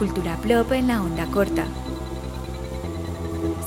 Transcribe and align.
Cultura 0.00 0.38
Plop 0.38 0.72
en 0.72 0.86
la 0.86 1.02
onda 1.02 1.26
corta. 1.26 1.66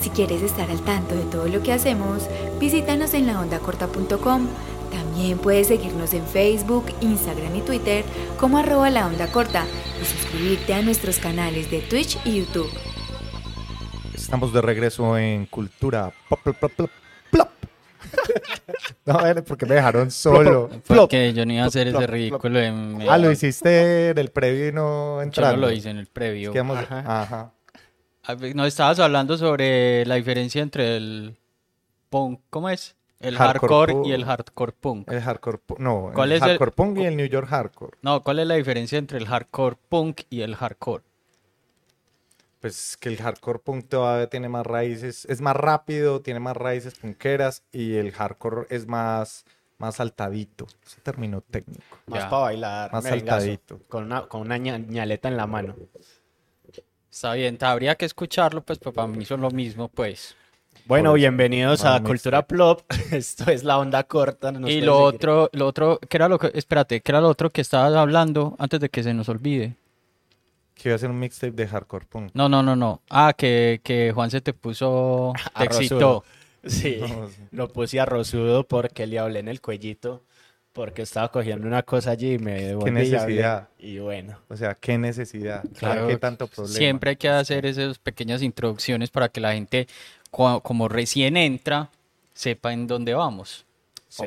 Si 0.02 0.10
quieres 0.10 0.42
estar 0.42 0.68
al 0.72 0.82
tanto 0.82 1.14
de 1.14 1.26
todo 1.26 1.48
lo 1.48 1.62
que 1.62 1.72
hacemos, 1.72 2.28
visítanos 2.60 3.14
en 3.14 3.28
laondacorta.com. 3.28 4.48
También 4.92 5.38
puedes 5.38 5.68
seguirnos 5.68 6.12
en 6.16 6.26
Facebook, 6.26 6.86
Instagram 7.02 7.56
y 7.56 7.62
Twitter 7.62 8.04
como 8.40 8.58
arroba 8.58 8.90
la 8.90 9.06
onda 9.06 9.32
corta 9.32 9.68
y 10.02 10.06
suscribirte 10.06 10.74
a 10.74 10.82
nuestros 10.82 11.20
canales 11.20 11.70
de 11.70 11.82
Twitch 11.82 12.18
y 12.26 12.40
YouTube. 12.40 12.72
Estamos 14.16 14.52
de 14.54 14.62
regreso 14.64 15.16
en 15.16 15.46
Cultura 15.46 16.12
Pop. 16.30 16.40
No, 19.06 19.20
porque 19.46 19.66
me 19.66 19.76
dejaron 19.76 20.12
solo. 20.12 20.70
Porque 20.88 21.34
yo 21.34 21.46
no 21.46 21.54
iba 21.54 21.64
a 21.64 21.68
hacer 21.68 21.90
Plop, 21.90 22.02
ese 22.02 22.12
ridículo 22.12 22.60
en 22.60 23.00
Ah, 23.08 23.18
lo 23.18 23.32
hiciste 23.32 24.10
en 24.12 24.18
el 24.18 24.30
previo 24.30 24.70
y 24.70 24.72
no 24.72 25.24
Yo 25.30 25.42
no 25.42 25.58
lo 25.58 25.72
hice 25.72 25.90
en 25.90 25.98
el 25.98 26.08
previo. 26.08 26.50
Es 26.50 26.54
que 26.54 26.60
vamos- 26.60 26.78
Ajá. 26.78 27.22
Ajá. 27.22 27.52
A 28.24 28.36
ver, 28.36 28.56
Nos 28.56 28.68
estabas 28.68 29.00
hablando 29.00 29.38
sobre 29.38 30.06
la 30.06 30.16
diferencia 30.16 30.62
entre 30.62 30.96
el 30.98 31.36
punk, 32.10 32.40
¿cómo 32.50 32.70
es? 32.70 32.96
El 33.20 33.38
Hardcore 33.38 33.70
hardcore 33.70 33.94
punk. 33.94 34.06
y 34.08 34.12
el 34.12 34.26
hardcore 34.26 34.72
punk. 34.74 35.12
El 35.12 35.22
hardcore 35.22 35.58
pu- 35.66 35.78
No, 35.80 36.12
¿Cuál 36.14 36.32
el 36.32 36.38
es 36.38 36.44
el- 36.44 36.50
hardcore 36.50 36.72
punk 36.72 36.98
y 37.00 37.06
el 37.06 37.16
New 37.18 37.26
York 37.28 37.48
hardcore. 37.48 37.98
No, 38.02 38.22
¿cuál 38.24 38.40
es 38.40 38.48
la 38.48 38.56
diferencia 38.56 38.98
entre 38.98 39.18
el 39.18 39.28
hardcore 39.28 39.78
punk 39.90 40.22
y 40.30 40.42
el 40.42 40.56
hardcore? 40.56 41.04
Pues 42.64 42.96
que 42.96 43.10
el 43.10 43.18
hardcore 43.18 43.60
punk 43.60 43.90
todavía 43.90 44.28
tiene 44.28 44.48
más 44.48 44.66
raíces, 44.66 45.26
es 45.26 45.42
más 45.42 45.54
rápido, 45.54 46.22
tiene 46.22 46.40
más 46.40 46.56
raíces 46.56 46.96
punqueras 46.96 47.62
y 47.74 47.96
el 47.96 48.14
hardcore 48.14 48.68
es 48.70 48.88
más, 48.88 49.44
más 49.80 49.96
saltadito. 49.98 50.66
Ese 50.88 51.02
término 51.02 51.42
técnico. 51.42 51.84
Más 52.06 52.24
para 52.24 52.44
bailar. 52.44 52.94
Más 52.94 53.04
saltadito. 53.04 53.82
Con 53.90 54.06
una, 54.06 54.28
con 54.30 54.40
una 54.40 54.56
ña- 54.58 54.78
ñaleta 54.78 55.28
en 55.28 55.36
la 55.36 55.46
mano. 55.46 55.76
Está 57.12 57.34
bien, 57.34 57.58
habría 57.60 57.96
que 57.96 58.06
escucharlo, 58.06 58.62
pues, 58.62 58.80
pero 58.80 58.94
para 58.94 59.10
mí 59.10 59.26
son 59.26 59.42
lo 59.42 59.52
mismo, 59.52 59.90
pues. 59.90 60.34
Bueno, 60.86 61.10
Por 61.10 61.18
eso. 61.20 61.22
bienvenidos 61.22 61.84
a 61.84 62.02
Cultura 62.02 62.48
Plop. 62.48 62.84
Esto 63.12 63.52
es 63.52 63.66
la 63.66 63.78
onda 63.78 64.06
corta. 64.06 64.54
nos 64.54 64.72
y 64.72 64.80
lo 64.80 65.00
seguir. 65.00 65.16
otro, 65.16 65.50
lo 65.52 65.68
otro, 65.68 66.00
¿qué 66.08 66.16
era 66.16 66.30
lo 66.30 66.40
que, 66.40 66.50
espérate, 66.54 67.02
¿qué 67.02 67.12
era 67.12 67.20
lo 67.20 67.28
otro 67.28 67.50
que 67.50 67.60
estabas 67.60 67.94
hablando 67.94 68.56
antes 68.58 68.80
de 68.80 68.88
que 68.88 69.04
se 69.04 69.14
nos 69.14 69.28
olvide? 69.28 69.76
Que 70.84 70.90
iba 70.90 70.96
a 70.96 70.98
hacer 70.98 71.10
un 71.10 71.18
mixtape 71.18 71.54
de 71.54 71.66
hardcore 71.66 72.06
punk. 72.08 72.32
No, 72.34 72.50
no, 72.50 72.62
no, 72.62 72.76
no. 72.76 73.02
Ah, 73.10 73.34
que, 73.38 73.80
que 73.84 74.12
Juan 74.14 74.30
se 74.30 74.42
te 74.42 74.52
puso, 74.54 75.32
te 75.58 75.64
excitó. 75.64 76.26
Sí, 76.66 76.98
No, 77.02 77.30
sí. 77.30 77.42
lo 77.52 77.70
puse 77.72 78.02
a 78.02 78.06
Rosudo 78.06 78.66
porque 78.68 79.08
le 79.08 79.18
hablé 79.18 79.40
en 79.40 79.48
el 79.48 79.62
cuellito. 79.62 80.24
Porque 80.74 81.04
estaba 81.04 81.32
cogiendo 81.32 81.68
una 81.68 81.84
cosa 81.84 82.12
allí 82.12 82.34
y 82.34 82.38
me 82.40 82.72
hablé. 82.72 82.92
necesidad? 82.92 83.70
Y 83.78 84.00
bueno. 84.00 84.40
O 84.50 84.58
sea, 84.58 84.74
qué 84.76 84.98
necesidad, 84.98 85.64
Claro, 85.78 86.08
qué 86.08 86.18
tanto 86.18 86.48
problema. 86.48 86.76
Siempre 86.78 87.12
hay 87.12 87.16
que 87.16 87.30
hacer 87.30 87.66
esas 87.68 88.00
pequeñas 88.00 88.42
introducciones 88.42 89.10
para 89.12 89.30
que 89.30 89.40
la 89.40 89.54
gente, 89.54 89.88
como 90.32 90.90
recién 90.90 91.38
entra, 91.38 91.92
sepa 92.34 92.74
en 92.74 92.88
dónde 92.88 93.14
vamos. 93.14 93.66
Sí. 94.10 94.26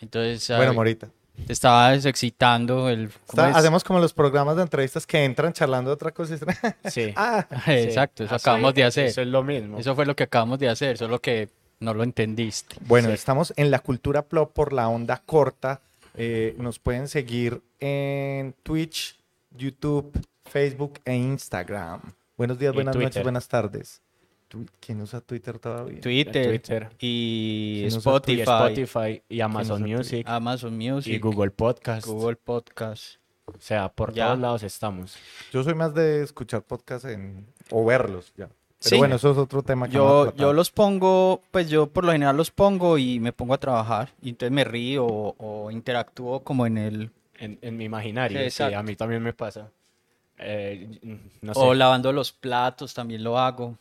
Entonces, 0.00 0.56
Bueno, 0.56 0.74
Morita. 0.74 1.08
Te 1.46 1.52
estabas 1.52 2.04
excitando 2.06 2.88
el... 2.88 3.08
¿cómo 3.26 3.42
Está- 3.42 3.50
es? 3.50 3.56
hacemos 3.56 3.84
como 3.84 3.98
los 3.98 4.12
programas 4.12 4.56
de 4.56 4.62
entrevistas 4.62 5.06
que 5.06 5.24
entran 5.24 5.52
charlando 5.52 5.90
de 5.90 5.94
otra 5.94 6.12
cosa 6.12 6.34
y 6.34 6.38
Sí. 6.90 7.12
ah, 7.16 7.46
Exacto, 7.66 8.24
eso 8.24 8.34
Así- 8.34 8.42
acabamos 8.42 8.74
de 8.74 8.84
hacer. 8.84 9.06
Eso 9.06 9.20
es 9.22 9.28
lo 9.28 9.42
mismo. 9.42 9.78
Eso 9.78 9.94
fue 9.94 10.06
lo 10.06 10.16
que 10.16 10.24
acabamos 10.24 10.58
de 10.58 10.68
hacer, 10.68 10.96
solo 10.98 11.20
que 11.20 11.48
no 11.80 11.92
lo 11.94 12.02
entendiste. 12.04 12.76
Bueno, 12.86 13.08
Sí. 13.08 13.14
estamos 13.14 13.52
en 13.56 13.70
la 13.70 13.80
cultura 13.80 14.22
plop 14.22 14.52
por 14.52 14.72
la 14.72 14.88
onda 14.88 15.22
corta. 15.26 15.80
Eh, 16.14 16.54
nos 16.58 16.78
pueden 16.78 17.08
seguir 17.08 17.60
en 17.80 18.54
Twitch, 18.62 19.18
YouTube, 19.50 20.12
Facebook 20.46 21.00
e 21.04 21.14
Instagram. 21.14 22.00
Buenos 22.38 22.58
días, 22.58 22.72
buenas 22.72 22.96
noches, 22.96 23.22
buenas 23.22 23.48
tardes. 23.48 24.00
¿Quién 24.80 25.00
usa 25.00 25.20
Twitter 25.20 25.58
todavía? 25.58 26.00
Twitter, 26.00 26.46
Twitter. 26.48 26.88
y 27.00 27.84
Spotify, 27.86 28.40
Spotify 28.42 29.22
y 29.28 29.40
Amazon 29.40 29.82
Music 29.82 30.24
Amazon 30.28 30.76
Music, 30.76 31.12
y 31.14 31.18
Google 31.18 31.50
Podcast. 31.50 32.06
Google 32.06 32.36
Podcast. 32.36 33.16
O 33.46 33.54
sea, 33.60 33.88
por 33.88 34.12
Ya. 34.12 34.26
todos 34.26 34.38
lados 34.40 34.62
estamos. 34.62 35.16
Yo 35.52 35.62
soy 35.62 35.74
más 35.74 35.94
de 35.94 36.22
escuchar 36.22 36.62
podcasts 36.62 37.06
en... 37.08 37.46
o 37.70 37.84
verlos 37.84 38.32
ya. 38.36 38.46
Pero 38.48 38.56
Sí. 38.78 38.96
bueno, 38.98 39.16
eso 39.16 39.30
es 39.30 39.38
otro 39.38 39.62
tema 39.62 39.86
que 39.88 39.94
Yo, 39.94 40.34
yo 40.36 40.52
los 40.52 40.70
pongo, 40.70 41.40
pues 41.50 41.68
yo 41.70 41.86
por 41.86 42.04
lo 42.04 42.12
general 42.12 42.36
los 42.36 42.50
pongo 42.50 42.98
y 42.98 43.20
me 43.20 43.32
pongo 43.32 43.54
a 43.54 43.58
trabajar. 43.58 44.10
Y 44.22 44.28
entonces 44.30 44.52
me 44.52 44.64
río 44.64 45.06
o, 45.06 45.34
o 45.38 45.70
interactúo 45.70 46.40
como 46.40 46.66
en 46.66 46.78
el... 46.78 47.10
En, 47.38 47.58
en 47.62 47.76
mi 47.76 47.84
imaginario. 47.84 48.50
Sí, 48.50 48.62
a 48.62 48.82
mí 48.82 48.96
también 48.96 49.22
me 49.22 49.32
pasa. 49.32 49.68
Eh, 50.38 50.98
no 51.40 51.54
sé. 51.54 51.60
O 51.60 51.72
lavando 51.74 52.12
los 52.12 52.32
platos 52.32 52.92
también 52.94 53.22
lo 53.24 53.38
hago. 53.38 53.76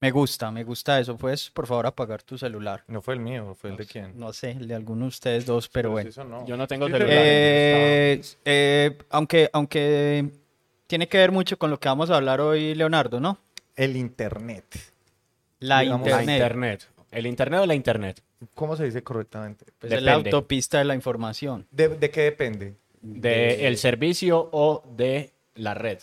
Me 0.00 0.10
gusta, 0.12 0.50
me 0.52 0.62
gusta 0.62 1.00
eso. 1.00 1.16
Puedes, 1.16 1.50
por 1.50 1.66
favor, 1.66 1.86
apagar 1.86 2.22
tu 2.22 2.38
celular. 2.38 2.84
No 2.86 3.02
fue 3.02 3.14
el 3.14 3.20
mío, 3.20 3.56
fue 3.60 3.70
el 3.70 3.76
de 3.76 3.84
quién. 3.86 4.12
No 4.18 4.32
sé, 4.32 4.52
el 4.52 4.68
de 4.68 4.74
alguno 4.76 5.02
de 5.06 5.08
ustedes 5.08 5.44
dos, 5.44 5.68
pero 5.68 5.90
bueno. 5.90 6.08
eso 6.10 6.22
no. 6.24 6.46
Yo 6.46 6.56
no 6.56 6.66
tengo 6.68 6.86
Sí, 6.86 6.92
celular. 6.92 7.16
Eh, 7.18 8.22
eh, 8.44 8.98
aunque, 9.10 9.50
aunque 9.52 10.30
tiene 10.86 11.08
que 11.08 11.18
ver 11.18 11.32
mucho 11.32 11.58
con 11.58 11.70
lo 11.70 11.80
que 11.80 11.88
vamos 11.88 12.10
a 12.10 12.16
hablar 12.16 12.40
hoy, 12.40 12.74
Leonardo, 12.76 13.18
¿no? 13.18 13.38
El 13.74 13.96
internet. 13.96 14.64
La 15.60 15.80
Digamos, 15.80 16.08
La 16.08 16.22
internet. 16.22 16.88
¿El 17.10 17.26
internet 17.26 17.60
o 17.60 17.66
la 17.66 17.74
internet? 17.74 18.22
¿Cómo 18.54 18.76
se 18.76 18.84
dice 18.84 19.02
correctamente? 19.02 19.64
Pues 19.80 19.92
es 19.92 20.02
la 20.02 20.14
autopista 20.14 20.78
de 20.78 20.84
la 20.84 20.94
información. 20.94 21.66
¿De, 21.72 21.88
de 21.88 22.10
qué 22.10 22.20
depende? 22.22 22.74
¿De 23.00 23.66
el 23.66 23.76
servicio 23.78 24.48
o 24.52 24.84
de 24.96 25.32
la 25.56 25.74
red? 25.74 25.98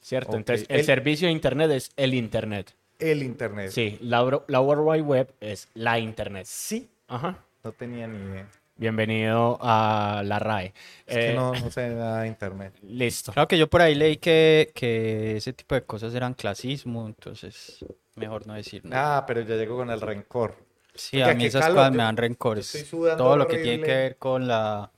¿Cierto? 0.00 0.36
Entonces, 0.36 0.66
el, 0.70 0.80
El- 0.80 0.86
servicio 0.86 1.26
de 1.28 1.32
internet 1.32 1.70
es 1.72 1.90
el 1.96 2.14
internet. 2.14 2.72
El 2.98 3.22
internet. 3.22 3.70
Sí, 3.70 3.98
la, 4.00 4.42
la 4.46 4.60
World 4.60 4.84
Wide 4.86 5.02
Web 5.02 5.34
es 5.40 5.68
la 5.74 5.98
internet. 5.98 6.46
Sí. 6.46 6.88
Ajá. 7.08 7.38
No 7.62 7.72
tenía 7.72 8.06
ni 8.06 8.18
idea. 8.18 8.48
Bienvenido 8.76 9.58
a 9.60 10.22
la 10.24 10.38
RAE. 10.38 10.72
Es 11.06 11.16
que 11.16 11.30
Eh, 11.30 11.34
no, 11.34 11.52
no 11.52 11.70
sé 11.70 11.88
nada 11.90 12.22
de 12.22 12.28
internet. 12.28 12.74
Listo. 12.82 13.32
Claro 13.32 13.48
que 13.48 13.58
yo 13.58 13.68
por 13.68 13.82
ahí 13.82 13.94
leí 13.94 14.16
que, 14.18 14.70
que 14.74 15.36
ese 15.36 15.52
tipo 15.52 15.74
de 15.74 15.82
cosas 15.82 16.14
eran 16.14 16.34
clasismo, 16.34 17.06
entonces 17.06 17.84
mejor 18.16 18.46
no 18.46 18.54
decir 18.54 18.84
nada. 18.84 19.18
Ah, 19.18 19.26
pero 19.26 19.40
ya 19.42 19.56
llego 19.56 19.76
con 19.76 19.90
el 19.90 20.00
rencor. 20.00 20.54
sí, 20.94 21.18
porque 21.18 21.30
a 21.30 21.34
mí 21.34 21.44
esas 21.46 21.68
cosas 21.68 21.90
me 21.92 21.98
dan 21.98 22.16
rencores. 22.16 22.74
estoy 22.74 22.88
sudando 22.88 23.24
Todo 23.24 23.36
lo 23.36 23.46
que 23.46 23.58
tiene 23.58 23.82
que 23.82 23.94
ver 23.94 24.16
con 24.16 24.46
la... 24.46 24.90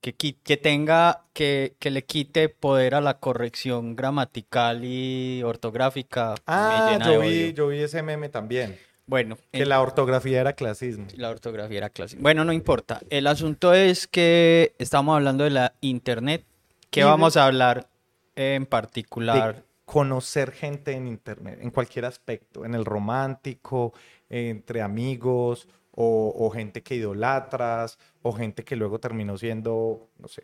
Que, 0.00 0.14
que 0.14 0.56
tenga, 0.56 1.24
que, 1.34 1.74
que 1.78 1.90
le 1.90 2.04
quite 2.04 2.48
poder 2.48 2.94
a 2.94 3.00
la 3.02 3.18
corrección 3.18 3.96
gramatical 3.96 4.82
y 4.84 5.42
ortográfica 5.42 6.30
me 6.36 6.42
Ah, 6.46 6.96
de 6.98 7.04
yo 7.04 7.20
odio. 7.20 7.30
vi, 7.30 7.52
yo 7.52 7.68
vi 7.68 7.78
ese 7.80 8.02
meme 8.02 8.28
también. 8.30 8.78
Bueno, 9.06 9.36
Que 9.50 9.66
la 9.66 9.80
ortografía 9.82 10.40
era 10.40 10.52
clasismo. 10.54 11.06
La 11.16 11.30
ortografía 11.30 11.78
era 11.78 11.90
clásica. 11.90 12.22
Bueno, 12.22 12.44
no 12.44 12.52
importa. 12.52 13.00
El 13.10 13.26
asunto 13.26 13.74
es 13.74 14.06
que 14.06 14.74
estamos 14.78 15.16
hablando 15.16 15.44
de 15.44 15.50
la 15.50 15.74
internet. 15.80 16.44
¿Qué 16.90 17.04
vamos 17.04 17.36
a 17.36 17.44
hablar 17.46 17.88
en 18.36 18.62
De 18.62 18.66
particular? 18.66 19.64
conocer 19.84 20.52
gente 20.52 20.92
en 20.92 21.08
internet, 21.08 21.58
en 21.60 21.70
cualquier 21.72 22.04
aspecto, 22.04 22.64
en 22.64 22.76
el 22.76 22.84
romántico, 22.84 23.92
entre 24.28 24.80
amigos, 24.82 25.66
o, 25.92 26.34
o 26.36 26.50
gente 26.50 26.82
que 26.82 26.96
idolatras, 26.96 27.98
o 28.22 28.32
gente 28.32 28.64
que 28.64 28.76
luego 28.76 28.98
terminó 29.00 29.36
siendo, 29.38 30.08
no 30.18 30.28
sé. 30.28 30.42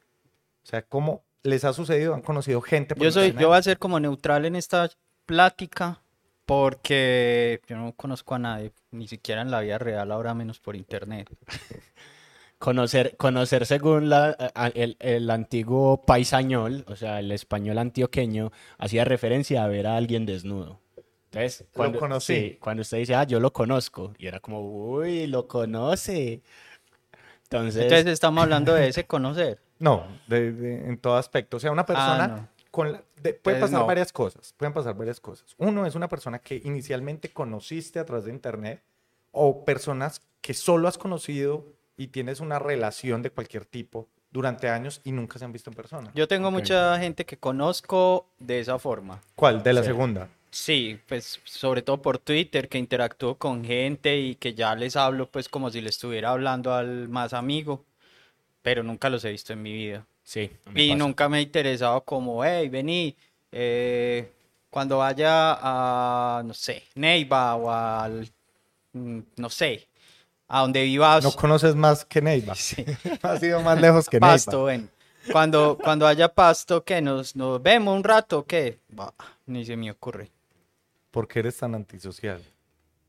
O 0.62 0.66
sea, 0.66 0.82
¿cómo 0.82 1.24
les 1.42 1.64
ha 1.64 1.72
sucedido? 1.72 2.14
¿Han 2.14 2.22
conocido 2.22 2.60
gente 2.60 2.94
por 2.94 3.04
Yo 3.04 3.12
soy, 3.12 3.26
internet? 3.26 3.42
yo 3.42 3.48
voy 3.48 3.58
a 3.58 3.62
ser 3.62 3.78
como 3.78 4.00
neutral 4.00 4.44
en 4.44 4.56
esta 4.56 4.90
plática 5.26 6.02
porque 6.44 7.60
yo 7.68 7.76
no 7.76 7.92
conozco 7.92 8.34
a 8.34 8.38
nadie, 8.38 8.72
ni 8.92 9.08
siquiera 9.08 9.42
en 9.42 9.50
la 9.50 9.60
vida 9.60 9.78
real, 9.78 10.12
ahora 10.12 10.34
menos 10.34 10.60
por 10.60 10.76
internet. 10.76 11.28
Conocer, 12.58 13.18
conocer 13.18 13.66
según 13.66 14.08
la, 14.08 14.30
el, 14.74 14.96
el 15.00 15.30
antiguo 15.30 16.06
paisañol, 16.06 16.86
o 16.88 16.96
sea, 16.96 17.20
el 17.20 17.30
español 17.30 17.76
antioqueño, 17.76 18.50
hacía 18.78 19.04
referencia 19.04 19.62
a 19.62 19.68
ver 19.68 19.86
a 19.86 19.98
alguien 19.98 20.24
desnudo. 20.24 20.80
Entonces, 21.40 21.66
cuando, 21.72 21.98
conocí. 21.98 22.34
sí, 22.34 22.58
cuando 22.60 22.80
usted 22.82 22.98
dice, 22.98 23.14
ah, 23.14 23.24
yo 23.24 23.40
lo 23.40 23.52
conozco, 23.52 24.12
y 24.18 24.26
era 24.26 24.40
como, 24.40 24.60
uy, 24.60 25.26
lo 25.26 25.46
conoce. 25.48 26.42
Entonces, 27.44 27.82
Entonces 27.84 28.06
estamos 28.06 28.42
hablando 28.42 28.74
de 28.74 28.88
ese 28.88 29.04
conocer. 29.06 29.60
No, 29.78 30.06
de- 30.26 30.52
de- 30.52 30.88
en 30.88 30.96
todo 30.96 31.16
aspecto. 31.16 31.58
O 31.58 31.60
sea, 31.60 31.70
una 31.70 31.84
persona 31.84 32.24
Ah, 32.24 32.28
no. 32.28 32.48
con 32.70 32.92
la- 32.92 33.02
de- 33.22 33.34
pueden 33.34 33.58
Entonces, 33.58 33.60
pasar 33.60 33.80
no. 33.80 33.86
varias 33.86 34.10
cosas. 34.10 34.54
Pueden 34.56 34.72
pasar 34.72 34.94
varias 34.96 35.20
cosas. 35.20 35.54
Uno 35.58 35.84
es 35.84 35.94
una 35.94 36.08
persona 36.08 36.38
que 36.38 36.62
inicialmente 36.64 37.28
conociste 37.30 37.98
a 37.98 38.06
través 38.06 38.24
de 38.24 38.30
internet 38.30 38.82
o 39.32 39.66
personas 39.66 40.22
que 40.40 40.54
solo 40.54 40.88
has 40.88 40.96
conocido 40.96 41.66
y 41.98 42.06
tienes 42.06 42.40
una 42.40 42.58
relación 42.58 43.20
de 43.20 43.28
cualquier 43.28 43.66
tipo 43.66 44.08
durante 44.30 44.70
años 44.70 45.02
y 45.04 45.12
nunca 45.12 45.38
se 45.38 45.44
han 45.44 45.52
visto 45.52 45.68
en 45.68 45.76
persona. 45.76 46.10
Yo 46.14 46.26
tengo 46.26 46.48
Ok. 46.48 46.54
mucha 46.54 46.98
gente 46.98 47.26
que 47.26 47.36
conozco 47.36 48.30
de 48.38 48.60
esa 48.60 48.78
forma. 48.78 49.20
¿Cuál? 49.34 49.62
De 49.62 49.74
la 49.74 49.82
Sí. 49.82 49.88
segunda. 49.88 50.30
Sí, 50.56 50.98
pues 51.06 51.38
sobre 51.44 51.82
todo 51.82 52.00
por 52.00 52.18
Twitter, 52.18 52.68
que 52.70 52.78
interactúo 52.78 53.36
con 53.36 53.62
gente 53.62 54.16
y 54.18 54.36
que 54.36 54.54
ya 54.54 54.74
les 54.74 54.96
hablo 54.96 55.30
pues 55.30 55.50
como 55.50 55.70
si 55.70 55.82
le 55.82 55.90
estuviera 55.90 56.30
hablando 56.30 56.72
al 56.72 57.08
más 57.10 57.34
amigo, 57.34 57.84
pero 58.62 58.82
nunca 58.82 59.10
los 59.10 59.22
he 59.26 59.30
visto 59.32 59.52
en 59.52 59.60
mi 59.62 59.74
vida. 59.74 60.06
Sí. 60.24 60.50
Y 60.74 60.88
pasa. 60.88 60.98
nunca 60.98 61.28
me 61.28 61.36
ha 61.36 61.40
interesado 61.42 62.00
como, 62.00 62.42
hey, 62.42 62.70
vení, 62.70 63.14
eh, 63.52 64.32
cuando 64.70 64.96
vaya 64.98 65.58
a, 65.60 66.42
no 66.42 66.54
sé, 66.54 66.84
Neiva 66.94 67.54
o 67.56 67.70
al, 67.70 68.26
mm, 68.94 69.18
no 69.36 69.50
sé, 69.50 69.86
a 70.48 70.62
donde 70.62 70.82
vivas, 70.84 71.22
No 71.22 71.32
conoces 71.32 71.74
más 71.76 72.04
que 72.06 72.22
Neiva. 72.22 72.54
Sí. 72.56 72.82
Has 73.22 73.42
ido 73.42 73.60
más 73.60 73.78
lejos 73.78 74.08
que 74.08 74.18
Pasto, 74.18 74.66
Neiva. 74.66 74.72
ven. 74.72 74.90
Cuando, 75.30 75.76
cuando 75.82 76.06
haya 76.06 76.32
pasto, 76.32 76.82
¿qué? 76.82 77.02
¿Nos, 77.02 77.36
nos 77.36 77.62
vemos 77.62 77.94
un 77.94 78.04
rato? 78.04 78.46
¿Qué? 78.46 78.78
Bah, 78.88 79.12
ni 79.46 79.64
se 79.66 79.76
me 79.76 79.90
ocurre. 79.90 80.30
¿Por 81.16 81.26
qué 81.26 81.38
eres 81.38 81.56
tan 81.56 81.74
antisocial? 81.74 82.42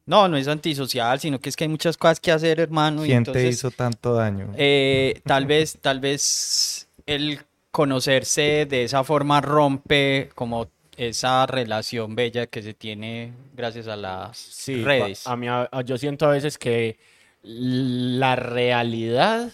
No, 0.05 0.29
no 0.29 0.37
es 0.37 0.47
antisocial, 0.47 1.19
sino 1.19 1.39
que 1.41 1.49
es 1.49 1.57
que 1.57 1.65
hay 1.65 1.67
muchas 1.67 1.97
cosas 1.97 2.21
que 2.21 2.31
hacer, 2.31 2.57
hermano. 2.61 3.03
y 3.03 3.09
¿Quién 3.09 3.25
te 3.25 3.45
hizo 3.49 3.69
tanto 3.69 4.13
daño? 4.13 4.53
eh, 4.55 5.19
tal 5.25 5.45
vez, 5.45 5.77
tal 5.81 5.99
vez 5.99 6.87
el 7.05 7.41
conocerse 7.69 8.65
de 8.65 8.85
esa 8.85 9.03
forma 9.03 9.41
rompe 9.41 10.29
como 10.35 10.69
esa 10.95 11.45
relación 11.47 12.15
bella 12.15 12.47
que 12.47 12.61
se 12.63 12.73
tiene 12.73 13.33
gracias 13.53 13.89
a 13.89 13.97
las 13.97 14.37
Sí, 14.37 14.85
redes. 14.85 15.27
A 15.27 15.35
mí, 15.35 15.49
a- 15.49 15.69
yo 15.85 15.97
siento 15.97 16.27
a 16.27 16.31
veces 16.31 16.57
que 16.57 16.97
la 17.43 18.37
realidad 18.37 19.51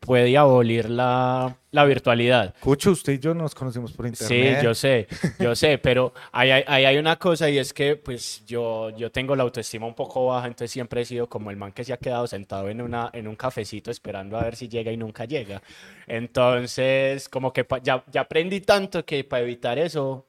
puede 0.00 0.36
abolir 0.38 0.88
la, 0.88 1.56
la 1.72 1.84
virtualidad. 1.84 2.54
Cucho, 2.60 2.92
usted 2.92 3.14
y 3.14 3.18
yo 3.18 3.34
nos 3.34 3.54
conocimos 3.54 3.92
por 3.92 4.06
Sí, 4.16 4.34
internet. 4.34 4.62
yo 4.62 4.74
sé, 4.74 5.06
yo 5.38 5.54
sé, 5.56 5.78
pero 5.78 6.14
ahí 6.32 6.50
hay, 6.50 6.64
ahí 6.66 6.84
hay 6.84 6.96
una 6.98 7.16
cosa 7.18 7.50
y 7.50 7.58
es 7.58 7.72
que 7.72 7.96
pues 7.96 8.44
yo, 8.46 8.90
yo 8.90 9.10
tengo 9.10 9.34
la 9.36 9.42
autoestima 9.42 9.86
un 9.86 9.94
poco 9.94 10.26
baja, 10.26 10.46
entonces 10.46 10.70
siempre 10.70 11.02
he 11.02 11.04
sido 11.04 11.28
como 11.28 11.50
el 11.50 11.56
man 11.56 11.72
que 11.72 11.84
se 11.84 11.92
ha 11.92 11.96
quedado 11.98 12.26
sentado 12.26 12.68
en, 12.68 12.80
una, 12.80 13.10
en 13.12 13.26
un 13.28 13.36
cafecito 13.36 13.90
esperando 13.90 14.38
a 14.38 14.44
ver 14.44 14.56
si 14.56 14.68
llega 14.68 14.92
y 14.92 14.96
nunca 14.96 15.24
llega. 15.24 15.62
Entonces, 16.06 17.28
como 17.28 17.52
que 17.52 17.66
ya, 17.82 18.04
ya 18.10 18.22
aprendí 18.22 18.60
tanto 18.60 19.04
que 19.04 19.24
para 19.24 19.42
evitar 19.42 19.78
eso, 19.78 20.26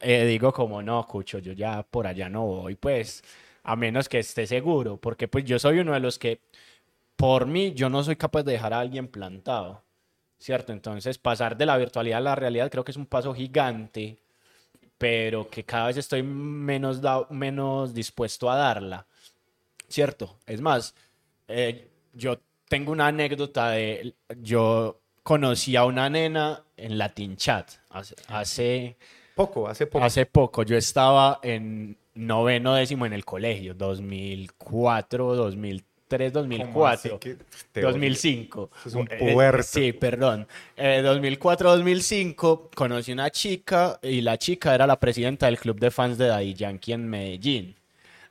eh, 0.00 0.24
digo 0.26 0.52
como 0.52 0.82
no, 0.82 1.06
Cucho, 1.06 1.38
yo 1.38 1.52
ya 1.52 1.82
por 1.82 2.06
allá 2.06 2.28
no 2.28 2.44
voy, 2.46 2.74
pues, 2.76 3.22
a 3.64 3.76
menos 3.76 4.08
que 4.08 4.18
esté 4.18 4.46
seguro, 4.46 4.96
porque 4.96 5.28
pues 5.28 5.44
yo 5.44 5.58
soy 5.58 5.78
uno 5.78 5.92
de 5.92 6.00
los 6.00 6.18
que, 6.18 6.40
por 7.22 7.46
mí, 7.46 7.72
yo 7.72 7.88
no 7.88 8.02
soy 8.02 8.16
capaz 8.16 8.42
de 8.42 8.52
dejar 8.52 8.74
a 8.74 8.80
alguien 8.80 9.06
plantado. 9.06 9.82
¿cierto? 10.42 10.72
Entonces, 10.72 11.18
pasar 11.18 11.56
de 11.56 11.66
la 11.66 11.76
virtualidad 11.76 12.18
a 12.18 12.20
la 12.20 12.34
realidad 12.34 12.68
creo 12.68 12.84
que 12.84 12.90
es 12.90 12.96
un 12.96 13.06
paso 13.06 13.32
gigante, 13.32 14.18
pero 14.98 15.48
que 15.48 15.62
cada 15.62 15.86
vez 15.86 15.96
estoy 15.98 16.24
menos, 16.24 17.00
menos 17.30 17.94
dispuesto 17.94 18.50
a 18.50 18.56
darla, 18.56 19.06
¿cierto? 19.88 20.38
Es 20.46 20.60
más, 20.60 20.96
eh, 21.46 21.88
yo 22.12 22.40
tengo 22.68 22.90
una 22.90 23.06
anécdota 23.06 23.70
de, 23.70 24.14
yo 24.40 25.00
conocí 25.22 25.76
a 25.76 25.84
una 25.84 26.10
nena 26.10 26.64
en 26.76 26.98
Latin 26.98 27.36
Chat 27.36 27.70
hace, 27.90 28.16
hace, 28.26 28.96
Poco, 29.36 29.68
hace 29.68 29.86
poco. 29.86 30.04
hace 30.04 30.26
poco, 30.26 30.64
yo 30.64 30.76
estaba 30.76 31.38
en 31.44 31.96
noveno 32.14 32.74
décimo 32.74 33.06
en 33.06 33.12
el 33.12 33.24
colegio, 33.24 33.74
2004, 33.74 35.36
2003, 35.36 35.91
¿Cómo 36.18 36.30
2004. 36.32 36.88
así 36.88 37.08
que 37.18 37.36
te 37.72 37.80
odio? 37.80 37.88
2005. 37.92 38.70
Es 38.86 38.94
un 38.94 39.08
Eh, 39.10 39.16
puberto. 39.32 39.62
sí, 39.62 39.92
perdón. 39.92 40.46
Eh, 40.76 41.00
2004-2005 41.04 42.70
conocí 42.74 43.12
una 43.12 43.30
chica 43.30 43.98
y 44.02 44.20
la 44.20 44.36
chica 44.38 44.74
era 44.74 44.86
la 44.86 44.98
presidenta 44.98 45.46
del 45.46 45.58
club 45.58 45.78
de 45.78 45.90
fans 45.90 46.18
de 46.18 46.26
Daddy 46.26 46.54
Yankee 46.54 46.92
en 46.92 47.08
Medellín. 47.08 47.74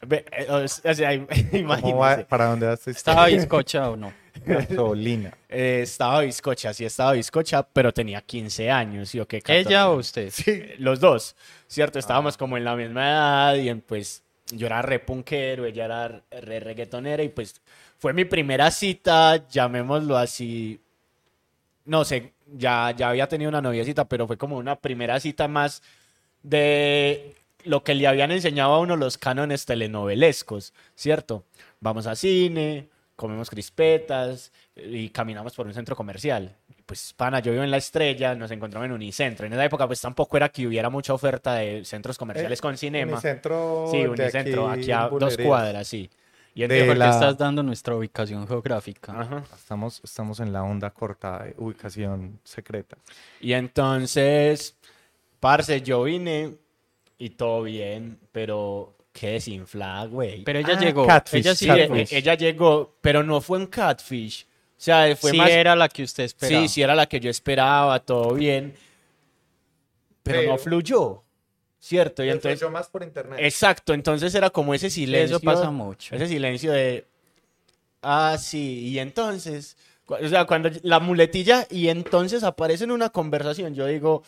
Eh, 0.10 0.48
o 0.50 0.68
sea, 0.68 1.14
im- 1.14 1.28
¿Cómo 1.52 1.68
va- 1.70 1.78
imagínense. 1.80 2.26
¿Para 2.26 2.46
dónde 2.48 2.66
vas 2.68 2.88
a 2.88 2.92
¿Estaba 2.92 3.28
bizcocha 3.28 3.90
o 3.90 3.96
no? 3.96 4.12
Gasolina. 4.46 5.38
Eh, 5.50 5.82
estaba 5.84 6.22
bizcocha, 6.22 6.74
sí 6.74 6.86
estaba 6.86 7.12
bizcocha, 7.12 7.62
pero 7.64 7.94
tenía 7.94 8.22
15 8.22 8.72
años, 8.72 9.10
¿sí 9.10 9.20
o 9.20 9.28
qué? 9.28 9.42
14. 9.42 9.60
¿Ella 9.70 9.90
o 9.90 9.98
usted? 9.98 10.30
Sí, 10.32 10.64
los 10.80 11.00
dos, 11.00 11.36
¿cierto? 11.68 12.00
Estábamos 12.00 12.38
como 12.38 12.58
en 12.58 12.64
la 12.64 12.76
misma 12.76 13.08
edad 13.10 13.56
y 13.56 13.70
en, 13.70 13.82
pues 13.82 14.21
yo 14.52 14.68
era 14.68 14.82
re 14.82 15.00
punkero, 15.00 15.66
ella 15.66 15.86
era 15.86 16.24
re 16.30 16.60
reggaetonera 16.60 17.24
y 17.24 17.30
pues 17.30 17.62
fue 17.98 18.14
mi 18.14 18.26
primera 18.26 18.72
cita, 18.72 19.48
llamémoslo 19.48 20.18
así, 20.18 20.82
no 21.86 22.06
sé, 22.06 22.34
ya, 22.48 22.92
ya 22.96 23.10
había 23.10 23.28
tenido 23.28 23.50
una 23.50 23.62
noviecita, 23.62 24.06
pero 24.06 24.28
fue 24.28 24.38
como 24.38 24.58
una 24.58 24.76
primera 24.76 25.20
cita 25.20 25.48
más 25.48 25.82
de 26.44 27.36
lo 27.64 27.84
que 27.84 27.96
le 27.96 28.08
habían 28.08 28.32
enseñado 28.32 28.74
a 28.74 28.80
uno 28.80 28.96
los 28.96 29.18
cánones 29.18 29.66
telenovelescos, 29.66 30.74
¿cierto? 30.96 31.46
Vamos 31.80 32.08
a 32.08 32.16
cine, 32.16 32.90
comemos 33.16 33.50
crispetas 33.50 34.52
y 34.76 35.10
caminamos 35.10 35.54
por 35.56 35.68
un 35.68 35.74
centro 35.74 35.96
comercial. 35.96 36.56
Pues, 36.86 37.14
pana, 37.16 37.40
yo 37.40 37.52
vivo 37.52 37.64
en 37.64 37.72
La 37.72 37.78
Estrella, 37.78 38.36
nos 38.36 38.52
encontramos 38.52 38.86
en 38.88 38.92
Unicentro. 38.92 39.46
En 39.46 39.54
esa 39.54 39.64
época, 39.66 39.88
pues 39.88 40.02
tampoco 40.02 40.36
era 40.38 40.50
que 40.50 40.68
hubiera 40.68 40.90
mucha 40.90 41.14
oferta 41.14 41.56
de 41.56 41.86
centros 41.86 42.18
comerciales 42.18 42.60
con 42.60 42.78
cinema. 42.78 43.14
Unicentro. 43.14 43.88
Sí, 43.92 44.06
Unicentro, 44.06 44.70
aquí, 44.70 44.92
a 44.92 45.04
en 45.06 45.10
dos 45.10 45.12
Bulerías. 45.12 45.48
cuadras, 45.48 45.88
sí. 45.88 46.10
Y 46.54 46.60
De 46.62 46.66
entonces, 46.66 46.86
Porque 46.88 47.00
la- 47.00 47.10
estás 47.12 47.38
dando 47.38 47.64
nuestra 47.64 47.96
ubicación 47.96 48.46
geográfica. 48.46 49.18
Ajá. 49.22 49.44
Estamos, 49.56 50.02
estamos 50.04 50.40
en 50.42 50.52
la 50.52 50.64
onda 50.64 50.90
corta 50.90 51.44
de 51.46 51.56
ubicación 51.58 52.40
secreta. 52.44 52.98
Y 53.40 53.54
entonces, 53.54 54.76
parce, 55.40 55.82
yo 55.82 56.04
vine 56.04 56.56
y 57.18 57.30
todo 57.32 57.64
bien, 57.64 58.20
pero 58.34 58.96
qué 59.14 59.30
desinflada, 59.34 60.06
güey. 60.08 60.44
Pero 60.44 60.60
ella 60.60 60.76
Ah, 60.76 60.80
llegó. 60.80 61.08
catfish, 61.08 61.40
ella 61.40 61.56
sí 61.56 61.70
e- 61.70 62.08
ella 62.18 62.34
llegó, 62.36 62.96
pero 63.00 63.24
no 63.24 63.40
fue 63.40 63.58
un 63.60 63.68
catfish. 63.68 64.46
O 64.82 64.84
sea, 64.84 65.16
fue 65.16 65.30
Sí 65.30 65.38
más... 65.38 65.52
era 65.52 65.76
la 65.76 65.88
que 65.88 66.02
usted 66.02 66.24
esperaba. 66.24 66.64
Sí, 66.64 66.68
sí 66.68 66.82
era 66.82 66.96
la 66.96 67.06
que 67.06 67.20
yo 67.20 67.30
esperaba, 67.30 68.00
todo 68.00 68.34
bien. 68.34 68.74
Pero, 70.24 70.40
Pero- 70.40 70.52
no 70.54 70.58
fluyó, 70.58 71.22
¿cierto? 71.80 72.24
Y 72.24 72.30
entonces... 72.30 72.68
más 72.72 72.88
por 72.88 73.04
internet. 73.04 73.38
Exacto, 73.44 73.94
entonces 73.94 74.34
era 74.34 74.50
como 74.50 74.74
ese 74.74 74.90
silencio. 74.90 75.38
eso 75.38 75.46
pasa 75.46 75.70
mucho. 75.70 76.16
Ese 76.16 76.26
silencio 76.28 76.72
de... 76.72 77.06
Ah, 78.02 78.38
sí, 78.40 78.88
y 78.88 78.98
entonces... 78.98 79.78
O 80.08 80.28
sea, 80.28 80.46
cuando 80.46 80.72
la 80.82 81.00
muletilla 81.00 81.68
y 81.70 81.90
entonces 81.90 82.44
aparece 82.44 82.86
en 82.86 82.92
una 82.92 83.12
conversación, 83.12 83.76
yo 83.76 83.86
digo, 83.86 84.24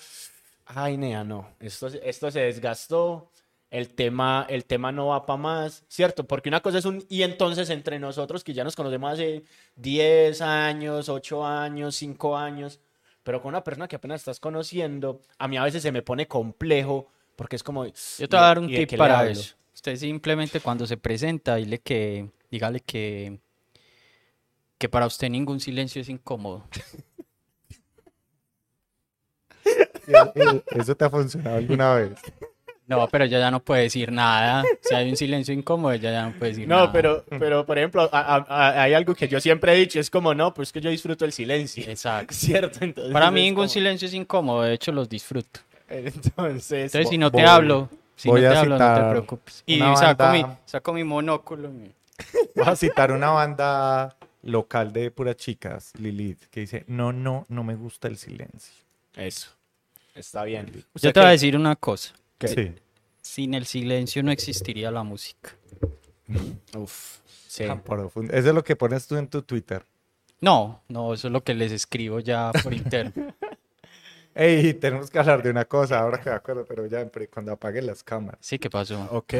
ay, 0.67 0.97
nea, 0.97 1.23
no, 1.23 1.49
esto, 1.59 1.87
esto 1.87 2.29
se 2.29 2.41
desgastó, 2.41 3.31
el 3.73 3.89
tema, 3.89 4.45
el 4.49 4.65
tema 4.65 4.91
no 4.91 5.07
va 5.07 5.25
para 5.25 5.37
más, 5.37 5.83
¿cierto? 5.87 6.27
Porque 6.27 6.47
una 6.47 6.61
cosa 6.61 6.77
es 6.77 6.85
un 6.85 7.03
y 7.09 7.23
entonces 7.23 7.71
entre 7.71 7.97
nosotros 7.97 8.43
que 8.43 8.53
ya 8.53 8.63
nos 8.63 8.75
conocemos 8.75 9.13
hace 9.13 9.43
10 9.77 10.41
años, 10.41 11.09
8 11.09 11.43
años, 11.43 11.95
5 11.95 12.37
años, 12.37 12.79
pero 13.23 13.41
con 13.41 13.49
una 13.49 13.63
persona 13.63 13.87
que 13.87 13.95
apenas 13.95 14.21
estás 14.21 14.39
conociendo, 14.39 15.21
a 15.39 15.47
mí 15.47 15.57
a 15.57 15.63
veces 15.63 15.81
se 15.81 15.91
me 15.91 16.03
pone 16.03 16.27
complejo 16.27 17.07
porque 17.35 17.55
es 17.55 17.63
como... 17.63 17.87
Yo 17.87 18.29
te 18.29 18.35
voy 18.35 18.37
a 18.37 18.41
dar 18.41 18.59
un 18.59 18.69
¿y 18.69 18.73
de 18.73 18.85
tip 18.85 18.95
para 18.95 19.27
eso. 19.27 19.55
Usted 19.73 19.95
simplemente 19.95 20.59
cuando 20.59 20.85
se 20.85 20.97
presenta, 20.97 21.55
dile 21.55 21.79
que, 21.79 22.29
dígale 22.51 22.79
que, 22.79 23.39
que 24.77 24.87
para 24.87 25.07
usted 25.07 25.31
ningún 25.31 25.59
silencio 25.59 25.99
es 25.99 26.09
incómodo. 26.09 26.67
¿Eso 30.75 30.95
te 30.95 31.05
ha 31.05 31.09
funcionado 31.09 31.57
alguna 31.57 31.95
vez? 31.95 32.19
No, 32.85 33.07
pero 33.07 33.23
ella 33.23 33.39
ya 33.39 33.49
no 33.49 33.61
puede 33.61 33.83
decir 33.83 34.11
nada. 34.11 34.63
Si 34.81 34.93
hay 34.93 35.09
un 35.09 35.15
silencio 35.15 35.53
incómodo, 35.53 35.93
ella 35.93 36.11
ya 36.11 36.25
no 36.27 36.33
puede 36.37 36.51
decir 36.51 36.67
nada. 36.67 36.87
No, 36.87 36.91
pero, 36.91 37.23
pero 37.39 37.65
por 37.65 37.77
ejemplo, 37.77 38.09
a- 38.11 38.35
a- 38.35 38.45
a- 38.47 38.83
hay 38.83 38.93
algo 38.93 39.15
que 39.15 39.27
yo 39.27 39.39
siempre 39.39 39.73
he 39.73 39.77
dicho, 39.77 39.99
es 39.99 40.09
como, 40.09 40.33
no, 40.35 40.53
pues 40.53 40.71
que 40.73 40.81
yo 40.81 40.89
disfruto 40.89 41.23
el 41.25 41.31
silencio. 41.31 41.83
Exacto. 41.87 42.33
¿Cierto? 42.35 42.79
Entonces, 42.81 43.13
Para 43.13 43.31
mí 43.31 43.41
ningún 43.43 43.63
como- 43.65 43.69
silencio 43.69 44.07
es 44.07 44.13
incómodo, 44.13 44.63
de 44.63 44.73
hecho 44.73 44.91
los 44.91 45.07
disfruto. 45.07 45.61
Entonces, 45.89 46.93
Entonces, 46.93 47.09
si 47.09 47.17
no 47.17 47.31
te 47.31 47.37
voy- 47.37 47.45
hablo, 47.49 47.89
si 48.15 48.29
no 48.29 48.35
te 48.35 48.47
a 48.47 48.59
hablo, 48.59 48.77
no 48.77 48.95
te 48.95 49.09
preocupes. 49.11 49.63
Y 49.65 49.79
saco, 49.79 49.95
banda- 50.23 50.31
mi, 50.33 50.45
saco 50.65 50.93
mi 50.93 51.03
monóculo. 51.03 51.69
mi- 51.69 51.91
Voy 52.55 52.65
a 52.67 52.75
citar 52.75 53.11
una 53.11 53.29
banda 53.29 54.15
local 54.43 54.91
de 54.91 55.09
puras 55.09 55.37
chicas, 55.37 55.93
Lilith, 55.97 56.43
que 56.51 56.59
dice, 56.61 56.83
no, 56.87 57.13
no, 57.13 57.45
no 57.47 57.63
me 57.63 57.75
gusta 57.75 58.07
el 58.09 58.17
silencio. 58.17 58.73
eso, 59.15 59.51
está 60.15 60.43
bien. 60.43 60.69
Yo 60.95 61.13
te 61.13 61.19
voy 61.19 61.29
a 61.29 61.31
decir 61.31 61.55
una 61.55 61.75
cosa. 61.77 62.13
Sí. 62.47 62.73
Sin 63.21 63.53
el 63.53 63.65
silencio 63.65 64.21
no 64.23 64.31
existiría 64.31 64.91
la 64.91 65.03
música. 65.03 65.55
Uf, 66.77 67.19
sí. 67.47 67.65
Tan 67.65 67.81
profundo. 67.81 68.33
Eso 68.33 68.49
es 68.49 68.55
lo 68.55 68.63
que 68.63 68.75
pones 68.75 69.07
tú 69.07 69.15
en 69.17 69.27
tu 69.27 69.41
Twitter. 69.41 69.85
No, 70.41 70.83
no, 70.89 71.13
eso 71.13 71.27
es 71.27 71.31
lo 71.31 71.43
que 71.43 71.53
les 71.53 71.71
escribo 71.71 72.19
ya 72.19 72.51
por 72.63 72.73
interno. 72.73 73.33
Ey, 74.35 74.73
tenemos 74.73 75.11
que 75.11 75.19
hablar 75.19 75.43
de 75.43 75.51
una 75.51 75.63
cosa, 75.65 75.99
ahora 75.99 76.19
que 76.19 76.29
me 76.31 76.35
acuerdo, 76.35 76.65
pero 76.65 76.87
ya 76.87 77.05
pero 77.07 77.29
cuando 77.31 77.51
apaguen 77.51 77.85
las 77.85 78.03
cámaras. 78.03 78.39
Sí, 78.41 78.57
¿qué 78.57 78.67
pasó? 78.69 79.07
Ok. 79.11 79.33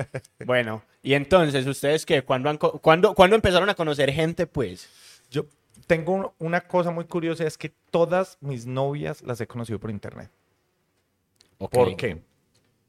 bueno, 0.44 0.82
y 1.02 1.14
entonces, 1.14 1.64
¿ustedes 1.66 2.04
qué? 2.04 2.22
¿Cuándo, 2.22 2.50
han 2.50 2.58
cuándo- 2.58 3.14
cuándo 3.14 3.36
empezaron 3.36 3.68
a 3.70 3.74
conocer 3.76 4.10
gente, 4.12 4.48
pues? 4.48 4.88
Yo 5.30 5.46
tengo 5.86 6.12
un- 6.14 6.30
una 6.40 6.62
cosa 6.62 6.90
muy 6.90 7.04
curiosa, 7.04 7.44
es 7.46 7.56
que 7.56 7.72
todas 7.92 8.38
mis 8.40 8.66
novias 8.66 9.22
las 9.22 9.40
he 9.40 9.46
conocido 9.46 9.78
por 9.78 9.90
internet. 9.90 10.30
Ok. 11.58 11.70
¿Por 11.72 11.96
qué? 11.96 12.20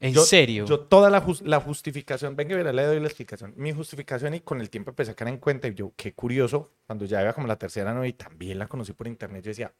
¿En 0.01 0.13
Yo- 0.13 0.21
serio? 0.25 0.65
Yo 0.65 0.79
toda 0.81 1.09
la, 1.09 1.25
la 1.43 1.59
justificación, 1.61 2.35
venga, 2.35 2.55
verá, 2.57 2.73
le 2.73 2.83
doy 2.83 2.99
la 2.99 3.05
explicación. 3.07 3.53
Mi 3.55 3.71
justificación 3.71 4.33
y 4.33 4.41
con 4.41 4.59
el 4.59 4.69
tiempo 4.69 4.89
empecé 4.89 5.11
a 5.11 5.13
caer 5.13 5.29
en 5.29 5.37
cuenta 5.37 5.67
y 5.69 5.73
yo, 5.75 5.93
qué 5.95 6.13
curioso, 6.13 6.73
cuando 6.85 7.05
ya 7.05 7.21
iba 7.21 7.31
como 7.33 7.47
la 7.47 7.55
tercera 7.57 7.93
novia 7.93 8.09
y 8.09 8.13
también 8.13 8.57
la 8.59 8.67
conocí 8.67 8.91
por 8.93 9.07
internet, 9.07 9.43
yo 9.45 9.49
decía, 9.49 9.73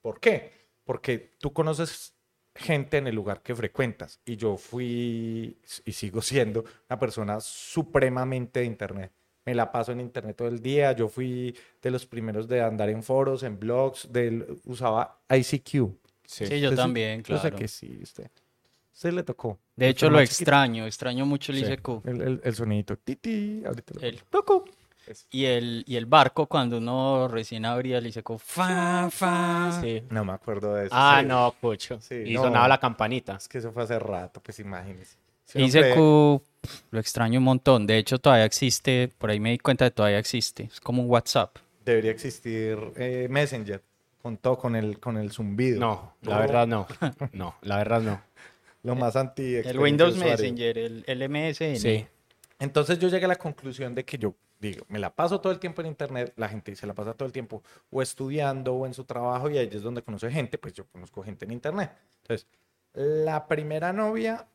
¿Por 0.00 0.18
qué? 0.20 0.52
Porque 0.84 1.34
tú 1.38 1.52
conoces 1.52 2.14
gente 2.54 2.96
en 2.98 3.06
el 3.08 3.14
lugar 3.14 3.42
que 3.42 3.54
frecuentas 3.56 4.20
y 4.24 4.36
yo 4.36 4.56
fui 4.56 5.58
y 5.84 5.92
sigo 5.92 6.22
siendo 6.22 6.64
una 6.88 6.98
persona 6.98 7.40
supremamente 7.40 8.60
de 8.60 8.66
internet. 8.66 9.12
Me 9.44 9.54
la 9.54 9.70
paso 9.70 9.92
en 9.92 10.00
internet 10.00 10.36
todo 10.36 10.48
el 10.48 10.60
día. 10.60 10.92
Yo 10.92 11.08
fui 11.08 11.56
de 11.82 11.90
los 11.90 12.06
primeros 12.06 12.48
de 12.48 12.62
andar 12.62 12.88
en 12.88 13.02
foros, 13.02 13.42
en 13.42 13.58
blogs, 13.58 14.12
del, 14.12 14.46
usaba 14.64 15.20
ICQ. 15.28 15.90
Sí, 16.24 16.60
yo 16.60 16.74
también, 16.74 17.22
Yo 17.22 17.36
sé 17.36 17.42
claro. 17.42 17.56
que 17.56 17.68
sí, 17.68 17.98
usted. 18.02 18.30
Usted 18.96 19.12
le 19.12 19.22
tocó. 19.22 19.58
De 19.76 19.90
hecho, 19.90 20.08
lo 20.08 20.18
chiquito. 20.20 20.32
extraño, 20.32 20.86
extraño 20.86 21.26
mucho 21.26 21.52
el 21.52 21.58
Sí, 21.64 21.70
ICQ. 21.70 21.88
El, 22.06 22.22
el, 22.22 22.40
el 22.42 22.54
sonidito. 22.54 22.96
Titi. 22.96 23.62
Ahorita 23.66 23.92
lo- 23.94 24.00
El. 24.00 24.22
Eso. 25.06 25.24
Y 25.30 25.44
el, 25.44 25.84
y 25.86 25.96
el 25.96 26.06
barco 26.06 26.46
cuando 26.46 26.78
uno 26.78 27.28
recién 27.28 27.64
abría 27.66 27.98
el 27.98 28.06
ICQ. 28.08 28.38
Fa, 28.38 29.08
fa. 29.10 29.78
Sí. 29.82 30.02
No 30.10 30.24
me 30.24 30.32
acuerdo 30.32 30.74
de 30.74 30.86
eso. 30.86 30.94
Ah, 30.96 31.18
sí. 31.20 31.26
no, 31.28 31.54
pucho. 31.60 32.00
Sí, 32.00 32.22
y 32.26 32.34
no. 32.34 32.42
sonaba 32.44 32.66
la 32.66 32.78
campanita. 32.80 33.36
Es 33.36 33.46
que 33.46 33.58
eso 33.58 33.70
fue 33.70 33.82
hace 33.84 33.98
rato, 33.98 34.40
pues 34.42 34.58
imagínese. 34.60 35.16
Siempre- 35.44 35.90
ICQ 35.90 36.42
lo 36.90 36.98
extraño 36.98 37.38
un 37.38 37.44
montón. 37.44 37.86
De 37.86 37.98
hecho, 37.98 38.18
todavía 38.18 38.46
existe. 38.46 39.12
Por 39.18 39.30
ahí 39.30 39.38
me 39.38 39.50
di 39.50 39.58
cuenta 39.58 39.84
de 39.84 39.90
que 39.90 39.94
todavía 39.94 40.18
existe. 40.18 40.64
Es 40.72 40.80
como 40.80 41.02
un 41.02 41.10
WhatsApp. 41.10 41.54
Debería 41.84 42.10
existir 42.10 42.76
eh, 42.96 43.28
Messenger 43.30 43.80
con 44.20 44.38
todo, 44.38 44.58
con 44.58 44.74
el, 44.74 44.98
con 44.98 45.18
el 45.18 45.30
zumbido. 45.30 45.78
No, 45.78 46.14
la 46.22 46.38
verdad 46.40 46.66
no. 46.66 46.88
No, 47.32 47.54
la 47.62 47.76
verdad 47.76 48.00
no. 48.00 48.20
Lo 48.86 48.94
más 48.94 49.16
anti 49.16 49.56
El 49.56 49.78
Windows 49.78 50.16
Messenger, 50.16 50.78
el, 50.78 51.04
el 51.06 51.28
MSN. 51.28 51.76
Sí. 51.76 52.06
Entonces 52.58 52.98
yo 52.98 53.08
llegué 53.08 53.24
a 53.24 53.28
la 53.28 53.36
conclusión 53.36 53.94
de 53.94 54.04
que 54.04 54.16
yo 54.16 54.34
digo, 54.58 54.84
me 54.88 54.98
la 54.98 55.14
paso 55.14 55.40
todo 55.40 55.52
el 55.52 55.58
tiempo 55.58 55.82
en 55.82 55.88
internet, 55.88 56.32
la 56.36 56.48
gente 56.48 56.74
se 56.76 56.86
la 56.86 56.94
pasa 56.94 57.14
todo 57.14 57.26
el 57.26 57.32
tiempo 57.32 57.62
o 57.90 58.00
estudiando 58.00 58.74
o 58.74 58.86
en 58.86 58.94
su 58.94 59.04
trabajo 59.04 59.50
y 59.50 59.58
ahí 59.58 59.68
es 59.70 59.82
donde 59.82 60.02
conoce 60.02 60.30
gente, 60.30 60.56
pues 60.58 60.74
yo 60.74 60.86
conozco 60.86 61.22
gente 61.22 61.44
en 61.44 61.52
internet. 61.52 61.90
Entonces, 62.22 62.46
la 62.94 63.46
primera 63.46 63.92
novia, 63.92 64.46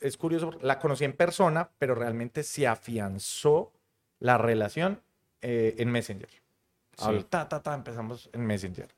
es 0.00 0.16
curioso, 0.16 0.50
la 0.62 0.78
conocí 0.78 1.04
en 1.04 1.14
persona, 1.14 1.70
pero 1.78 1.94
realmente 1.94 2.42
se 2.42 2.66
afianzó 2.66 3.72
la 4.18 4.38
relación 4.38 5.02
eh, 5.40 5.74
en 5.78 5.90
Messenger. 5.90 6.28
Sí. 6.96 7.26
Ta, 7.28 7.48
ta, 7.48 7.62
ta, 7.62 7.74
empezamos 7.74 8.30
en 8.32 8.46
Messenger. 8.46 8.88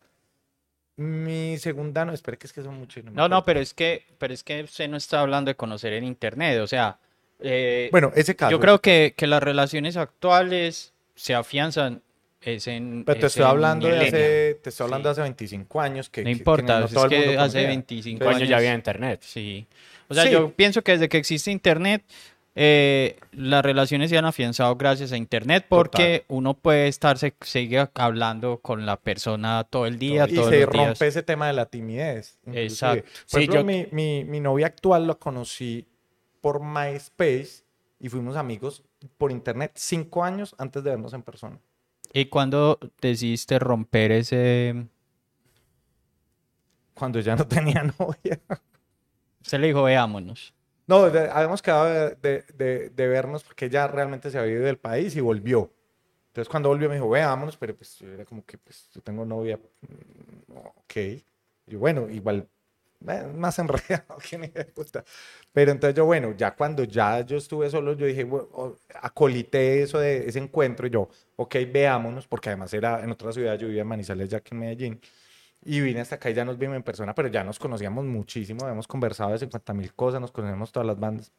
Mi 0.97 1.59
segunda, 1.59 2.05
no, 2.07 2.13
espere 2.13 2.39
que 2.39 2.47
es 2.47 2.53
que 2.53 2.63
son 2.63 2.79
muchos. 2.79 3.05
No, 3.05 3.11
no, 3.13 3.23
acuerdo. 3.25 3.45
pero 3.45 3.61
es 3.61 3.75
que, 3.75 4.05
pero 4.19 4.33
es 4.33 4.43
que 4.43 4.63
usted 4.63 4.89
no 4.89 4.97
está 4.97 5.21
hablando 5.21 5.51
de 5.51 5.55
conocer 5.55 5.93
en 5.93 6.05
internet. 6.05 6.59
O 6.61 6.67
sea, 6.67 6.99
eh, 7.41 7.89
Bueno, 7.93 8.13
ese 8.15 8.35
caso. 8.35 8.51
yo 8.51 8.59
creo 8.61 8.81
que, 8.81 9.13
que 9.17 9.27
las 9.27 9.43
relaciones 9.43 9.97
actuales 9.99 10.95
se 11.15 11.35
afianzan 11.35 12.03
es 12.41 12.67
en. 12.67 13.05
Pero 13.05 13.21
te 13.21 13.27
es 13.27 13.33
estoy 13.33 13.43
en 13.45 13.49
hablando 13.51 13.89
de 13.89 13.99
hace, 14.07 14.55
te 14.63 14.71
estoy 14.71 14.85
hablando 14.85 15.09
de 15.09 15.13
hace 15.13 15.21
25 15.23 15.81
años 15.81 16.09
que 16.09 16.23
No 16.23 16.27
que- 16.29 16.33
que 16.33 16.39
importa, 16.39 16.81
no 16.81 16.87
es 16.87 16.93
que 16.93 17.17
hace 17.19 17.37
conocía. 17.37 17.67
25 17.69 18.03
Cinco 18.25 18.29
años 18.35 18.49
ya 18.49 18.57
había 18.57 18.75
internet. 18.75 19.21
Sí. 19.23 19.67
O 20.09 20.15
sea, 20.15 20.23
Sí. 20.25 20.31
yo 20.31 20.51
pienso 20.53 20.83
que 20.83 20.93
desde 20.93 21.09
que 21.09 21.19
existe 21.19 21.51
Internet, 21.51 22.05
eh, 22.59 23.19
las 23.33 23.63
relaciones 23.63 24.09
se 24.09 24.17
han 24.17 24.25
afianzado 24.25 24.75
gracias 24.77 25.13
a 25.13 25.17
Internet 25.19 25.67
porque 25.69 26.25
uno 26.29 26.55
puede 26.55 26.89
estarse, 26.89 27.35
sigue 27.43 27.87
hablando 27.95 28.59
con 28.63 28.87
la 28.87 28.97
persona 28.97 29.63
todo 29.65 29.87
el 29.87 29.99
día, 29.99 30.27
y 30.29 30.35
todos 30.35 30.49
se 30.49 30.63
los 30.63 30.71
días. 30.73 30.87
rompe 30.89 31.07
ese 31.07 31.23
tema 31.23 31.47
de 31.49 31.53
la 31.53 31.67
timidez. 31.67 32.39
inclusive. 32.47 32.63
Exacto. 32.65 33.03
Por 33.05 33.13
Sí, 33.27 33.37
ejemplo, 33.47 33.61
yo- 33.61 33.65
mi, 33.65 33.87
mi, 33.93 34.25
mi 34.25 34.41
novia 34.41 34.67
actual 34.69 35.07
lo 35.07 35.19
conocí 35.19 35.87
por 36.41 36.63
MySpace 36.63 37.65
y 38.01 38.09
fuimos 38.09 38.37
amigos 38.37 38.83
por 39.19 39.31
internet 39.31 39.73
cinco 39.75 40.25
años 40.25 40.55
antes 40.59 40.83
de 40.83 40.91
vernos 40.91 41.13
en 41.13 41.23
persona. 41.23 41.59
¿Y 42.13 42.25
cuando 42.27 42.79
decidiste 43.03 43.59
romper 43.59 44.13
ese... 44.13 44.87
Cuando 46.95 47.21
ya 47.21 47.37
no 47.37 47.47
tenía 47.47 47.83
novia. 47.99 48.41
Usted 49.43 49.61
le 49.61 49.67
dijo, 49.69 49.83
veámonos. 49.83 50.55
No, 50.87 51.11
de- 51.11 51.31
habíamos 51.31 51.63
quedado 51.63 51.87
de, 52.17 52.43
de- 52.55 52.91
de- 52.91 53.09
vernos 53.09 53.43
porque 53.45 53.67
ella 53.67 53.87
realmente 53.89 54.31
se 54.31 54.39
había 54.39 54.53
ido 54.55 54.65
del 54.65 54.79
país 54.79 55.17
y 55.17 55.21
volvió. 55.21 55.73
Entonces 56.29 56.49
cuando 56.51 56.69
volvió 56.69 56.89
me 56.89 56.97
dijo, 56.97 57.09
veámonos, 57.09 57.57
pero 57.57 57.77
pues 57.77 57.99
yo 57.99 58.09
era 58.13 58.25
como 58.25 58.45
que, 58.45 58.59
pues 58.59 58.89
yo 58.95 59.01
tengo 59.03 59.25
novia. 59.25 59.59
mm, 59.59 60.53
Ok. 60.57 60.97
Y 61.69 61.75
bueno, 61.77 62.09
igual, 62.11 62.49
eh, 63.09 63.27
más 63.37 63.59
enredado 63.59 64.19
que 64.31 64.39
ni 64.39 64.49
de 64.49 64.65
puta. 64.67 65.05
Pero 65.53 65.73
entonces 65.73 65.97
yo, 65.97 66.05
bueno, 66.07 66.35
ya 66.37 66.55
cuando 66.57 66.85
ya 66.85 67.21
yo 67.23 67.37
estuve 67.39 67.71
solo, 67.71 67.95
yo 67.95 68.07
dije, 68.07 68.25
bueno, 68.25 68.77
acolité 69.03 69.83
eso 69.83 69.99
de 69.99 70.29
ese 70.29 70.39
encuentro 70.41 70.87
y 70.87 70.91
yo, 70.91 71.09
ok, 71.37 71.57
veámonos, 71.73 72.27
porque 72.29 72.51
además 72.51 72.73
era 72.75 73.03
en 73.03 73.11
otra 73.11 73.33
ciudad, 73.33 73.59
yo 73.59 73.67
vivía 73.69 73.83
en 73.83 73.89
Manizales, 73.89 74.29
ya 74.31 74.41
que 74.41 74.55
en 74.55 74.61
Medellín. 74.61 75.01
Y 75.69 75.81
vine 75.81 76.01
hasta 76.01 76.15
acá 76.15 76.31
y 76.31 76.35
ya 76.35 76.45
nos 76.45 76.57
vimos 76.57 76.77
en 76.77 76.83
persona, 76.85 77.13
pero 77.15 77.27
ya 77.29 77.43
nos 77.43 77.59
conocíamos 77.59 78.05
muchísimo, 78.05 78.63
habíamos 78.63 78.87
conversado 78.87 79.33
de 79.33 79.39
50 79.39 79.75
mil 79.75 79.93
cosas, 79.95 80.21
nos 80.21 80.31
conocemos 80.31 80.71
todas 80.71 80.87
las 80.87 80.99
bandas. 80.99 81.33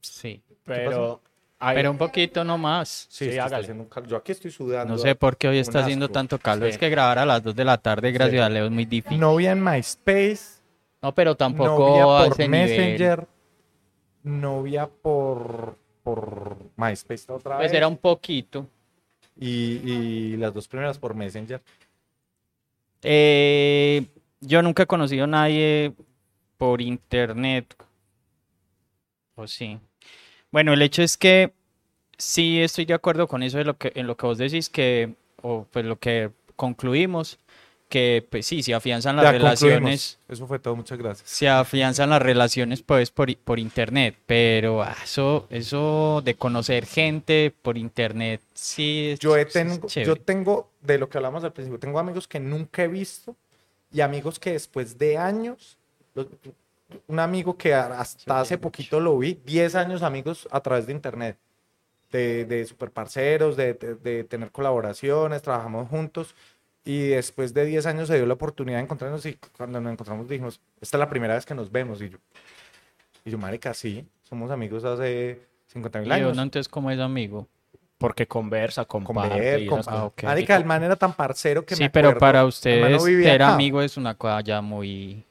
Sí. 0.00 0.42
Pero. 0.64 1.20
hay- 1.58 1.76
Pero 1.76 1.90
un 1.90 1.98
poquito 1.98 2.44
nomás. 2.44 3.06
Sí, 3.08 3.30
Sí, 3.32 3.38
haciendo 3.38 3.84
un. 3.84 4.06
Yo 4.06 4.16
aquí 4.16 4.32
estoy 4.32 4.50
sudando. 4.50 4.94
No 4.94 4.98
sé 4.98 5.14
por 5.14 5.36
qué 5.36 5.48
hoy 5.48 5.58
está 5.58 5.80
haciendo 5.80 6.08
tanto 6.08 6.38
calor. 6.38 6.64
Sí. 6.68 6.70
Es 6.72 6.78
que 6.78 6.90
grabar 6.90 7.18
a 7.18 7.26
las 7.26 7.42
2 7.42 7.54
de 7.54 7.64
la 7.64 7.78
tarde, 7.78 8.12
gracias 8.12 8.40
Sí. 8.40 8.44
a 8.44 8.48
Leo, 8.48 8.66
es 8.66 8.70
muy 8.70 8.84
difícil. 8.84 9.18
Novia 9.20 9.52
en 9.52 9.62
MySpace, 9.62 10.60
No, 11.02 11.14
pero 11.14 11.36
tampoco 11.36 12.16
a 12.16 12.24
por 12.24 12.32
ese 12.32 12.48
nivel. 12.48 12.68
Messenger, 12.68 13.26
novia 14.24 14.88
por, 14.88 15.76
por 16.02 16.56
MySpace 16.76 17.30
otra 17.32 17.56
Pues 17.58 17.70
vez. 17.70 17.76
era 17.78 17.88
un 17.88 17.96
poquito. 17.98 18.66
y, 19.36 19.80
y 19.84 20.36
las 20.36 20.54
dos 20.54 20.68
primeras 20.68 20.96
por 20.98 21.14
Messenger. 21.14 21.60
Eh, 23.04 24.06
yo 24.40 24.62
nunca 24.62 24.82
he 24.84 24.86
conocido 24.86 25.24
a 25.24 25.28
nadie 25.28 25.92
por 26.58 26.80
internet. 26.80 27.74
O 29.34 29.46
sí. 29.46 29.78
Bueno, 30.50 30.72
el 30.72 30.82
hecho 30.82 31.02
es 31.02 31.16
que 31.16 31.52
sí 32.16 32.60
estoy 32.60 32.84
de 32.84 32.94
acuerdo 32.94 33.26
con 33.26 33.42
eso 33.42 33.58
de 33.58 33.64
lo 33.64 33.76
que, 33.76 33.92
en 33.94 34.06
lo 34.06 34.16
que 34.16 34.26
vos 34.26 34.38
decís 34.38 34.68
que, 34.68 35.14
o 35.42 35.66
pues 35.70 35.84
lo 35.84 35.98
que 35.98 36.30
concluimos, 36.56 37.38
que 37.88 38.24
pues 38.30 38.46
sí, 38.46 38.62
se 38.62 38.74
afianzan 38.74 39.16
las 39.16 39.24
Ya 39.24 39.32
relaciones, 39.32 39.70
concluimos. 39.80 40.18
Eso 40.28 40.46
fue 40.46 40.58
todo, 40.60 40.76
muchas 40.76 40.98
gracias. 40.98 41.28
se 41.28 41.48
afianzan 41.48 42.10
las 42.10 42.22
relaciones 42.22 42.82
pues 42.82 43.10
por, 43.10 43.36
por 43.38 43.58
internet, 43.58 44.16
pero 44.26 44.82
ah, 44.82 44.96
eso, 45.02 45.46
eso 45.50 46.22
de 46.24 46.34
conocer 46.36 46.86
gente 46.86 47.52
por 47.62 47.76
internet, 47.76 48.40
sí, 48.54 49.10
es- 49.12 49.18
Yo, 49.20 50.16
tengo, 50.16 50.70
de 50.84 50.98
lo 50.98 51.08
que 51.08 51.18
hablamos 51.18 51.42
al 51.44 51.52
principio, 51.52 51.78
tengo 51.80 51.98
amigos 51.98 52.28
que 52.28 52.38
nunca 52.38 52.84
he 52.84 52.88
visto 52.88 53.34
y 53.92 54.00
amigos 54.02 54.38
que 54.38 54.52
después 54.52 54.96
de 54.98 55.16
años, 55.18 55.78
un 57.08 57.18
amigo 57.18 57.56
que 57.56 57.74
hasta 57.74 58.40
hace 58.40 58.58
poquito 58.58 59.00
lo 59.00 59.18
vi, 59.18 59.40
10 59.44 59.74
años 59.74 60.02
amigos 60.02 60.46
a 60.50 60.60
través 60.60 60.86
de 60.86 60.92
internet, 60.92 61.36
de, 62.12 62.44
de 62.44 62.64
super 62.66 62.90
parceros, 62.90 63.56
de, 63.56 63.74
de- 63.74 63.94
de 63.96 64.24
tener 64.24 64.50
colaboraciones, 64.52 65.42
trabajamos 65.42 65.88
juntos 65.88 66.34
y 66.84 67.08
después 67.08 67.54
de 67.54 67.64
10 67.64 67.86
años 67.86 68.08
se 68.08 68.16
dio 68.16 68.26
la 68.26 68.34
oportunidad 68.34 68.76
de 68.78 68.84
encontrarnos 68.84 69.24
y 69.26 69.38
cuando 69.56 69.80
nos 69.80 69.92
encontramos 69.92 70.28
dijimos, 70.28 70.60
esta 70.80 70.96
es 70.96 71.00
la 71.00 71.08
primera 71.08 71.34
vez 71.34 71.46
que 71.46 71.54
nos 71.54 71.72
vemos 71.72 72.00
y 72.02 72.10
yo, 72.10 72.18
y 73.24 73.30
yo, 73.30 73.38
marica, 73.38 73.72
sí, 73.74 74.06
somos 74.22 74.50
amigos 74.50 74.84
hace 74.84 75.40
50 75.68 76.00
mil 76.00 76.08
Y 76.08 76.12
años. 76.12 76.32
uno 76.34 76.42
entonces 76.42 76.68
como 76.68 76.90
es 76.90 77.00
amigo. 77.00 77.48
Porque 78.04 78.26
conversa, 78.26 78.84
comparte. 78.84 79.30
Comer, 79.30 79.60
y 79.62 79.66
com- 79.66 79.78
esas 79.78 79.86
cosas. 79.86 80.00
Ah, 80.02 80.04
ok. 80.06 80.22
Marica, 80.24 80.56
el 80.56 80.64
man 80.66 80.82
era 80.82 80.94
tan 80.96 81.14
parcero 81.14 81.64
que 81.64 81.74
Sí, 81.74 81.84
me 81.84 81.90
pero 81.90 82.18
para 82.18 82.44
ustedes 82.44 83.02
ser 83.02 83.42
acá. 83.42 83.54
amigo 83.54 83.80
es 83.80 83.96
una 83.96 84.14
cosa 84.14 84.42
ya 84.42 84.60
muy 84.60 85.24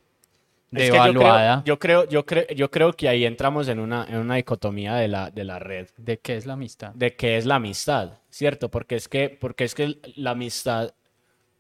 Es 0.72 0.80
que 0.80 0.88
yo 0.88 0.92
creo- 0.94 1.04
devaluada. 1.04 1.62
Yo 1.66 1.78
creo, 1.78 2.10
yo 2.10 2.26
creo, 2.26 2.48
yo 2.48 2.72
creo 2.72 2.94
que 2.94 3.08
ahí 3.10 3.26
entramos 3.26 3.68
en 3.68 3.78
una, 3.80 4.06
en 4.10 4.18
una 4.18 4.36
dicotomía 4.36 4.96
de 4.96 5.08
la, 5.08 5.30
de 5.30 5.44
la 5.44 5.60
red. 5.60 5.88
¿De 5.98 6.18
qué 6.18 6.36
es 6.36 6.48
la 6.48 6.54
amistad? 6.54 6.94
de 6.96 7.16
qué 7.16 7.38
es 7.38 7.46
la 7.46 7.56
amistad, 7.58 8.14
¿cierto? 8.32 8.70
Porque 8.72 8.96
es 8.96 9.08
que, 9.08 9.30
porque 9.30 9.66
es 9.66 9.76
que 9.76 10.00
la 10.16 10.32
amistad, 10.32 10.96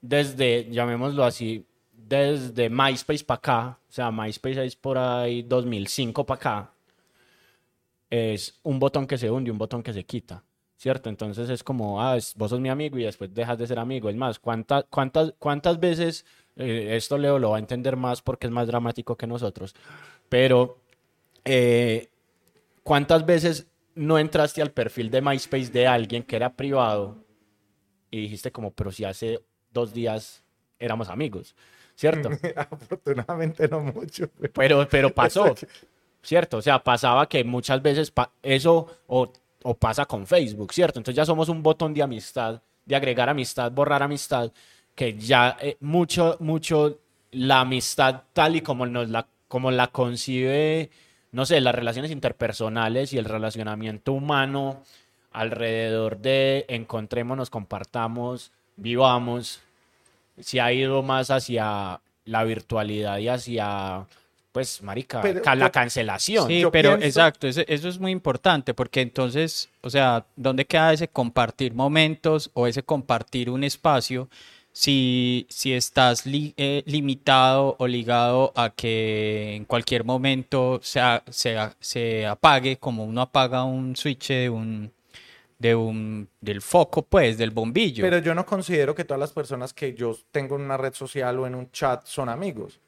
desde, 0.01 0.67
llamémoslo 0.71 1.23
así, 1.23 1.63
desde 1.91 2.69
MySpace 2.71 3.23
para 3.23 3.37
acá, 3.37 3.77
o 3.87 3.91
sea, 3.91 4.09
MySpace 4.09 4.65
es 4.65 4.75
por 4.75 4.97
ahí 4.97 5.43
2005 5.43 6.25
para 6.25 6.35
acá, 6.37 6.69
es 8.09 8.59
un 8.63 8.79
botón 8.79 9.07
que 9.07 9.17
se 9.17 9.29
hunde 9.29 9.49
y 9.49 9.51
un 9.51 9.57
botón 9.57 9.81
que 9.83 9.93
se 9.93 10.03
quita, 10.05 10.43
¿cierto? 10.83 11.07
Entonces 11.09 11.49
es 11.49 11.63
como, 11.63 12.01
ah, 12.01 12.17
vos 12.35 12.49
sos 12.49 12.59
mi 12.59 12.67
amigo 12.67 12.99
y 12.99 13.03
después 13.05 13.33
dejas 13.33 13.57
de 13.57 13.65
ser 13.67 13.79
amigo. 13.79 14.09
Es 14.09 14.17
más, 14.17 14.37
¿cuántas, 14.37 14.83
cuántas, 14.89 15.33
cuántas 15.39 15.79
veces, 15.79 16.25
eh, 16.57 16.89
esto 16.97 17.17
Leo 17.17 17.39
lo 17.39 17.51
va 17.51 17.55
a 17.55 17.59
entender 17.59 17.95
más 17.95 18.21
porque 18.21 18.47
es 18.47 18.51
más 18.51 18.67
dramático 18.67 19.15
que 19.15 19.25
nosotros, 19.25 19.73
pero 20.27 20.77
eh, 21.45 22.09
¿cuántas 22.83 23.25
veces 23.25 23.65
no 23.95 24.19
entraste 24.19 24.61
al 24.61 24.71
perfil 24.71 25.09
de 25.09 25.21
MySpace 25.21 25.71
de 25.71 25.87
alguien 25.87 26.21
que 26.23 26.35
era 26.35 26.53
privado 26.53 27.15
y 28.11 28.19
dijiste 28.19 28.51
como, 28.51 28.71
pero 28.71 28.91
si 28.91 29.05
hace 29.05 29.39
dos 29.71 29.93
días 29.93 30.43
éramos 30.79 31.07
amigos, 31.07 31.55
¿cierto? 31.95 32.29
Afortunadamente 32.57 33.69
no 33.69 33.79
mucho. 33.79 34.29
Pero, 34.53 34.85
pero 34.89 35.09
pasó, 35.15 35.55
¿cierto? 36.21 36.57
O 36.57 36.61
sea, 36.61 36.83
pasaba 36.83 37.29
que 37.29 37.45
muchas 37.45 37.81
veces 37.81 38.11
pa- 38.11 38.33
eso 38.41 38.87
o, 39.07 39.31
o 39.63 39.73
pasa 39.73 40.05
con 40.05 40.27
Facebook, 40.27 40.73
¿cierto? 40.73 40.99
Entonces 40.99 41.17
ya 41.17 41.25
somos 41.25 41.49
un 41.49 41.63
botón 41.63 41.93
de 41.93 42.03
amistad 42.03 42.61
de 42.85 42.95
agregar 42.95 43.29
amistad, 43.29 43.71
borrar 43.71 44.03
amistad, 44.03 44.51
que 44.95 45.17
ya 45.17 45.57
eh, 45.61 45.77
mucho, 45.79 46.37
mucho 46.39 46.99
la 47.31 47.61
amistad 47.61 48.23
tal 48.33 48.55
y 48.55 48.61
como, 48.61 48.85
nos 48.85 49.09
la, 49.09 49.27
como 49.47 49.71
la 49.71 49.87
concibe, 49.87 50.89
no 51.31 51.45
sé, 51.45 51.61
las 51.61 51.75
relaciones 51.75 52.11
interpersonales 52.11 53.13
y 53.13 53.17
el 53.17 53.25
relacionamiento 53.25 54.13
humano 54.13 54.83
alrededor 55.31 56.19
de 56.19 56.65
encontrémonos, 56.67 57.49
compartamos, 57.49 58.51
vivamos, 58.75 59.61
se 60.39 60.61
ha 60.61 60.71
ido 60.71 61.01
más 61.01 61.31
hacia 61.31 62.01
la 62.25 62.43
virtualidad 62.43 63.17
y 63.17 63.29
hacia, 63.29 64.05
pues, 64.53 64.81
marica, 64.81 65.19
Pero 65.21 65.41
ca- 65.41 65.55
la 65.55 65.69
cancelación. 65.71 66.47
Sí, 66.47 66.63
pero 66.71 66.91
pienso- 66.97 67.05
exacto, 67.19 67.47
eso 67.47 67.89
es 67.89 67.99
muy 67.99 68.11
importante 68.11 68.73
porque 68.73 69.01
entonces, 69.01 69.69
o 69.81 69.89
sea, 69.89 70.25
¿dónde 70.37 70.63
queda 70.65 70.93
ese 70.93 71.09
compartir 71.09 71.73
momentos 71.73 72.49
o 72.53 72.67
ese 72.67 72.83
compartir 72.83 73.49
un 73.49 73.65
espacio 73.65 74.29
si, 74.71 75.45
si 75.49 75.73
estás 75.73 76.25
li- 76.25 76.53
eh, 76.57 76.83
limitado 76.85 77.75
o 77.79 77.87
ligado 77.87 78.53
a 78.55 78.69
que 78.69 79.55
en 79.55 79.65
cualquier 79.65 80.03
momento 80.03 80.79
se, 80.81 81.01
se, 81.29 81.57
se 81.79 82.25
apague 82.25 82.77
como 82.77 83.03
uno 83.05 83.21
apaga 83.21 83.63
un 83.63 83.95
switch 83.95 84.29
de 84.29 84.49
un, 84.49 84.91
de 85.59 85.73
un, 85.75 86.27
del 86.41 86.61
foco, 86.61 87.01
pues, 87.01 87.37
del 87.39 87.51
bombillo? 87.51 88.03
Pero 88.03 88.19
yo 88.19 88.35
no 88.35 88.45
considero 88.45 88.93
que 88.93 89.03
todas 89.05 89.19
las 89.19 89.31
personas 89.31 89.73
que 89.73 89.93
yo 89.95 90.15
tengo 90.31 90.55
en 90.57 90.61
una 90.63 90.77
red 90.77 90.93
social 90.93 91.39
o 91.39 91.47
en 91.47 91.55
un 91.55 91.71
chat 91.71 92.05
son 92.05 92.29
amigos. 92.29 92.79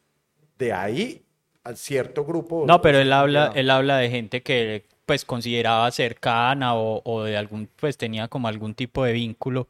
De 0.57 0.71
ahí 0.73 1.21
a 1.65 1.75
cierto 1.75 2.23
grupo. 2.23 2.63
No, 2.65 2.81
pero 2.81 2.99
él 2.99 3.11
habla, 3.11 3.51
él 3.55 3.69
habla 3.69 3.97
de 3.97 4.09
gente 4.09 4.41
que 4.41 4.85
pues 5.05 5.25
consideraba 5.25 5.91
cercana 5.91 6.75
o, 6.75 7.01
o 7.03 7.23
de 7.23 7.35
algún, 7.37 7.67
pues 7.75 7.97
tenía 7.97 8.27
como 8.27 8.47
algún 8.47 8.73
tipo 8.73 9.03
de 9.03 9.11
vínculo 9.13 9.67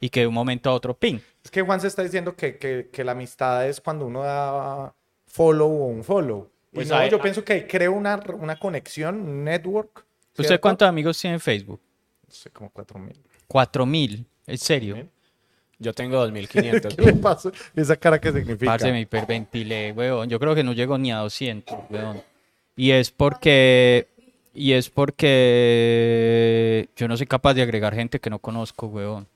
y 0.00 0.10
que 0.10 0.20
de 0.20 0.26
un 0.28 0.34
momento 0.34 0.70
a 0.70 0.74
otro, 0.74 0.94
ping. 0.94 1.18
Es 1.44 1.50
que 1.50 1.62
Juan 1.62 1.80
se 1.80 1.88
está 1.88 2.02
diciendo 2.02 2.36
que, 2.36 2.56
que, 2.58 2.88
que 2.92 3.04
la 3.04 3.12
amistad 3.12 3.66
es 3.66 3.80
cuando 3.80 4.06
uno 4.06 4.22
da 4.22 4.94
follow 5.26 5.68
o 5.70 5.86
un 5.86 6.04
follow. 6.04 6.50
Y 6.72 6.76
Pues 6.76 6.88
no, 6.88 6.96
hay- 6.96 7.10
yo 7.10 7.20
pienso 7.20 7.44
que 7.44 7.66
creo 7.66 7.92
una, 7.92 8.22
una 8.38 8.58
conexión, 8.58 9.20
un 9.20 9.44
network. 9.44 10.04
¿Usted 10.30 10.44
¿cierto? 10.44 10.60
cuántos 10.60 10.88
amigos 10.88 11.18
tiene 11.18 11.34
en 11.34 11.40
Facebook? 11.40 11.80
No 12.26 12.32
sé, 12.34 12.50
como 12.50 12.70
cuatro 12.70 12.98
mil. 12.98 13.18
Cuatro 13.46 13.86
mil, 13.86 14.26
en 14.46 14.58
serio. 14.58 14.94
Bien. 14.94 15.10
Yo 15.78 15.92
tengo 15.92 16.16
2500. 16.18 16.94
¿Qué 16.96 17.02
le 17.02 17.12
pasa? 17.14 17.50
Esa 17.74 17.96
cara 17.96 18.20
que 18.20 18.32
significa. 18.32 18.72
Parce, 18.72 18.90
me 18.90 19.00
hiperventilé, 19.00 19.92
weón. 19.92 20.28
Yo 20.28 20.38
creo 20.40 20.54
que 20.54 20.64
no 20.64 20.72
llego 20.72 20.98
ni 20.98 21.12
a 21.12 21.18
200, 21.18 21.76
weón. 21.90 22.22
Y 22.76 22.90
es 22.92 23.10
porque, 23.10 24.08
y 24.54 24.72
es 24.72 24.88
porque 24.90 26.88
yo 26.96 27.08
no 27.08 27.16
soy 27.16 27.26
capaz 27.26 27.54
de 27.54 27.62
agregar 27.62 27.94
gente 27.94 28.20
que 28.20 28.30
no 28.30 28.38
conozco, 28.38 28.86
weón. 28.86 29.26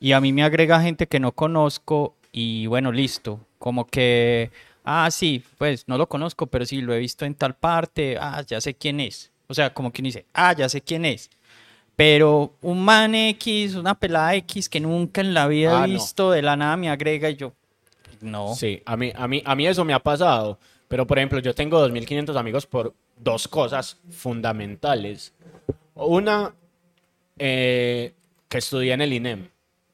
Y 0.00 0.12
a 0.12 0.20
mí 0.20 0.32
me 0.32 0.42
agrega 0.42 0.80
gente 0.80 1.06
que 1.06 1.20
no 1.20 1.32
conozco 1.32 2.14
y 2.32 2.66
bueno, 2.66 2.90
listo. 2.92 3.40
Como 3.58 3.86
que, 3.86 4.50
ah, 4.84 5.08
sí, 5.10 5.42
pues 5.56 5.84
no 5.86 5.96
lo 5.98 6.08
conozco, 6.08 6.46
pero 6.46 6.66
sí 6.66 6.80
lo 6.80 6.94
he 6.94 6.98
visto 6.98 7.24
en 7.24 7.34
tal 7.34 7.54
parte, 7.54 8.18
ah, 8.20 8.42
ya 8.46 8.60
sé 8.60 8.74
quién 8.74 9.00
es. 9.00 9.30
O 9.46 9.54
sea, 9.54 9.72
como 9.72 9.92
que 9.92 10.02
uno 10.02 10.06
dice, 10.06 10.26
ah, 10.34 10.52
ya 10.52 10.68
sé 10.68 10.80
quién 10.80 11.04
es. 11.04 11.30
Pero 11.96 12.54
un 12.62 12.84
man 12.84 13.14
X, 13.14 13.74
una 13.76 13.94
pelada 13.94 14.34
X 14.36 14.68
que 14.68 14.80
nunca 14.80 15.20
en 15.20 15.32
la 15.32 15.46
vida 15.46 15.80
Ah, 15.82 15.84
he 15.84 15.88
no. 15.88 15.94
visto, 15.94 16.30
de 16.32 16.42
la 16.42 16.56
nada 16.56 16.76
me 16.76 16.88
agrega 16.90 17.30
y 17.30 17.36
yo, 17.36 17.52
no. 18.20 18.54
Sí, 18.54 18.82
a 18.84 18.96
mí, 18.96 19.12
a, 19.14 19.28
mí, 19.28 19.42
a 19.44 19.54
mí 19.54 19.66
eso 19.66 19.84
me 19.84 19.92
ha 19.92 19.98
pasado. 20.00 20.58
Pero, 20.88 21.06
por 21.06 21.18
ejemplo, 21.18 21.38
yo 21.40 21.54
tengo 21.54 21.80
2.500 21.88 22.36
amigos 22.36 22.66
por 22.66 22.94
dos 23.16 23.48
cosas 23.48 23.98
fundamentales. 24.10 25.32
Una, 25.94 26.52
eh, 27.38 28.12
que 28.48 28.58
estudié 28.58 28.92
en 28.92 29.00
el 29.00 29.12
INEM, 29.12 29.48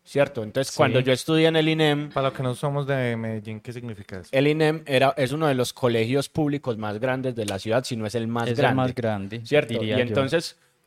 ¿cierto? 0.04 0.42
Entonces, 0.42 0.75
cuando 0.75 1.00
yo 1.00 1.12
estudié 1.12 1.47
en 1.49 1.57
el 1.57 1.69
INEM, 1.69 2.11
Para 2.11 2.28
los 2.28 2.37
que 2.37 2.42
no 2.42 2.54
somos 2.54 2.87
de 2.87 3.16
Medellín, 3.16 3.61
¿qué 3.61 3.73
significa 3.73 4.21
eso? 4.21 4.30
el 4.33 4.47
INEM 4.47 4.83
era, 4.87 5.14
es 5.16 5.33
uno 5.33 5.47
de 5.47 5.54
los 5.54 5.73
colegios 5.73 6.28
públicos 6.28 6.76
más 6.76 6.99
grandes 6.99 7.34
de 7.34 7.47
la 7.47 7.58
ciudad, 7.58 7.84
si 7.84 7.97
no 7.97 8.06
es 8.06 8.15
el 8.15 8.26
más 8.26 8.49
es 8.49 8.56
grande. 8.58 8.71
el 8.71 8.76
más 8.76 8.95
grande, 8.95 9.41
¿Cierto? 9.47 9.75
diría 9.75 9.97
Y 9.97 10.08
yo. 10.08 10.15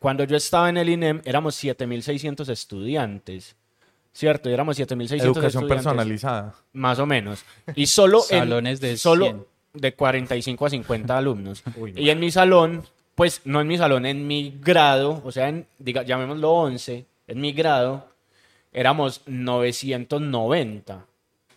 Cuando 0.04 0.26
yo 0.26 0.36
estaba 0.36 0.68
en 0.70 0.76
el 0.76 0.90
INEM, 0.90 1.22
éramos 1.24 1.56
7.600 1.64 2.50
estudiantes. 2.50 3.56
¿Cierto? 4.12 4.50
Y 4.50 4.54
éramos 4.54 4.78
7.600 4.78 5.22
Educación 5.24 5.46
estudiantes. 5.46 5.68
personalizada. 5.76 6.54
Más 6.74 7.00
o 7.00 7.06
menos. 7.06 7.44
Y 7.74 7.86
solo 7.88 8.20
en- 8.30 8.40
Salones 8.40 8.82
de 8.82 8.98
solo 8.98 9.26
100. 9.26 9.46
de 9.74 9.94
45 9.96 10.66
a 10.66 10.70
50 10.70 11.18
alumnos. 11.18 11.64
Y 11.96 12.10
en 12.10 12.20
mi 12.20 12.30
salón, 12.32 12.84
pues 13.16 13.42
no 13.46 13.62
en 13.62 13.68
mi 13.68 13.78
salón, 13.78 14.06
en 14.06 14.28
mi 14.28 14.60
grado, 14.62 15.22
o 15.24 15.32
sea, 15.32 15.48
en, 15.50 15.66
diga, 15.80 16.04
llamémoslo 16.04 16.52
11, 16.52 17.06
en 17.28 17.40
mi 17.42 17.54
grado, 17.54 18.06
éramos 18.74 19.22
990. 19.26 21.06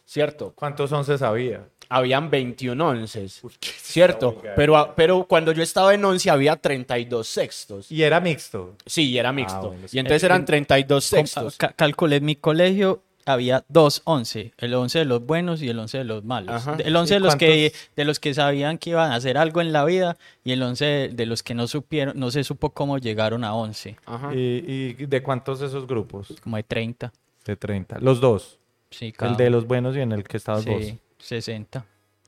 ¿Cierto? 0.06 0.52
¿Cuántos 0.54 0.92
once 0.92 1.18
sabía? 1.18 1.66
Habían 1.88 2.30
21 2.30 2.88
onces. 2.88 3.40
¿Cierto? 3.60 4.42
Pero, 4.56 4.76
a- 4.76 4.94
pero 4.94 5.24
cuando 5.24 5.52
yo 5.52 5.62
estaba 5.62 5.94
en 5.94 6.04
11 6.04 6.30
había 6.30 6.56
32 6.56 7.26
sextos. 7.26 7.90
Y 7.90 8.02
era 8.02 8.20
mixto. 8.20 8.74
Sí, 8.84 9.10
y 9.10 9.18
era 9.18 9.32
mixto. 9.32 9.68
bueno, 9.68 9.86
y 9.90 9.98
entonces 9.98 10.22
eran 10.24 10.44
32 10.44 11.08
Com- 11.10 11.18
sextos. 11.18 11.56
ca- 11.56 11.72
calculé 11.72 12.16
en 12.16 12.24
mi 12.24 12.36
colegio 12.36 13.02
había 13.28 13.64
dos 13.68 14.02
once, 14.04 14.52
el 14.58 14.72
once 14.74 15.00
de 15.00 15.04
los 15.04 15.26
buenos 15.26 15.60
y 15.60 15.68
el 15.68 15.76
once 15.80 15.98
de 15.98 16.04
los 16.04 16.22
malos. 16.24 16.54
Ajá. 16.54 16.76
El 16.78 16.94
once 16.94 17.14
¿Y 17.14 17.16
de 17.16 17.20
los 17.20 17.34
que 17.34 17.72
de 17.96 18.04
los 18.04 18.20
que 18.20 18.32
sabían 18.34 18.78
que 18.78 18.90
iban 18.90 19.10
a 19.10 19.16
hacer 19.16 19.36
algo 19.36 19.60
en 19.60 19.72
la 19.72 19.84
vida 19.84 20.16
y 20.44 20.52
el 20.52 20.62
once 20.62 20.84
de, 20.84 21.08
de 21.08 21.26
los 21.26 21.42
que 21.42 21.52
no 21.54 21.66
supieron, 21.66 22.16
no 22.20 22.30
se 22.30 22.44
supo 22.44 22.70
cómo 22.70 22.98
llegaron 22.98 23.42
a 23.42 23.52
once, 23.54 23.96
Ajá. 24.06 24.32
¿Y, 24.32 24.94
y 24.98 25.06
de 25.06 25.22
cuántos 25.24 25.58
de 25.58 25.66
esos 25.66 25.88
grupos? 25.88 26.34
como 26.40 26.56
de 26.56 26.62
30. 26.62 27.12
De 27.44 27.56
30. 27.56 27.98
Los 27.98 28.20
dos. 28.20 28.58
Sí, 28.90 29.10
cada 29.10 29.32
El 29.32 29.36
de 29.36 29.50
los 29.50 29.66
buenos 29.66 29.96
y 29.96 30.00
en 30.00 30.12
el 30.12 30.22
que 30.22 30.36
estabas 30.36 30.64
vos. 30.64 30.84
Sí, 31.28 31.36
60. 31.36 31.84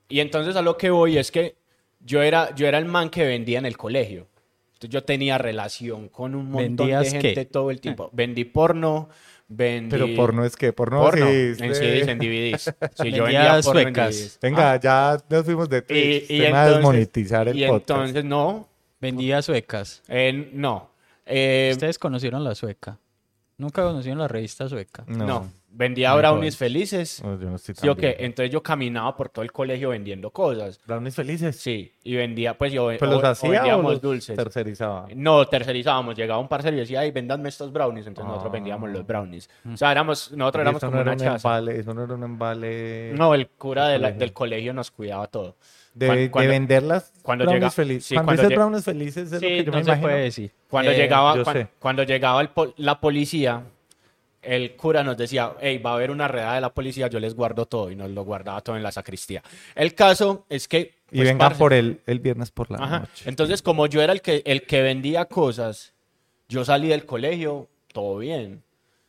Y 0.09 0.21
entonces 0.21 0.57
a 0.57 0.63
lo 0.63 0.77
que 0.77 0.91
voy 0.91 1.19
es 1.19 1.31
que 1.31 1.57
yo 2.01 2.23
era, 2.23 2.55
yo 2.55 2.67
era 2.67 2.79
el 2.79 2.85
man 2.87 3.11
que 3.11 3.25
vendía 3.27 3.59
en 3.59 3.67
el 3.67 3.77
colegio. 3.77 4.27
Entonces 4.75 4.91
yo 4.91 5.03
tenía 5.05 5.39
relación 5.39 6.09
con 6.09 6.35
un 6.35 6.51
montón 6.51 6.87
de 6.89 6.95
¿Vendías 6.95 7.13
gente 7.13 7.35
qué? 7.35 7.45
todo 7.45 7.71
el 7.71 7.81
tiempo. 7.81 8.11
Vendí 8.13 8.45
porno, 8.45 9.09
vendí... 9.49 9.91
Pero 9.91 10.07
porno 10.15 10.45
es 10.45 10.55
que 10.57 10.73
porno, 10.73 11.01
porno 11.03 11.27
sí, 11.27 11.33
en 11.59 11.75
sí. 11.75 11.81
CDs, 11.81 12.09
en 12.09 12.19
DVDs. 12.19 12.63
Sí, 12.95 13.11
yo 13.13 13.25
Vendía 13.25 13.55
vendía 13.55 13.61
porno 13.63 13.81
en 13.81 13.85
suecas. 13.95 14.15
DVDs. 14.17 14.39
Venga, 14.41 14.73
Ah, 14.73 14.81
ya 14.81 15.19
nos 15.29 15.45
fuimos 15.45 15.69
de 15.69 15.79
y, 15.79 15.81
Twitch. 15.83 16.31
y 16.31 16.39
de 16.39 16.47
entonces, 16.47 16.83
monetizar 16.83 17.49
el 17.49 17.59
y 17.59 17.67
podcast. 17.67 17.91
entonces 17.91 18.25
no, 18.25 18.69
Vendía 19.01 19.43
suecas. 19.43 20.03
eh, 20.09 20.51
no. 20.53 20.91
Eh, 21.27 21.71
Ustedes 21.73 21.99
conocieron 21.99 22.43
la 22.45 22.55
sueca. 22.55 22.99
Nunca 23.59 23.83
conocieron 23.83 24.19
la 24.21 24.29
revista 24.29 24.69
sueca. 24.69 25.05
no. 25.09 25.51
Vendía 25.71 26.15
brownies 26.15 26.57
felices. 26.57 27.21
Yo 27.23 27.37
no 27.37 27.57
estoy 27.57 27.75
¿Sí 27.75 27.81
tan 27.83 27.91
o 27.91 27.95
qué? 27.97 28.07
bien. 28.09 28.17
Entonces 28.21 28.51
yo 28.51 28.63
caminaba 28.63 29.15
por 29.17 29.29
todo 29.29 29.43
el 29.43 29.53
colegio 29.53 29.91
vendiendo 29.91 30.31
cosas. 30.31 30.81
¿Brownies 30.87 31.15
felices? 31.15 31.57
Sí, 31.57 31.93
y 32.03 32.17
vendía, 32.17 32.57
pues 32.57 32.73
yo 32.73 32.87
¿Pues 32.87 33.01
los 33.03 33.23
o- 33.23 33.27
o 33.27 33.31
hacía 33.31 33.49
o 33.49 33.53
vendíamos 33.53 33.93
los 33.93 34.01
dulces. 34.01 34.35
tercerizaba? 34.37 35.07
No, 35.15 35.47
tercerizábamos. 35.47 36.17
Llegaba 36.17 36.41
un 36.41 36.49
parcero 36.49 36.77
y 36.77 36.81
decía, 36.81 37.01
ay, 37.01 37.11
véndanme 37.11 37.49
estos 37.49 37.73
brownies. 37.73 38.07
Entonces 38.07 38.29
nosotros 38.29 38.51
Ah. 38.51 38.55
vendíamos 38.55 38.91
los 38.91 39.07
brownies. 39.07 39.49
O 39.73 39.77
sea, 39.77 39.93
éramos, 39.93 40.33
nosotros 40.33 40.63
éramos 40.63 40.81
como 40.81 40.93
no 40.93 41.01
era 41.03 41.13
una 41.13 41.13
un 41.13 41.19
chaza. 41.19 41.49
embale, 41.49 41.79
eso 41.81 41.95
no 41.95 42.05
era 42.05 42.15
un 42.15 42.23
embale 42.25 43.13
No, 43.15 43.35
el 43.35 43.49
cura 43.49 43.89
de 43.89 43.99
la- 43.99 44.09
colegio. 44.09 44.19
del 44.21 44.33
colegio 44.33 44.73
nos 44.75 44.91
cuidaba 44.91 45.27
todo. 45.27 45.57
de, 45.95 46.07
Cuan- 46.07 46.17
de 46.19 46.31
cuando- 46.31 46.51
vender 46.53 46.83
las 46.85 47.13
cuando 47.23 47.45
brownies 47.45 47.61
llega- 47.63 47.71
felices. 47.73 48.05
sí, 48.07 48.15
cuando 48.15 48.27
cuando 48.29 48.43
dices 48.43 48.53
lle- 48.53 48.57
brownies 48.61 48.85
felices 48.85 49.27
es 49.27 49.33
lo 49.33 49.39
Sí, 49.41 49.47
que 49.47 49.65
yo 49.65 49.73
no 49.73 49.79
me 49.79 49.83
se 49.85 49.89
imagino. 49.91 50.07
puede 50.07 50.21
decir. 50.23 50.53
Cuando 50.71 50.91
Eh, 50.93 50.97
llegaba, 50.97 51.37
yo 51.37 51.43
cuan- 51.45 51.57
sé. 51.57 51.69
cuando 51.81 52.03
llegaba 52.05 52.41
el 52.41 52.49
po- 52.51 52.75
la 52.77 53.01
policía, 53.01 53.63
el 54.49 54.77
cura 54.77 55.05
nos 55.05 55.17
decía, 55.17 55.53
hey, 55.61 55.79
va 55.79 55.91
a 55.91 55.95
haber 55.95 56.11
una 56.11 56.27
redada 56.27 56.55
de 56.55 56.61
la 56.63 56.73
policía, 56.73 57.09
yo 57.09 57.21
les 57.21 57.35
guardo 57.35 57.67
todo. 57.67 57.91
Y 57.91 57.97
nos 57.97 58.11
lo 58.11 58.25
guardaba 58.25 58.61
todo 58.63 58.77
en 58.77 58.83
la 58.83 58.91
sacristía. 58.91 59.43
El 59.75 59.95
caso 59.95 60.47
es 60.49 60.67
que... 60.67 60.99
Y 61.11 61.17
pues, 61.17 61.29
vengan 61.29 61.49
parce, 61.49 61.59
por 61.59 61.73
él 61.73 62.01
el 62.07 62.21
viernes 62.21 62.51
por 62.51 62.71
la 62.71 62.79
Ajá. 62.79 62.99
noche. 63.01 63.29
Entonces, 63.29 63.63
como 63.63 63.87
yo 63.87 64.03
era 64.03 64.13
el 64.13 64.23
que, 64.23 64.43
el 64.47 64.63
que 64.63 64.83
vendía 64.83 65.27
cosas, 65.27 65.93
yo 66.49 66.65
salí 66.65 66.89
del 66.89 67.05
colegio, 67.05 67.69
todo 67.93 68.19
bien, 68.19 68.63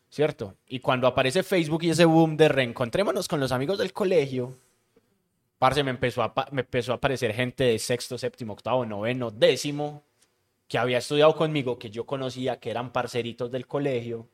¿cierto? 0.09 0.55
Y 0.67 0.79
cuando 0.79 1.07
aparece 1.07 1.43
Facebook 1.43 1.83
y 1.83 1.91
ese 1.91 2.05
boom 2.05 2.35
de 2.35 2.49
reencontrémonos 2.49 3.27
con 3.27 3.39
los 3.39 3.51
amigos 3.51 3.77
del 3.77 3.93
colegio, 3.93 4.53
parce, 5.57 5.83
me 5.83 5.91
empezó 5.91 6.23
a, 6.23 6.33
me 6.51 6.61
empezó 6.61 6.91
a 6.91 6.95
aparecer 6.95 7.33
gente 7.33 7.63
de 7.65 7.79
sexto, 7.79 8.17
séptimo, 8.17 8.53
octavo, 8.53 8.85
noveno, 8.85 9.31
décimo, 9.31 10.03
que 10.67 10.77
había 10.77 10.99
estudiado 10.99 11.35
conmigo, 11.35 11.79
que 11.79 11.89
yo 11.89 12.05
conocía, 12.05 12.59
que 12.59 12.71
eran 12.71 12.91
parceritos 12.91 13.51
del 13.51 13.67
colegio, 13.67 14.27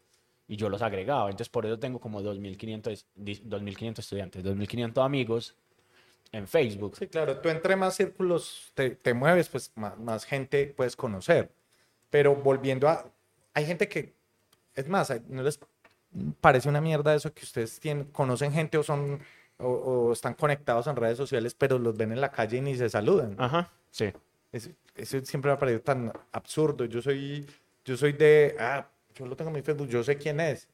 y 0.47 0.55
yo 0.57 0.69
los 0.69 0.81
agregaba. 0.81 1.25
Entonces, 1.29 1.49
por 1.49 1.65
eso 1.65 1.79
tengo 1.79 1.99
como 1.99 2.21
2.500 2.21 3.05
dis- 3.15 3.41
2.500 3.43 3.99
estudiantes, 3.99 4.43
2.500 4.43 5.03
amigos 5.03 5.55
en 6.31 6.47
Facebook. 6.47 6.97
Sí, 6.97 7.07
claro, 7.07 7.37
tú 7.39 7.49
entre 7.49 7.75
más 7.75 7.95
círculos 7.95 8.71
te, 8.73 8.91
te 8.91 9.13
mueves, 9.13 9.49
pues 9.49 9.71
más, 9.75 9.97
más 9.97 10.25
gente 10.25 10.67
puedes 10.67 10.95
conocer. 10.95 11.51
Pero 12.09 12.35
volviendo 12.35 12.87
a... 12.87 13.05
Hay 13.53 13.65
gente 13.65 13.87
que... 13.87 14.13
Es 14.75 14.87
más, 14.89 15.13
¿no 15.29 15.43
les 15.43 15.59
parece 16.41 16.67
una 16.69 16.81
mierda 16.81 17.15
eso 17.15 17.33
que 17.33 17.43
ustedes 17.43 17.79
tienen, 17.79 18.05
conocen 18.05 18.51
gente 18.51 18.77
o 18.77 18.83
son... 18.83 19.19
O, 19.57 19.69
o 19.69 20.11
están 20.11 20.33
conectados 20.33 20.85
en 20.87 20.97
redes 20.97 21.17
sociales, 21.17 21.55
pero 21.55 21.79
los 21.79 21.95
ven 21.95 22.11
en 22.11 22.19
la 22.19 22.29
calle 22.29 22.57
y 22.57 22.61
ni 22.61 22.75
se 22.75 22.89
saludan. 22.89 23.35
Ajá, 23.37 23.71
sí. 23.89 24.11
Eso, 24.51 24.69
eso 24.95 25.23
siempre 25.23 25.49
me 25.49 25.55
ha 25.55 25.57
parecido 25.57 25.81
tan 25.81 26.11
absurdo. 26.33 26.83
Yo 26.83 27.01
soy, 27.01 27.45
yo 27.85 27.95
soy 27.95 28.11
de, 28.11 28.57
ah, 28.59 28.85
yo 29.15 29.25
lo 29.25 29.35
tengo 29.35 29.51
en 29.55 29.63
mi 29.63 29.87
yo 29.87 30.03
sé 30.03 30.17
quién 30.17 30.39
es. 30.39 30.67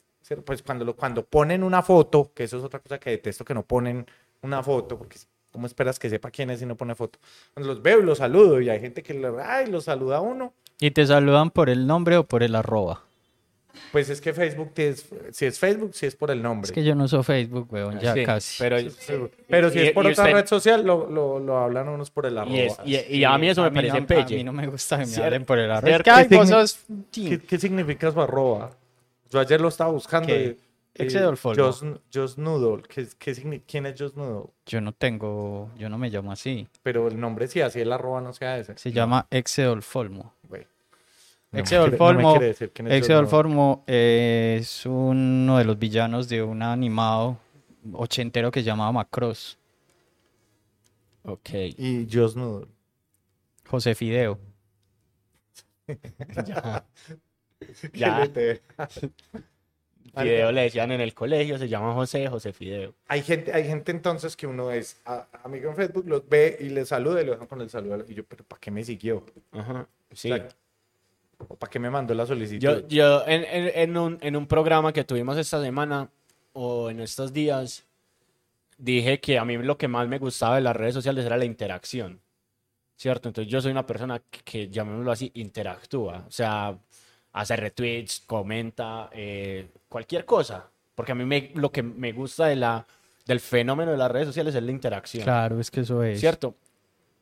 Pues 0.45 0.61
cuando, 0.61 0.85
lo, 0.85 0.95
cuando 0.95 1.25
ponen 1.25 1.63
una 1.63 1.81
foto, 1.81 2.31
que 2.33 2.43
eso 2.43 2.57
es 2.57 2.63
otra 2.63 2.79
cosa 2.79 2.99
que 2.99 3.09
detesto, 3.11 3.43
que 3.43 3.53
no 3.53 3.63
ponen 3.63 4.05
una 4.41 4.61
foto, 4.61 4.97
porque 4.97 5.17
¿cómo 5.51 5.67
esperas 5.67 5.97
que 5.97 6.09
sepa 6.09 6.29
quién 6.29 6.49
es 6.49 6.59
si 6.59 6.65
no 6.65 6.75
pone 6.75 6.95
foto? 6.95 7.19
Cuando 7.53 7.73
los 7.73 7.81
veo 7.81 7.99
y 7.99 8.03
los 8.03 8.19
saludo 8.19 8.61
y 8.61 8.69
hay 8.69 8.79
gente 8.79 9.01
que 9.01 9.13
le, 9.13 9.29
ay, 9.41 9.67
los 9.67 9.85
saluda 9.85 10.21
uno. 10.21 10.53
¿Y 10.79 10.91
te 10.91 11.05
saludan 11.05 11.49
por 11.51 11.69
el 11.69 11.87
nombre 11.87 12.17
o 12.17 12.23
por 12.25 12.43
el 12.43 12.55
arroba? 12.55 13.03
Pues 13.91 14.09
es 14.09 14.21
que 14.21 14.33
Facebook, 14.33 14.71
es, 14.77 15.05
si 15.31 15.45
es 15.45 15.59
Facebook, 15.59 15.93
si 15.93 16.05
es 16.05 16.15
por 16.15 16.31
el 16.31 16.41
nombre. 16.41 16.65
Es 16.67 16.71
que 16.71 16.83
yo 16.83 16.95
no 16.95 17.05
uso 17.05 17.23
Facebook, 17.23 17.67
weón, 17.71 17.99
ya 17.99 18.13
Sí, 18.13 18.23
casi. 18.23 18.61
Pero, 18.63 18.77
Pero 19.49 19.69
si 19.69 19.79
y- 19.79 19.81
es 19.87 19.91
por 19.91 20.05
y 20.05 20.09
otra 20.11 20.23
usted- 20.25 20.35
red 20.35 20.45
social, 20.47 20.85
lo, 20.85 21.09
lo, 21.09 21.39
lo 21.39 21.57
hablan 21.57 21.89
unos 21.89 22.09
por 22.11 22.25
el 22.25 22.37
arroba. 22.37 22.55
Y, 22.55 22.59
es- 22.95 23.09
y- 23.09 23.17
y 23.17 23.23
a 23.23 23.37
mí 23.37 23.49
eso 23.49 23.61
me 23.61 23.67
A 23.67 23.71
parece 23.73 24.01
no- 24.01 24.07
pelle. 24.07 24.35
A 24.35 24.37
mí 24.37 24.43
no 24.43 24.53
me 24.53 24.67
gusta 24.67 24.97
que 24.99 25.05
me 25.05 25.11
Cier- 25.11 25.23
hablen 25.25 25.45
por 25.45 25.59
el 25.59 25.71
arroba. 25.71 25.99
¿Qué 26.03 26.11
signi- 26.29 26.45
sos... 26.47 26.79
¿Qué, 27.11 27.39
qué 27.39 27.57
significa 27.57 28.11
su 28.11 28.21
arroba? 28.21 28.71
Yo 29.29 29.39
ayer 29.39 29.59
lo 29.61 29.67
estaba 29.69 29.91
buscando. 29.91 30.27
¿Qué? 30.27 30.57
Just, 30.97 31.83
Just 32.13 32.37
Noodle. 32.37 32.83
¿Qué, 32.87 33.07
qué 33.17 33.61
¿Quién 33.65 33.85
es 33.85 33.95
Just 33.99 34.17
Noodle? 34.17 34.49
Yo 34.65 34.81
no 34.81 34.91
tengo, 34.91 35.71
yo 35.77 35.87
no 35.89 35.97
me 35.97 36.09
llamo 36.09 36.31
así. 36.33 36.67
Pero 36.83 37.07
el 37.07 37.17
nombre 37.19 37.47
sí, 37.47 37.61
así 37.61 37.79
el 37.79 37.91
arroba 37.93 38.19
no 38.21 38.33
sea 38.33 38.57
ese. 38.57 38.77
Se 38.77 38.91
llama 38.91 39.25
Exeol 39.31 39.81
Folmo. 39.83 40.33
Güey. 41.51 41.59
No 41.59 41.63
es 43.87 44.85
uno 44.85 45.57
de 45.57 45.65
los 45.65 45.77
villanos 45.77 46.29
de 46.29 46.41
un 46.43 46.61
animado 46.63 47.37
ochentero 47.93 48.51
que 48.51 48.61
se 48.61 48.65
llamaba 48.65 48.91
Macross, 48.91 49.57
Ok. 51.23 51.49
Y 51.77 52.05
Noodle. 52.35 52.67
José 53.67 53.95
Fideo. 53.95 54.39
Ya. 56.45 56.85
¿Qué 57.59 57.89
Ya. 57.93 58.25
le 58.25 58.61
Fideo 60.15 60.51
le 60.51 60.61
decían 60.63 60.91
en 60.91 60.99
el 60.99 61.13
colegio, 61.13 61.57
se 61.57 61.69
llama 61.69 61.93
José, 61.93 62.27
José 62.27 62.51
Fideo. 62.53 62.93
Hay 63.07 63.21
gente, 63.21 63.53
hay 63.53 63.65
gente 63.65 63.91
entonces 63.91 64.35
que 64.35 64.47
uno 64.47 64.71
es 64.71 64.99
a- 65.05 65.27
amigo 65.43 65.69
en 65.69 65.75
Facebook, 65.75 66.05
los 66.07 66.27
ve 66.27 66.57
y 66.59 66.69
le 66.69 66.85
saluda 66.85 67.21
y 67.21 67.25
lo 67.25 67.33
dejan 67.33 67.47
con 67.47 67.61
el 67.61 67.69
saludo. 67.69 68.03
Y 68.07 68.15
yo, 68.15 68.23
pero 68.25 68.43
¿para 68.43 68.59
qué 68.59 68.71
me 68.71 68.83
siguió? 68.83 69.25
Ajá. 69.51 69.87
Sí. 70.11 70.31
O 70.31 70.35
sea, 70.35 70.49
¿O 71.47 71.55
para 71.55 71.69
qué 71.69 71.79
me 71.79 71.89
mandó 71.89 72.13
la 72.13 72.25
solicitud? 72.25 72.59
Yo, 72.61 72.87
yo 72.87 73.23
en, 73.27 73.43
en- 73.43 73.71
en 73.75 73.97
un, 73.97 74.17
en 74.21 74.35
un 74.35 74.45
programa 74.47 74.91
que 74.93 75.03
tuvimos 75.03 75.37
esta 75.37 75.61
semana 75.61 76.09
o 76.53 76.89
en 76.89 76.99
estos 76.99 77.31
días, 77.33 77.83
dije 78.77 79.19
que 79.19 79.37
a 79.37 79.45
mí 79.45 79.57
lo 79.57 79.77
que 79.77 79.87
más 79.87 80.07
me 80.07 80.17
gustaba 80.17 80.55
de 80.55 80.61
las 80.61 80.75
redes 80.75 80.93
sociales 80.93 81.25
era 81.25 81.37
la 81.37 81.45
interacción. 81.45 82.19
¿Cierto? 82.95 83.29
Entonces 83.29 83.51
yo 83.51 83.59
soy 83.61 83.71
una 83.71 83.85
persona 83.85 84.21
que, 84.29 84.41
que, 84.43 84.69
llamémoslo 84.69 85.11
así, 85.11 85.31
interactúa. 85.35 86.23
O 86.27 86.31
sea, 86.31 86.77
hace 87.33 87.55
retweets, 87.55 88.21
comenta, 88.27 89.09
eh, 89.11 89.67
cualquier 89.89 90.23
cosa. 90.25 90.69
Porque 90.93 91.13
a 91.13 91.15
mí 91.15 91.25
me, 91.25 91.51
lo 91.55 91.71
que 91.71 91.81
me 91.81 92.11
gusta 92.11 92.45
de 92.45 92.57
la, 92.57 92.85
del 93.25 93.39
fenómeno 93.39 93.91
de 93.91 93.97
las 93.97 94.11
redes 94.11 94.27
sociales 94.27 94.53
es 94.53 94.61
la 94.61 94.69
interacción. 94.71 95.23
Claro, 95.23 95.59
es 95.59 95.71
que 95.71 95.79
eso 95.79 96.03
es. 96.03 96.19
¿Cierto? 96.19 96.53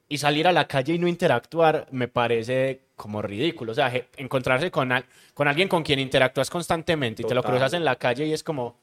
Y 0.10 0.18
salir 0.18 0.48
a 0.48 0.52
la 0.52 0.68
calle 0.68 0.96
y 0.96 1.00
no 1.00 1.08
interactuar 1.08 1.88
me 1.92 2.10
parece 2.10 2.82
como 3.00 3.22
ridículo. 3.22 3.72
O 3.72 3.76
sea, 3.76 3.92
encontrarse 4.18 4.70
con, 4.70 4.92
al- 4.92 5.06
con 5.34 5.48
alguien 5.48 5.70
con 5.70 5.82
quien 5.84 6.00
interactúas 6.00 6.50
constantemente 6.50 7.22
y 7.22 7.26
te 7.26 7.34
lo 7.34 7.42
Total. 7.42 7.56
cruzas 7.56 7.74
en 7.74 7.86
la 7.86 7.96
calle 7.96 8.26
y 8.28 8.34
es 8.34 8.44
como, 8.44 8.76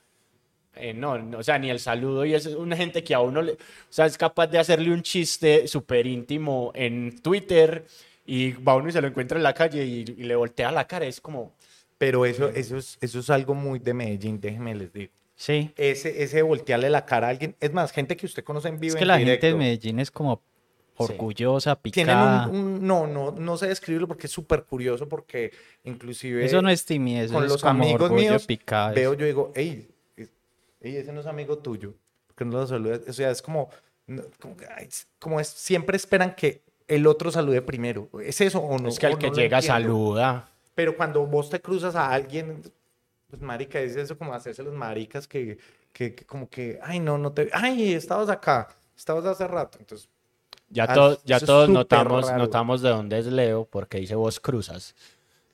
eh, 0.74 0.94
no, 0.94 1.18
no, 1.18 1.38
o 1.38 1.42
sea, 1.42 1.58
ni 1.58 1.68
el 1.70 1.78
saludo 1.78 2.24
y 2.24 2.34
es 2.34 2.46
una 2.46 2.76
gente 2.76 3.04
que 3.04 3.14
a 3.14 3.20
uno, 3.20 3.42
le, 3.42 3.52
o 3.52 3.56
sea, 3.90 4.06
es 4.06 4.16
capaz 4.16 4.46
de 4.46 4.58
hacerle 4.58 4.90
un 4.90 5.02
chiste 5.02 5.68
súper 5.68 6.06
íntimo 6.06 6.72
en 6.74 7.20
Twitter 7.20 7.84
y 8.24 8.52
va 8.52 8.74
uno 8.74 8.88
y 8.88 8.92
se 8.92 9.00
lo 9.02 9.08
encuentra 9.08 9.36
en 9.36 9.42
la 9.44 9.52
calle 9.52 9.84
y, 9.84 10.00
y 10.16 10.22
le 10.24 10.34
voltea 10.34 10.72
la 10.72 10.86
cara. 10.86 11.04
Es 11.06 11.20
como, 11.20 11.52
Pero 11.98 12.24
eso, 12.26 12.48
eso, 12.48 12.76
es, 12.78 12.96
eso 13.00 13.20
es 13.20 13.30
algo 13.30 13.54
muy 13.54 13.78
de 13.78 13.92
Medellín, 13.94 14.40
déjeme 14.40 14.74
les 14.74 14.92
digo. 14.92 15.12
Sí. 15.34 15.70
Ese, 15.76 16.22
ese 16.22 16.40
voltearle 16.40 16.88
la 16.88 17.04
cara 17.04 17.26
a 17.26 17.30
alguien. 17.30 17.54
Es 17.60 17.70
más, 17.72 17.92
gente 17.92 18.16
que 18.16 18.24
usted 18.24 18.42
conoce 18.42 18.68
en 18.68 18.80
vivo. 18.80 18.94
Es 18.94 18.96
que 18.96 19.04
en 19.04 19.08
la 19.08 19.18
gente 19.18 19.30
de 19.32 19.36
directo, 19.36 19.58
Medellín 19.58 20.00
es 20.00 20.10
como 20.10 20.40
orgullosa, 20.96 21.76
Tienen 21.76 22.16
picada. 22.16 22.48
un, 22.48 22.56
un- 22.56 22.86
no, 22.86 23.06
no, 23.06 23.30
no 23.32 23.56
sé 23.56 23.68
describirlo 23.68 24.08
porque 24.08 24.26
es 24.26 24.32
súper 24.32 24.64
curioso 24.64 25.08
porque 25.08 25.52
inclusive 25.84 26.44
Eso 26.44 26.62
no 26.62 26.68
es 26.68 26.84
timidez, 26.84 27.30
con 27.30 27.42
eso 27.44 27.54
los 27.54 27.56
es 27.56 27.62
como 27.62 27.82
amigos 27.84 28.02
orgullo 28.10 28.22
míos 28.22 28.46
veo 28.94 29.14
yo 29.14 29.26
digo, 29.26 29.52
hey, 29.54 29.88
ey, 30.80 30.96
ese 30.96 31.12
no 31.12 31.20
es 31.20 31.26
amigo 31.26 31.58
tuyo, 31.58 31.94
porque 32.26 32.44
no 32.44 32.52
lo 32.52 32.66
saludas. 32.66 33.00
O 33.08 33.12
sea, 33.12 33.30
es 33.30 33.42
como, 33.42 33.68
como, 34.40 34.56
que, 34.56 34.66
es- 34.80 35.06
como 35.18 35.40
es, 35.40 35.48
siempre 35.48 35.96
esperan 35.96 36.34
que 36.34 36.62
el 36.88 37.06
otro 37.06 37.30
salude 37.30 37.62
primero. 37.62 38.08
¿Es 38.22 38.40
eso 38.40 38.60
o 38.60 38.78
no? 38.78 38.88
es 38.88 38.98
que 38.98 39.06
el 39.06 39.18
que 39.18 39.28
no 39.30 39.34
llega 39.36 39.60
saluda. 39.62 40.48
Pero 40.74 40.96
cuando 40.96 41.26
vos 41.26 41.48
te 41.50 41.60
cruzas 41.60 41.96
a 41.96 42.10
alguien, 42.12 42.62
pues 43.28 43.40
marica, 43.42 43.80
es 43.80 43.96
eso 43.96 44.16
como 44.16 44.34
hacerse 44.34 44.62
los 44.62 44.74
maricas 44.74 45.26
que, 45.26 45.58
que, 45.92 46.14
que 46.14 46.24
como 46.24 46.48
que, 46.48 46.78
ay, 46.82 47.00
no, 47.00 47.16
no 47.18 47.32
te, 47.32 47.48
ay, 47.52 47.94
estabas 47.94 48.28
acá, 48.28 48.68
estabas 48.96 49.24
hace 49.24 49.48
rato. 49.48 49.78
Entonces, 49.80 50.08
Ya, 50.70 50.84
Ah, 50.88 50.94
to- 50.94 51.20
ya 51.24 51.36
eso 51.36 51.46
todos 51.46 51.68
notamos, 51.68 52.26
raro. 52.26 52.38
notamos 52.38 52.82
de 52.82 52.88
dónde 52.90 53.18
es 53.18 53.26
Leo 53.26 53.66
porque 53.70 53.98
dice 53.98 54.14
vos 54.14 54.40
cruzas. 54.40 54.94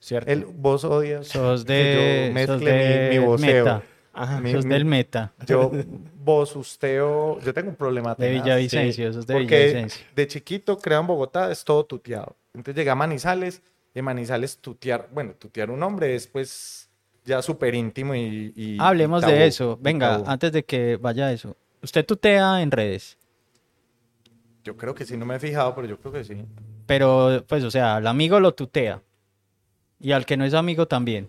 ¿Cierto? 0.01 0.33
el, 0.33 0.44
vos 0.46 0.83
odias 0.85 1.29
Sos 1.29 1.64
que 1.66 1.72
de, 1.72 2.33
yo 2.44 2.46
sos 2.46 2.61
mezcle 2.61 2.72
de 2.72 3.11
mi, 3.11 3.18
mi 3.18 3.25
voceo. 3.25 3.64
meta. 3.64 3.83
Ajá. 4.14 4.40
Mi- 4.40 4.53
Sos 4.53 4.64
mi- 4.64 4.72
del 4.75 4.85
meta. 4.85 5.33
Yo 5.46 5.70
vosusteo, 6.25 7.38
yo 7.40 7.55
tengo 7.55 7.70
un 7.70 7.77
problema 7.77 8.14
De 8.14 8.27
tenaz, 8.29 8.44
Villavicencio, 8.44 9.09
sí, 9.09 9.14
sos 9.14 9.27
de 9.27 9.35
porque 9.35 9.66
Villavicencio. 9.66 10.07
de 10.14 10.27
chiquito, 10.27 10.79
creo 10.79 11.01
en 11.01 11.07
Bogotá, 11.07 11.51
es 11.53 11.64
todo 11.64 11.85
tuteado. 11.85 12.37
Entonces 12.55 12.75
llegué 12.77 12.90
a 12.90 12.94
Manizales, 12.94 13.62
y 13.94 13.98
en 14.01 14.05
Manizales 14.05 14.59
tutear, 14.59 15.09
bueno, 15.12 15.33
tutear 15.38 15.70
un 15.70 15.83
hombre 15.83 16.14
es 16.14 16.27
pues 16.27 16.88
ya 17.25 17.40
súper 17.42 17.75
íntimo 17.75 18.14
y, 18.14 18.53
y- 18.57 18.77
Hablemos 18.81 19.22
y 19.22 19.27
de 19.27 19.33
tabú, 19.33 19.44
eso. 19.44 19.79
y 19.81 19.85
Venga, 19.85 20.09
tabú. 20.16 20.25
antes 20.31 20.53
de 20.53 20.64
que 20.64 20.96
vaya 20.96 21.27
a 21.27 21.33
eso. 21.33 21.57
¿Usted 21.83 22.05
tutea 22.05 22.61
en 22.62 22.70
redes? 22.70 23.16
Yo 24.64 24.77
creo 24.77 24.94
que 24.94 25.05
sí, 25.05 25.16
no 25.16 25.27
me 25.27 25.37
he 25.37 25.38
fijado, 25.40 25.75
pero 25.75 25.87
yo 25.88 25.98
creo 25.98 26.12
que 26.12 26.25
sí. 26.25 26.44
Pero, 26.87 27.44
pues, 27.48 27.64
o 27.64 27.70
sea, 27.70 27.98
el 27.98 28.07
amigo 28.07 28.38
lo 28.40 28.55
tutea. 28.55 29.01
Y 30.01 30.12
al 30.12 30.27
que 30.27 30.37
no 30.37 30.44
es 30.44 30.55
amigo 30.55 30.87
también. 30.87 31.29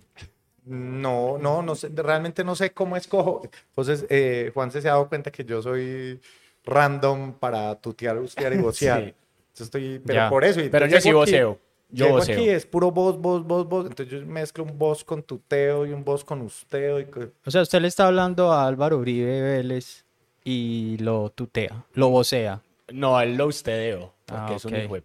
No, 0.65 1.37
no, 1.37 1.61
no 1.61 1.75
sé, 1.75 1.89
realmente 1.93 2.43
no 2.43 2.55
sé 2.55 2.71
cómo 2.71 2.95
escojo. 2.95 3.41
Entonces, 3.69 4.05
eh, 4.09 4.51
Juan 4.53 4.71
se 4.71 4.79
ha 4.79 4.81
dado 4.81 5.09
cuenta 5.09 5.29
que 5.31 5.43
yo 5.43 5.61
soy 5.61 6.19
random 6.63 7.33
para 7.33 7.75
tutear, 7.75 8.17
bucear 8.19 8.53
y 8.53 8.57
vocear. 8.61 9.03
Sí. 9.05 9.13
Yo 9.55 9.63
estoy, 9.65 9.99
pero 10.05 10.15
Ya. 10.19 10.29
por 10.29 10.43
eso. 10.45 10.61
y 10.61 10.69
Pero 10.69 10.87
yo 10.87 10.99
sí 11.01 11.11
voceo. 11.11 11.59
Yo 11.89 12.05
llego 12.05 12.17
voceo. 12.17 12.35
aquí, 12.35 12.49
es 12.49 12.65
puro 12.65 12.89
voz, 12.91 13.19
voz, 13.19 13.43
voz, 13.45 13.67
voz. 13.67 13.85
Entonces 13.87 14.19
yo 14.21 14.25
mezclo 14.25 14.63
un 14.63 14.79
voz 14.79 15.03
con 15.03 15.21
tuteo 15.21 15.85
y 15.85 15.91
un 15.91 16.03
voz 16.03 16.23
con 16.23 16.41
usteo. 16.41 16.99
Y 16.99 17.07
O 17.45 17.51
sea, 17.51 17.61
usted 17.61 17.81
le 17.81 17.87
está 17.89 18.07
hablando 18.07 18.51
a 18.51 18.65
Álvaro 18.65 18.97
Uribe 18.97 19.41
Vélez 19.41 20.05
y 20.43 20.97
lo 20.99 21.29
tutea, 21.29 21.85
lo 21.93 22.09
vocea. 22.09 22.61
No, 22.91 23.19
él 23.21 23.35
lo 23.35 23.47
ustedeo, 23.47 24.13
porque 24.25 24.53
Ah, 24.53 24.55
es 24.55 24.65
un 24.65 24.73
ok. 24.73 24.79
hijo 24.83 24.95
de- 24.95 25.03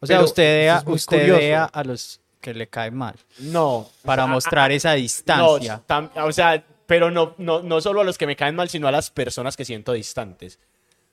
O 0.00 0.06
sea, 0.06 0.16
Pero 0.18 0.24
usted, 0.26 0.66
eso 0.68 0.78
es 0.78 0.84
muy 0.86 0.94
usted 0.94 1.18
curioso. 1.20 1.40
vea 1.40 1.64
a 1.64 1.84
los 1.84 2.20
que 2.40 2.52
le 2.54 2.66
caen 2.68 2.94
mal. 2.94 3.14
No. 3.38 3.88
Para 4.04 4.26
mostrar 4.26 4.70
esa 4.70 4.90
No, 4.90 4.96
distancia. 4.96 5.82
tam- 5.88 6.10
o 6.16 6.30
sea, 6.32 6.62
pero 6.86 7.10
no, 7.10 7.34
no, 7.38 7.62
no 7.62 7.80
solo 7.80 8.02
a 8.02 8.04
los 8.04 8.18
que 8.18 8.26
me 8.26 8.36
caen 8.36 8.54
mal, 8.54 8.68
sino 8.68 8.86
a 8.86 8.90
las 8.92 9.10
personas 9.10 9.56
que 9.56 9.64
siento 9.64 9.92
distantes. 9.92 10.58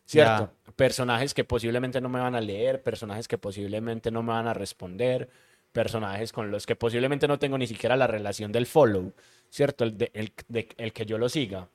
¿Cierto? 0.06 0.52
Personajes 0.76 1.34
que 1.34 1.46
posiblemente 1.46 2.02
no 2.02 2.10
me 2.10 2.20
van 2.20 2.36
a 2.36 2.42
leer, 2.42 2.84
personajes 2.84 3.30
que 3.30 3.38
posiblemente 3.38 4.12
no 4.12 4.24
me 4.24 4.34
van 4.34 4.48
a 4.48 4.54
responder, 4.54 5.30
personajes 5.72 6.34
con 6.34 6.52
los 6.52 6.66
que 6.66 6.76
posiblemente 6.76 7.30
no 7.30 7.40
tengo 7.40 7.58
ni 7.58 7.66
siquiera 7.66 7.96
la 7.96 8.08
relación 8.08 8.52
del 8.52 8.66
follow, 8.66 9.14
¿cierto? 9.50 9.86
El, 9.86 9.98
de- 9.98 10.12
el, 10.14 10.34
de- 10.50 10.68
el 10.78 10.92
que 10.92 11.06
yo 11.06 11.18
lo 11.18 11.30
siga. 11.30 11.70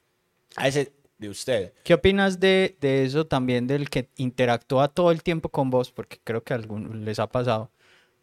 A 0.57 0.69
ese 0.69 0.93
de 1.19 1.29
usted. 1.29 1.73
¿Qué 1.85 1.95
opinas 1.95 2.41
de, 2.41 2.77
de 2.81 3.05
eso 3.05 3.27
también 3.27 3.67
del 3.67 3.89
que 3.91 4.09
interactúa 4.17 4.89
todo 4.89 5.11
el 5.11 5.23
tiempo 5.23 5.49
con 5.49 5.71
vos? 5.71 5.93
Porque 5.93 6.19
creo 6.23 6.43
que 6.43 6.53
a 6.53 6.57
algunos 6.57 6.95
les 6.97 7.19
ha 7.19 7.29
pasado. 7.29 7.71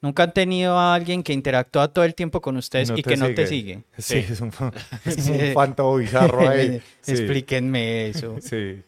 ¿Nunca 0.01 0.23
han 0.23 0.33
tenido 0.33 0.77
a 0.77 0.93
alguien 0.93 1.23
que 1.23 1.31
interactúa 1.31 1.87
todo 1.87 2.03
el 2.03 2.13
tiempo 2.13 2.41
con 2.41 2.57
ustedes 2.57 2.91
y, 2.93 3.01
que 3.01 3.15
no 3.15 3.33
te 3.33 3.47
sigue? 3.47 3.83
Sí, 3.97 4.17
es 4.17 4.41
un, 4.41 4.51
es 5.05 5.29
un 5.29 5.53
fanto 5.53 5.95
bizarro 5.95 6.49
ahí. 6.49 6.81
Sí, 7.01 7.11
Explíquenme 7.11 8.07
eso. 8.07 8.35
sí. 8.41 8.83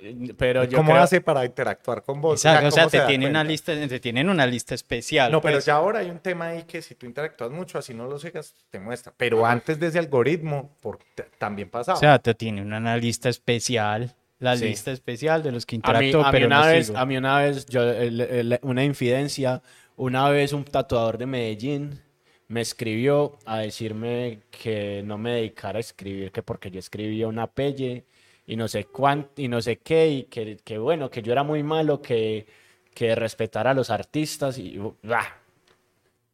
Eh, 0.00 0.32
Pero 0.38 0.64
yo 0.64 0.76
¿Cómo 0.78 0.92
creo- 0.92 1.02
hace 1.02 1.20
para 1.20 1.44
interactuar 1.44 2.02
con 2.02 2.20
vos? 2.20 2.38
Exacto, 2.44 2.68
o 2.68 2.70
sea, 2.70 2.82
¿cómo 2.84 2.90
se 2.90 2.96
te, 2.98 3.02
da 3.02 3.06
tiene 3.08 3.26
una 3.28 3.42
lista, 3.42 3.72
te 3.88 4.00
tienen 4.00 4.28
una 4.28 4.46
lista 4.46 4.74
especial. 4.74 5.32
No, 5.32 5.40
pero 5.40 5.56
pues. 5.56 5.64
ya 5.66 5.74
ahora 5.74 5.98
hay 6.00 6.10
un 6.10 6.20
tema 6.20 6.48
ahí 6.48 6.62
que 6.62 6.82
si 6.82 6.94
tú 6.94 7.06
interactúas 7.06 7.50
mucho, 7.50 7.78
así 7.78 7.94
no 7.94 8.06
lo 8.06 8.18
sigas, 8.18 8.54
te 8.70 8.78
muestra. 8.78 9.12
Pero 9.16 9.44
antes 9.44 9.80
de 9.80 9.88
ese 9.88 9.98
algoritmo, 9.98 10.76
por, 10.80 10.98
también 11.38 11.68
pasaba. 11.68 11.98
O 11.98 12.00
sea, 12.00 12.18
te 12.20 12.34
tiene 12.34 12.62
una 12.62 12.96
lista 12.96 13.28
especial. 13.28 14.14
La 14.38 14.56
Sí. 14.56 14.66
lista 14.66 14.92
especial 14.92 15.42
de 15.42 15.50
los 15.50 15.66
que 15.66 15.74
A 15.74 15.78
mí, 15.78 15.78
interactúo, 15.80 16.22
a 16.22 16.26
mí 16.26 16.30
pero 16.32 16.46
una 16.46 16.60
no 16.60 16.66
vez, 16.66 16.86
sigo. 16.86 16.98
a 16.98 17.04
mí 17.06 17.16
una 17.16 17.38
vez, 17.40 17.66
yo, 17.66 17.82
el- 17.90 18.20
el- 18.20 18.58
una 18.62 18.84
infidencia, 18.84 19.62
una 19.96 20.28
vez 20.30 20.52
un 20.52 20.64
tatuador 20.64 21.18
de 21.18 21.26
Medellín 21.26 22.00
me 22.46 22.60
escribió 22.60 23.36
a 23.46 23.58
decirme 23.58 24.38
que 24.52 25.02
no 25.04 25.18
me 25.18 25.32
dedicara 25.32 25.78
a 25.78 25.80
escribir, 25.80 26.30
que 26.30 26.44
porque 26.44 26.70
yo 26.70 26.78
escribía 26.78 27.26
una 27.26 27.48
pelle 27.48 28.04
y 28.48 28.56
no 28.56 28.66
sé 28.66 28.86
cuánto, 28.86 29.42
y 29.42 29.46
no 29.46 29.60
sé 29.60 29.76
qué, 29.76 30.08
y 30.08 30.22
que, 30.24 30.56
que 30.64 30.78
bueno, 30.78 31.10
que 31.10 31.20
yo 31.20 31.32
era 31.32 31.42
muy 31.42 31.62
malo, 31.62 32.00
que, 32.00 32.46
que 32.94 33.14
respetara 33.14 33.72
a 33.72 33.74
los 33.74 33.90
artistas, 33.90 34.56
y, 34.56 34.80
¡ah! 35.10 35.36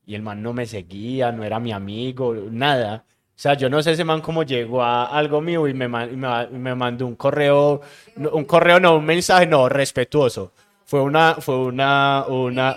y 0.06 0.14
el 0.14 0.22
man 0.22 0.40
no 0.40 0.52
me 0.52 0.64
seguía, 0.64 1.32
no 1.32 1.42
era 1.42 1.58
mi 1.58 1.72
amigo, 1.72 2.32
nada. 2.52 3.04
O 3.08 3.32
sea, 3.34 3.54
yo 3.54 3.68
no 3.68 3.82
sé 3.82 3.90
ese 3.90 4.04
man 4.04 4.20
cómo 4.20 4.44
llegó 4.44 4.80
a 4.80 5.06
algo 5.06 5.40
mío 5.40 5.66
y 5.66 5.74
me, 5.74 5.88
me, 5.88 6.06
me 6.06 6.74
mandó 6.76 7.04
un 7.04 7.16
correo, 7.16 7.80
un 8.16 8.44
correo 8.44 8.78
no, 8.78 8.96
un 8.96 9.04
mensaje 9.04 9.48
no, 9.48 9.68
respetuoso. 9.68 10.52
Fue 10.84 11.00
una, 11.00 11.34
fue 11.40 11.56
una, 11.56 12.26
una, 12.28 12.76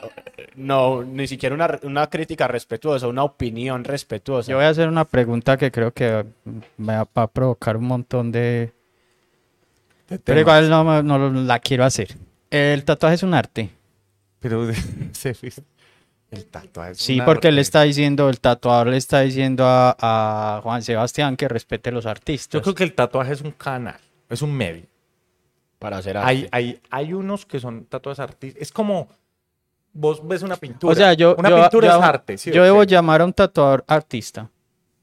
no, 0.56 1.04
ni 1.04 1.28
siquiera 1.28 1.54
una, 1.54 1.80
una 1.84 2.10
crítica 2.10 2.48
respetuosa, 2.48 3.08
una 3.08 3.24
opinión 3.24 3.84
respetuosa. 3.84 4.50
Yo 4.50 4.58
voy 4.58 4.66
a 4.66 4.70
hacer 4.70 4.88
una 4.90 5.06
pregunta 5.06 5.58
que 5.58 5.72
creo 5.72 5.92
que 5.92 6.26
me 6.78 6.96
va 6.96 7.08
a 7.14 7.28
provocar 7.28 7.78
un 7.78 7.86
montón 7.86 8.32
de... 8.32 8.72
de 10.10 10.20
Pero 10.20 10.40
igual 10.40 10.70
no, 10.70 11.04
no 11.04 11.30
la 11.44 11.60
quiero 11.60 11.84
hacer. 11.86 12.16
¿El 12.50 12.84
tatuaje 12.86 13.16
es 13.16 13.24
un 13.24 13.34
arte? 13.34 13.70
Pero 14.40 14.68
se 15.14 15.36
el 16.30 16.46
tatuaje. 16.46 16.92
es 16.92 16.98
Sí, 16.98 17.20
un 17.20 17.26
porque 17.26 17.48
él 17.48 17.56
arte. 17.56 17.62
está 17.62 17.82
diciendo, 17.84 18.30
el 18.30 18.40
tatuador 18.40 18.88
le 18.88 18.98
está 18.98 19.22
diciendo 19.22 19.66
a, 19.66 19.96
a 20.00 20.62
Juan 20.62 20.82
Sebastián 20.84 21.36
que 21.38 21.48
respete 21.48 21.90
a 21.90 21.94
los 21.94 22.06
artistas. 22.06 22.60
Yo 22.60 22.62
creo 22.62 22.76
que 22.76 22.84
el 22.84 22.94
tatuaje 22.94 23.34
es 23.34 23.42
un 23.42 23.52
canal, 23.52 24.00
es 24.30 24.42
un 24.42 24.54
medio. 24.54 24.84
para 25.80 25.98
hacer 25.98 26.18
arte. 26.18 26.50
hay, 26.52 26.80
hay 26.90 27.14
unos 27.14 27.46
que 27.46 27.60
son 27.60 27.86
tatuajes 27.86 28.20
artísticos. 28.20 28.62
Es 28.62 28.72
como 28.74 29.08
vos 29.94 30.26
ves 30.28 30.42
una 30.44 30.58
pintura. 30.58 30.92
O 30.92 30.96
sea, 30.96 31.14
yo, 31.14 31.36
una 31.38 31.50
yo- 31.50 31.62
pintura 31.62 31.88
yo- 31.88 31.98
es 31.98 32.04
arte. 32.04 32.38
¿sí 32.38 32.50
o 32.50 32.54
yo 32.54 32.64
debo 32.64 32.84
llamar 32.84 33.22
a 33.22 33.26
un 33.26 33.34
tatuador 33.34 33.84
artista. 33.88 34.50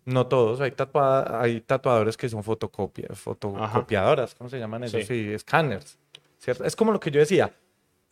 No 0.06 0.26
todos, 0.26 0.60
hay, 0.60 0.72
tatua- 0.72 1.40
hay 1.40 1.60
tatuadores 1.62 2.16
que 2.16 2.28
son 2.28 2.42
fotocopias, 2.44 3.18
fotocopiadoras, 3.18 4.34
¿cómo 4.34 4.50
se 4.50 4.58
llaman 4.58 4.84
eso? 4.84 4.98
Sí. 4.98 5.04
Sí, 5.04 5.32
escáneres, 5.32 5.98
¿cierto? 6.38 6.64
Es 6.64 6.76
como 6.76 6.92
lo 6.92 7.00
que 7.00 7.10
yo 7.10 7.20
decía, 7.20 7.54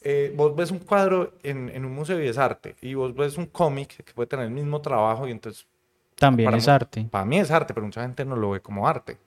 eh, 0.01 0.33
vos 0.35 0.57
ves 0.57 0.71
un 0.71 0.79
cuadro 0.79 1.35
en, 1.43 1.69
en 1.69 1.85
un 1.85 1.93
museo 1.95 2.23
y 2.23 2.27
es 2.29 2.39
arte, 2.39 2.77
y 2.81 2.95
vos 2.95 3.15
ves 3.15 3.37
un 3.37 3.47
cómic 3.47 4.03
que 4.05 4.13
puede 4.15 4.27
tener 4.27 4.47
el 4.47 4.53
mismo 4.53 4.81
trabajo 4.81 5.29
y 5.29 5.33
entonces 5.33 5.67
También 6.17 6.47
Para 6.47 6.57
es 6.59 6.69
arte. 6.69 7.07
para 7.11 7.25
mí 7.25 7.39
es 7.39 7.51
arte, 7.51 7.75
pero 7.75 7.85
mucha 7.87 8.03
gente 8.03 8.25
no 8.25 8.37
lo 8.37 8.51
ve 8.51 8.61
como 8.61 8.89
arte, 8.89 9.19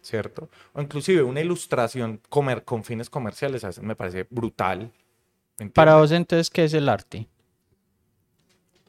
¿cierto? 0.00 0.48
O 0.74 0.80
inclusive 0.80 1.22
una 1.22 1.40
ilustración 1.40 2.20
comer, 2.28 2.62
con 2.64 2.84
fines 2.84 3.10
comerciales 3.10 3.64
a 3.64 3.68
veces 3.68 3.82
me 3.82 3.96
parece 3.96 4.26
brutal. 4.30 4.92
¿me 5.58 5.70
Para 5.70 5.96
vos 5.96 6.12
entonces, 6.12 6.50
¿qué 6.50 6.64
es 6.64 6.74
el 6.74 6.88
arte? 6.88 7.26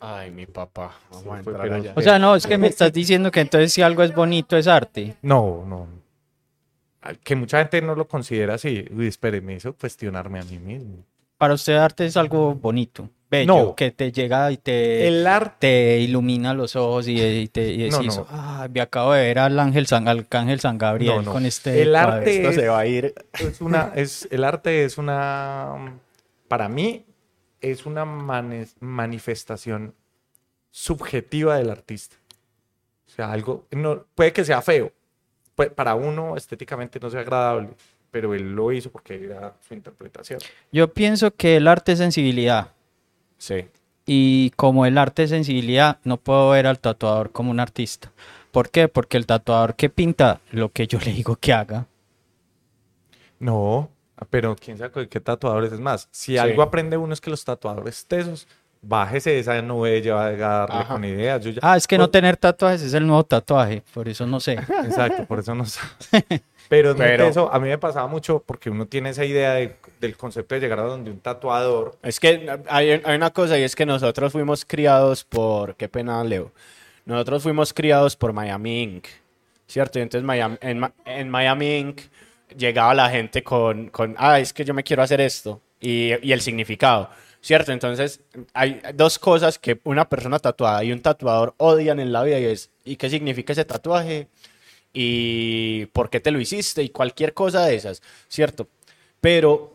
Ay, 0.05 0.31
mi 0.31 0.45
papá. 0.45 0.91
Vamos 1.11 1.33
a 1.33 1.39
entrar 1.39 1.71
allá. 1.71 1.93
O 1.95 2.01
sea, 2.01 2.19
no, 2.19 2.35
es 2.35 2.45
que 2.45 2.57
me 2.57 2.67
estás 2.67 2.91
diciendo 2.91 3.31
que 3.31 3.39
entonces 3.39 3.71
si 3.71 3.81
algo 3.81 4.03
es 4.03 4.13
bonito 4.13 4.57
es 4.57 4.67
arte. 4.67 5.15
No, 5.21 5.63
no. 5.65 5.87
Que 7.23 7.35
mucha 7.37 7.59
gente 7.59 7.81
no 7.81 7.95
lo 7.95 8.07
considera 8.07 8.55
así. 8.55 8.85
Uy, 8.93 9.07
espere, 9.07 9.39
me 9.39 9.55
hizo 9.55 9.73
cuestionarme 9.73 10.39
a 10.39 10.43
mí 10.43 10.59
mismo. 10.59 10.97
Para 11.37 11.53
usted 11.53 11.75
arte 11.75 12.05
es 12.05 12.15
algo 12.17 12.53
bonito, 12.55 13.09
bello, 13.29 13.53
No. 13.55 13.75
que 13.75 13.91
te 13.91 14.11
llega 14.13 14.49
y 14.51 14.57
te, 14.57 15.07
El 15.07 15.25
arte 15.27 15.55
te 15.59 15.99
ilumina 15.99 16.53
los 16.53 16.75
ojos 16.77 17.07
y, 17.07 17.21
y 17.21 17.47
te 17.49 17.69
y 17.73 17.89
No, 17.89 17.97
decís, 17.97 18.17
no. 18.17 18.27
"Ah, 18.29 18.67
me 18.73 18.79
acabo 18.79 19.11
de 19.13 19.23
ver 19.23 19.39
al 19.39 19.59
ángel 19.59 19.85
San, 19.87 20.07
al 20.07 20.25
ángel 20.29 20.59
San 20.61 20.77
Gabriel 20.77 21.15
No, 21.17 21.21
no. 21.23 21.31
con 21.33 21.45
este 21.45 21.81
El 21.81 21.91
cuadro". 21.91 22.11
arte 22.13 22.35
Esto 22.37 22.49
es- 22.49 22.55
se 22.55 22.67
va 22.69 22.79
a 22.79 22.85
ir. 22.85 23.13
es 23.39 23.59
una, 23.61 23.91
es, 23.95 24.27
el 24.31 24.43
arte 24.45 24.85
es 24.85 24.97
una, 24.97 25.97
para 26.47 26.69
mí, 26.69 27.05
es 27.63 27.85
una 27.87 28.05
manifestación 28.05 29.95
subjetiva 30.69 31.57
del 31.57 31.69
artista. 31.69 32.15
O 33.07 33.09
sea, 33.09 33.31
algo, 33.31 33.65
no, 33.71 34.05
puede 34.15 34.33
que 34.33 34.43
sea 34.43 34.61
feo, 34.61 34.91
puede- 35.55 35.69
para 35.71 35.95
uno 35.95 36.35
estéticamente 36.35 36.99
no 36.99 37.09
sea 37.09 37.21
agradable, 37.21 37.69
pero 38.11 38.33
él 38.33 38.53
lo 38.53 38.71
hizo 38.71 38.91
porque 38.91 39.23
era 39.25 39.55
su 39.67 39.73
interpretación. 39.73 40.39
Yo 40.71 40.91
pienso 40.93 41.33
que 41.33 41.57
el 41.57 41.67
arte 41.67 41.93
es 41.93 41.99
sensibilidad. 41.99 42.71
Sí. 43.37 43.65
Y 44.05 44.49
como 44.51 44.85
el 44.85 44.97
arte 44.97 45.23
es 45.23 45.29
sensibilidad, 45.29 45.99
no 46.03 46.17
puedo 46.17 46.49
ver 46.49 46.67
al 46.67 46.79
tatuador 46.79 47.31
como 47.31 47.51
un 47.51 47.59
artista. 47.59 48.11
¿Por 48.51 48.69
qué? 48.69 48.87
Porque 48.87 49.17
el 49.17 49.25
tatuador 49.25 49.75
que 49.75 49.89
pinta 49.89 50.41
lo 50.51 50.69
que 50.69 50.85
yo 50.87 50.99
le 50.99 51.13
digo 51.13 51.35
que 51.37 51.53
haga. 51.53 51.87
No, 53.39 53.89
pero 54.29 54.55
quién 54.55 54.77
sabe 54.77 55.07
qué 55.07 55.19
tatuadores 55.19 55.71
es 55.73 55.79
más. 55.79 56.07
Si 56.11 56.33
Sí. 56.33 56.37
algo 56.37 56.61
aprende 56.61 56.97
uno 56.97 57.13
es 57.13 57.21
que 57.21 57.29
los 57.29 57.43
tatuadores 57.43 58.05
tesos, 58.05 58.47
bájese 58.81 59.31
de 59.31 59.39
esa 59.39 59.61
nube, 59.61 60.01
lleva 60.01 60.25
a 60.25 60.31
darle 60.35 60.75
Ajá. 60.75 60.93
con 60.93 61.05
ideas. 61.05 61.43
Yo 61.43 61.51
ya- 61.51 61.59
Ah, 61.63 61.77
es 61.77 61.87
que 61.87 61.97
no 61.97 62.09
tener 62.09 62.35
tatuajes 62.37 62.81
es 62.81 62.93
el 62.93 63.07
nuevo 63.07 63.23
tatuaje, 63.23 63.81
por 63.93 64.07
eso 64.09 64.25
no 64.27 64.39
sé. 64.39 64.53
Exacto, 64.85 65.25
por 65.25 65.39
eso 65.39 65.55
no 65.55 65.65
sabe. 65.65 65.93
Pero, 66.69 66.95
Pero- 66.95 67.25
teso. 67.27 67.53
a 67.53 67.59
mí 67.59 67.67
me 67.67 67.77
pasaba 67.77 68.07
mucho 68.07 68.41
porque 68.45 68.69
uno 68.69 68.85
tiene 68.85 69.09
esa 69.09 69.25
idea 69.25 69.53
de- 69.53 69.75
del 69.99 70.15
concepto 70.17 70.55
de 70.55 70.61
llegar 70.61 70.79
a 70.79 70.83
donde 70.83 71.11
un 71.11 71.19
tatuador. 71.19 71.97
Es 72.01 72.19
que 72.19 72.49
hay, 72.69 72.91
hay 73.03 73.15
una 73.15 73.31
cosa 73.31 73.57
y 73.59 73.63
es 73.63 73.75
que 73.75 73.85
nosotros 73.85 74.31
fuimos 74.31 74.65
criados 74.65 75.23
por, 75.23 75.75
qué 75.75 75.87
pena 75.89 76.23
Leo, 76.23 76.51
nosotros 77.05 77.43
fuimos 77.43 77.73
criados 77.73 78.15
por 78.15 78.31
Miami 78.33 78.81
Inc., 78.83 79.05
¿cierto? 79.67 79.99
Y 79.99 80.03
entonces 80.03 80.25
Miami, 80.25 80.57
en, 80.61 80.91
en 81.05 81.29
Miami 81.29 81.77
Inc. 81.77 82.01
llegaba 82.57 82.93
la 82.93 83.09
gente 83.09 83.43
con, 83.43 83.89
con, 83.89 84.15
ah, 84.17 84.39
es 84.39 84.53
que 84.53 84.65
yo 84.65 84.73
me 84.73 84.83
quiero 84.83 85.03
hacer 85.03 85.21
esto, 85.21 85.61
y, 85.79 86.11
el 86.31 86.41
significado, 86.41 87.09
¿cierto? 87.41 87.71
Entonces 87.71 88.21
hay 88.53 88.81
dos 88.93 89.19
cosas 89.19 89.59
que 89.59 89.79
una 89.83 90.07
persona 90.07 90.39
tatuada 90.39 90.83
y 90.83 90.91
un 90.91 91.01
tatuador 91.01 91.53
odian 91.57 91.99
en 91.99 92.13
la 92.13 92.23
vida 92.23 92.39
y 92.39 92.45
es, 92.45 92.69
¿y 92.85 92.95
qué 92.95 93.09
significa 93.09 93.53
ese 93.53 93.65
tatuaje? 93.65 94.27
y 94.93 95.87
por 95.87 96.11
qué 96.11 96.19
te 96.19 96.29
lo 96.29 96.39
hiciste 96.39 96.83
y 96.83 96.89
cualquier 96.89 97.33
cosa 97.33 97.65
de 97.65 97.75
esas, 97.75 98.01
¿cierto? 98.27 98.67
Pero 99.19 99.73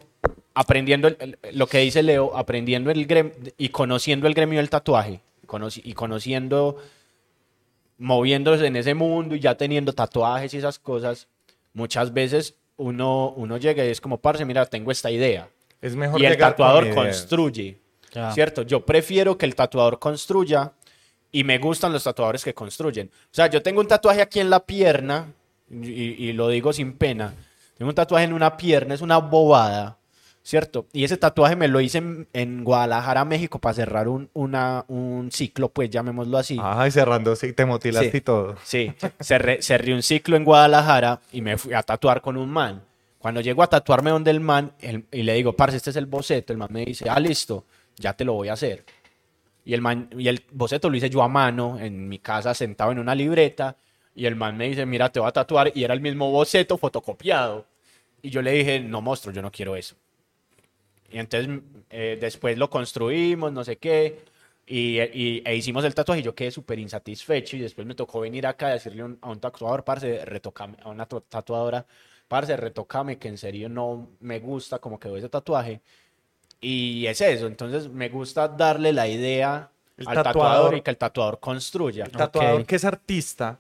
aprendiendo 0.54 1.10
lo 1.52 1.66
que 1.66 1.78
dice 1.78 2.02
Leo, 2.02 2.36
aprendiendo 2.36 2.90
el 2.90 3.04
gremio 3.04 3.32
y 3.56 3.70
conociendo 3.70 4.28
el 4.28 4.34
gremio 4.34 4.60
del 4.60 4.70
tatuaje 4.70 5.20
y 5.82 5.92
conociendo, 5.94 6.76
moviéndose 7.98 8.66
en 8.66 8.76
ese 8.76 8.94
mundo 8.94 9.34
y 9.34 9.40
ya 9.40 9.56
teniendo 9.56 9.92
tatuajes 9.92 10.54
y 10.54 10.58
esas 10.58 10.78
cosas, 10.78 11.26
muchas 11.72 12.12
veces 12.12 12.54
uno, 12.78 13.30
uno 13.36 13.58
llega 13.58 13.84
y 13.84 13.88
es 13.88 14.00
como, 14.00 14.18
parce, 14.18 14.44
mira, 14.44 14.64
tengo 14.66 14.90
esta 14.90 15.10
idea. 15.10 15.48
Es 15.80 15.94
mejor 15.94 16.20
Y 16.20 16.24
el 16.24 16.32
con 16.32 16.40
tatuador 16.40 16.94
construye. 16.94 17.78
Ya. 18.12 18.32
¿Cierto? 18.32 18.62
Yo 18.62 18.84
prefiero 18.86 19.36
que 19.36 19.44
el 19.44 19.54
tatuador 19.54 19.98
construya 19.98 20.72
y 21.30 21.44
me 21.44 21.58
gustan 21.58 21.92
los 21.92 22.04
tatuadores 22.04 22.42
que 22.42 22.54
construyen. 22.54 23.10
O 23.24 23.34
sea, 23.34 23.48
yo 23.48 23.62
tengo 23.62 23.80
un 23.80 23.86
tatuaje 23.86 24.22
aquí 24.22 24.40
en 24.40 24.48
la 24.48 24.64
pierna 24.64 25.32
y, 25.70 26.28
y 26.28 26.32
lo 26.32 26.48
digo 26.48 26.72
sin 26.72 26.96
pena. 26.96 27.34
Tengo 27.76 27.90
un 27.90 27.94
tatuaje 27.94 28.24
en 28.24 28.32
una 28.32 28.56
pierna, 28.56 28.94
es 28.94 29.02
una 29.02 29.18
bobada, 29.18 29.97
¿cierto? 30.48 30.86
Y 30.94 31.04
ese 31.04 31.18
tatuaje 31.18 31.56
me 31.56 31.68
lo 31.68 31.78
hice 31.78 31.98
en, 31.98 32.26
en 32.32 32.64
Guadalajara, 32.64 33.26
México, 33.26 33.58
para 33.58 33.74
cerrar 33.74 34.08
un, 34.08 34.30
una- 34.32 34.86
un 34.88 35.28
ciclo, 35.30 35.68
pues 35.68 35.90
llamémoslo 35.90 36.38
así. 36.38 36.58
Ay, 36.62 36.90
cerrando, 36.90 37.36
sí, 37.36 37.52
te 37.52 37.66
motilaste 37.66 38.10
Sí. 38.10 38.16
y 38.16 38.20
todo. 38.22 38.56
Sí, 38.64 38.92
cerré, 39.20 39.60
cerré 39.60 39.92
un 39.92 40.02
ciclo 40.02 40.36
en 40.38 40.44
Guadalajara 40.44 41.20
y 41.32 41.42
me 41.42 41.58
fui 41.58 41.74
a 41.74 41.82
tatuar 41.82 42.22
con 42.22 42.38
un 42.38 42.48
man. 42.48 42.82
Cuando 43.18 43.42
llego 43.42 43.62
a 43.62 43.66
tatuarme 43.66 44.08
donde 44.08 44.30
el 44.30 44.40
man 44.40 44.72
el- 44.80 45.04
y 45.12 45.22
le 45.22 45.34
digo, 45.34 45.52
parce, 45.52 45.76
este 45.76 45.90
es 45.90 45.96
el 45.96 46.06
boceto, 46.06 46.54
el 46.54 46.58
man 46.58 46.68
me 46.72 46.82
dice, 46.86 47.10
ah, 47.10 47.20
listo, 47.20 47.66
ya 47.98 48.14
te 48.14 48.24
lo 48.24 48.32
voy 48.32 48.48
a 48.48 48.54
hacer. 48.54 48.86
Y 49.66 49.74
el, 49.74 49.82
man, 49.82 50.08
y 50.16 50.28
el 50.28 50.42
boceto 50.52 50.88
lo 50.88 50.96
hice 50.96 51.10
yo 51.10 51.22
a 51.22 51.28
mano 51.28 51.78
en 51.78 52.08
mi 52.08 52.20
casa 52.20 52.54
sentado 52.54 52.90
en 52.92 53.00
una 53.00 53.14
libreta 53.14 53.76
y 54.14 54.24
el 54.24 54.34
man 54.34 54.56
me 54.56 54.66
dice, 54.68 54.86
mira, 54.86 55.10
te 55.12 55.20
voy 55.20 55.28
a 55.28 55.32
tatuar 55.32 55.72
y 55.74 55.84
era 55.84 55.92
el 55.92 56.00
mismo 56.00 56.30
boceto 56.30 56.78
fotocopiado. 56.78 57.66
Y 58.22 58.30
yo 58.30 58.40
le 58.40 58.52
dije, 58.52 58.80
no, 58.80 59.02
monstruo, 59.02 59.34
yo 59.34 59.42
no 59.42 59.52
quiero 59.52 59.76
eso. 59.76 59.94
Y 61.10 61.18
entonces 61.18 61.60
eh, 61.90 62.18
después 62.20 62.58
lo 62.58 62.68
construimos, 62.68 63.52
no 63.52 63.64
sé 63.64 63.76
qué, 63.76 64.20
y, 64.66 65.00
y- 65.00 65.42
e 65.44 65.56
hicimos 65.56 65.84
el 65.84 65.94
tatuaje 65.94 66.20
y 66.20 66.24
yo 66.24 66.34
quedé 66.34 66.50
súper 66.50 66.78
insatisfecho 66.78 67.56
y 67.56 67.60
después 67.60 67.86
me 67.86 67.94
tocó 67.94 68.20
venir 68.20 68.46
acá 68.46 68.66
a 68.66 68.70
decirle 68.72 69.02
un- 69.04 69.18
a 69.22 69.30
un 69.30 69.40
tatuador, 69.40 69.84
parce, 69.84 70.24
retocame, 70.26 70.76
a 70.82 70.90
una 70.90 71.06
tu- 71.06 71.22
tatuadora, 71.22 71.86
parce, 72.28 72.54
retocame, 72.56 73.16
que 73.18 73.28
en 73.28 73.38
serio 73.38 73.68
no 73.70 74.08
me 74.20 74.38
gusta 74.40 74.78
como 74.78 74.98
quedó 75.00 75.16
ese 75.16 75.30
tatuaje. 75.30 75.80
Y 76.60 77.06
es 77.06 77.20
eso, 77.20 77.46
entonces 77.46 77.88
me 77.88 78.08
gusta 78.10 78.48
darle 78.48 78.92
la 78.92 79.08
idea 79.08 79.70
El 79.96 80.08
al 80.08 80.16
tatuador- 80.18 80.24
tatuador 80.24 80.74
y 80.76 80.82
que 80.82 80.90
el 80.90 80.98
tatuador 80.98 81.40
construya. 81.40 82.04
El 82.04 82.12
tatuador 82.12 82.60
Ok. 82.62 82.66
que 82.66 82.76
es 82.76 82.84
artista, 82.84 83.58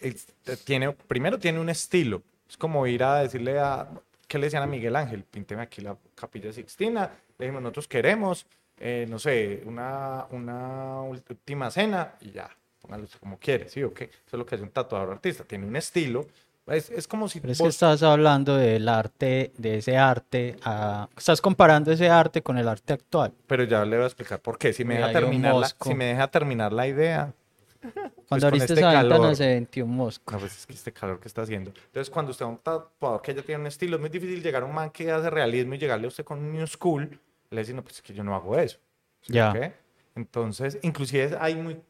es- 0.00 0.28
tiene, 0.64 0.92
primero 0.92 1.38
tiene 1.38 1.60
un 1.60 1.68
estilo. 1.68 2.22
Es 2.48 2.56
como 2.56 2.86
ir 2.86 3.02
a 3.02 3.20
decirle 3.22 3.58
a, 3.58 3.88
¿qué 4.26 4.38
le 4.38 4.46
decían 4.46 4.62
a 4.62 4.66
Miguel 4.66 4.96
Ángel? 4.96 5.24
Pínteme 5.24 5.62
aquí 5.62 5.80
la 5.80 5.96
capilla 6.14 6.52
Sixtina. 6.52 7.10
Le 7.38 7.46
dijimos, 7.46 7.62
nosotros 7.62 7.88
queremos, 7.88 8.46
eh, 8.78 9.06
no 9.08 9.18
sé, 9.18 9.62
una, 9.66 10.26
una 10.30 11.00
última 11.02 11.70
cena 11.70 12.14
y 12.20 12.30
ya, 12.32 12.48
póngalo 12.80 13.06
como 13.20 13.38
quiere, 13.38 13.68
¿sí 13.68 13.82
o 13.82 13.92
qué? 13.94 14.04
Eso 14.04 14.12
es 14.32 14.38
lo 14.38 14.46
que 14.46 14.54
hace 14.54 14.64
un 14.64 14.70
tatuador 14.70 15.10
artista, 15.12 15.44
tiene 15.44 15.66
un 15.66 15.76
estilo. 15.76 16.26
Es, 16.66 16.90
es 16.90 17.06
como 17.06 17.28
si 17.28 17.38
Pero 17.40 17.52
es 17.52 17.58
que 17.58 17.64
vos- 17.64 17.74
estás 17.74 18.02
hablando 18.02 18.56
del 18.56 18.88
arte, 18.88 19.52
de 19.56 19.76
ese 19.78 19.96
arte, 19.96 20.56
a- 20.64 21.08
estás 21.16 21.40
comparando 21.40 21.92
ese 21.92 22.08
arte 22.08 22.42
con 22.42 22.58
el 22.58 22.66
arte 22.68 22.92
actual. 22.94 23.32
pero 23.46 23.62
ya 23.62 23.84
le 23.84 23.96
voy 23.96 24.02
a 24.04 24.06
explicar 24.06 24.40
por 24.40 24.58
qué. 24.58 24.72
Si 24.72 24.84
me 24.84 24.94
deja 24.94 25.12
terminar 25.12 25.54
la, 25.54 25.68
si 25.68 25.94
me 25.94 26.06
deja 26.06 26.28
terminar 26.28 26.72
la 26.72 26.88
idea. 26.88 27.32
Cuando 27.92 28.14
con 28.28 28.44
abriste 28.44 28.72
este 28.74 28.80
esa 28.80 29.02
ventana 29.02 29.34
se 29.34 29.46
venció 29.46 29.84
un 29.84 29.96
mosco. 29.96 30.32
No, 30.32 30.38
pues 30.38 30.56
es 30.58 30.66
que 30.66 30.72
este 30.72 30.92
calor 30.92 31.20
que 31.20 31.28
está 31.28 31.42
haciendo. 31.42 31.72
Entonces, 31.86 32.10
cuando 32.10 32.30
usted 32.32 32.44
a 32.44 32.48
un 32.48 32.58
tatuador 32.58 33.22
que 33.22 33.34
ya 33.34 33.42
tiene 33.42 33.60
un 33.60 33.66
estilo, 33.66 33.96
es 33.96 34.00
muy 34.00 34.10
difícil 34.10 34.42
llegar 34.42 34.62
a 34.62 34.66
un 34.66 34.74
man 34.74 34.90
que 34.90 35.10
hace 35.10 35.30
realismo 35.30 35.74
y 35.74 35.78
llegarle 35.78 36.06
a 36.06 36.08
usted 36.08 36.24
con 36.24 36.38
un 36.38 36.52
new 36.52 36.66
school. 36.66 37.18
Le 37.50 37.60
dice, 37.60 37.72
no, 37.74 37.82
pues 37.82 37.96
es 37.96 38.02
que 38.02 38.12
yo 38.14 38.24
no 38.24 38.34
hago 38.34 38.58
eso. 38.58 38.78
¿Sí 39.20 39.32
Ya. 39.32 39.52
qué? 39.52 39.72
Entonces, 40.14 40.78
inclusive 40.82 41.36
hay 41.40 41.54
muy... 41.54 41.80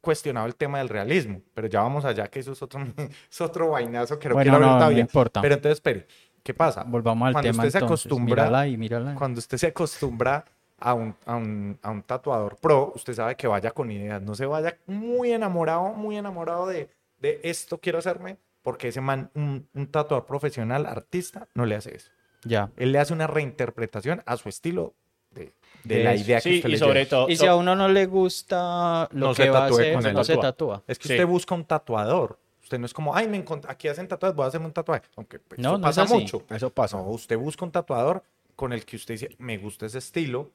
cuestionado 0.00 0.46
el 0.46 0.54
tema 0.56 0.78
del 0.78 0.88
realismo, 0.90 1.40
pero 1.54 1.66
ya 1.66 1.80
vamos 1.80 2.04
allá, 2.04 2.28
que 2.28 2.40
eso 2.40 2.52
es 2.52 2.60
otro, 2.62 2.80
es 3.30 3.40
otro 3.40 3.70
vainazo 3.70 4.18
que 4.18 4.28
no 4.28 4.34
Bueno, 4.34 4.50
quiero 4.52 4.66
no, 4.66 4.72
no 4.72 4.78
todavía. 4.78 5.00
importa. 5.00 5.40
Pero 5.40 5.54
entonces, 5.54 5.76
espere, 5.78 6.06
¿qué 6.42 6.52
pasa? 6.52 6.82
Volvamos 6.84 7.28
al 7.28 7.32
Cuando 7.32 7.50
tema 7.50 7.64
usted 7.64 7.78
se 7.78 7.84
acostumbra- 7.86 8.24
Mírala 8.42 8.60
ahí, 8.60 8.76
mírala. 8.76 9.14
Cuando 9.14 9.38
usted 9.38 9.56
se 9.56 9.68
acostumbra 9.68 10.44
a 10.78 10.94
un, 10.94 11.14
a, 11.26 11.36
un, 11.36 11.78
a 11.82 11.90
un 11.90 12.02
tatuador 12.02 12.56
pro, 12.56 12.92
usted 12.94 13.14
sabe 13.14 13.36
que 13.36 13.46
vaya 13.46 13.70
con 13.70 13.90
ideas, 13.90 14.20
no 14.22 14.34
se 14.34 14.46
vaya 14.46 14.76
muy 14.86 15.32
enamorado, 15.32 15.92
muy 15.94 16.16
enamorado 16.16 16.66
de, 16.66 16.88
de 17.20 17.40
esto 17.44 17.78
quiero 17.78 17.98
hacerme, 17.98 18.36
porque 18.62 18.88
ese 18.88 19.00
man, 19.00 19.30
un, 19.34 19.68
un 19.74 19.86
tatuador 19.86 20.26
profesional, 20.26 20.86
artista, 20.86 21.48
no 21.54 21.64
le 21.66 21.76
hace 21.76 21.96
eso. 21.96 22.10
Ya. 22.44 22.70
Él 22.76 22.92
le 22.92 22.98
hace 22.98 23.12
una 23.12 23.26
reinterpretación 23.26 24.22
a 24.26 24.36
su 24.36 24.48
estilo 24.48 24.94
de, 25.30 25.52
de 25.84 25.96
De 25.98 26.04
la 26.04 26.14
idea 26.14 26.38
que 26.38 26.50
Sí, 26.50 26.56
usted 26.56 26.68
y 26.68 26.72
le 26.72 26.78
sobre 26.78 27.00
lleva. 27.00 27.10
todo... 27.10 27.28
Y 27.30 27.36
si 27.36 27.46
a 27.46 27.56
uno 27.56 27.74
no 27.74 27.88
le 27.88 28.06
gusta 28.06 29.08
lo 29.12 29.28
No 29.28 29.34
que 29.34 29.44
se 29.44 29.50
va 29.50 29.64
a 29.64 29.66
hacer, 29.66 29.94
con 29.94 30.06
él. 30.06 30.14
no 30.14 30.24
se 30.24 30.36
Tatúa. 30.36 30.82
Es 30.86 30.98
que 30.98 31.08
Sí. 31.08 31.14
usted 31.14 31.26
busca 31.26 31.54
un 31.54 31.64
tatuador. 31.64 32.38
Usted 32.62 32.78
no 32.78 32.86
es 32.86 32.94
como, 32.94 33.14
ay, 33.14 33.28
me 33.28 33.44
aquí 33.68 33.88
hacen 33.88 34.08
tatuajes, 34.08 34.34
voy 34.36 34.44
a 34.44 34.48
hacerme 34.48 34.66
un 34.66 34.72
tatuaje. 34.72 35.04
Aunque 35.16 35.38
pues, 35.38 35.58
No, 35.60 35.70
eso 35.70 35.78
no 35.78 35.84
pasa 35.84 36.04
mucho. 36.06 36.42
Eso 36.50 36.70
pasa. 36.70 36.96
No, 36.96 37.04
usted 37.04 37.36
busca 37.38 37.64
un 37.64 37.70
tatuador 37.70 38.22
con 38.56 38.72
el 38.72 38.84
que 38.84 38.96
usted 38.96 39.14
dice, 39.14 39.34
me 39.38 39.58
gusta 39.58 39.86
ese 39.86 39.98
estilo, 39.98 40.50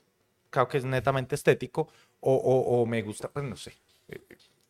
creo 0.50 0.68
que 0.68 0.78
es 0.78 0.86
netamente 0.86 1.36
estético, 1.36 1.88
o, 2.22 2.34
o- 2.34 2.82
o 2.82 2.86
me 2.86 3.02
gusta, 3.02 3.30
pues 3.30 3.46
no 3.46 3.56
sé, 3.56 3.74
eh, 4.10 4.20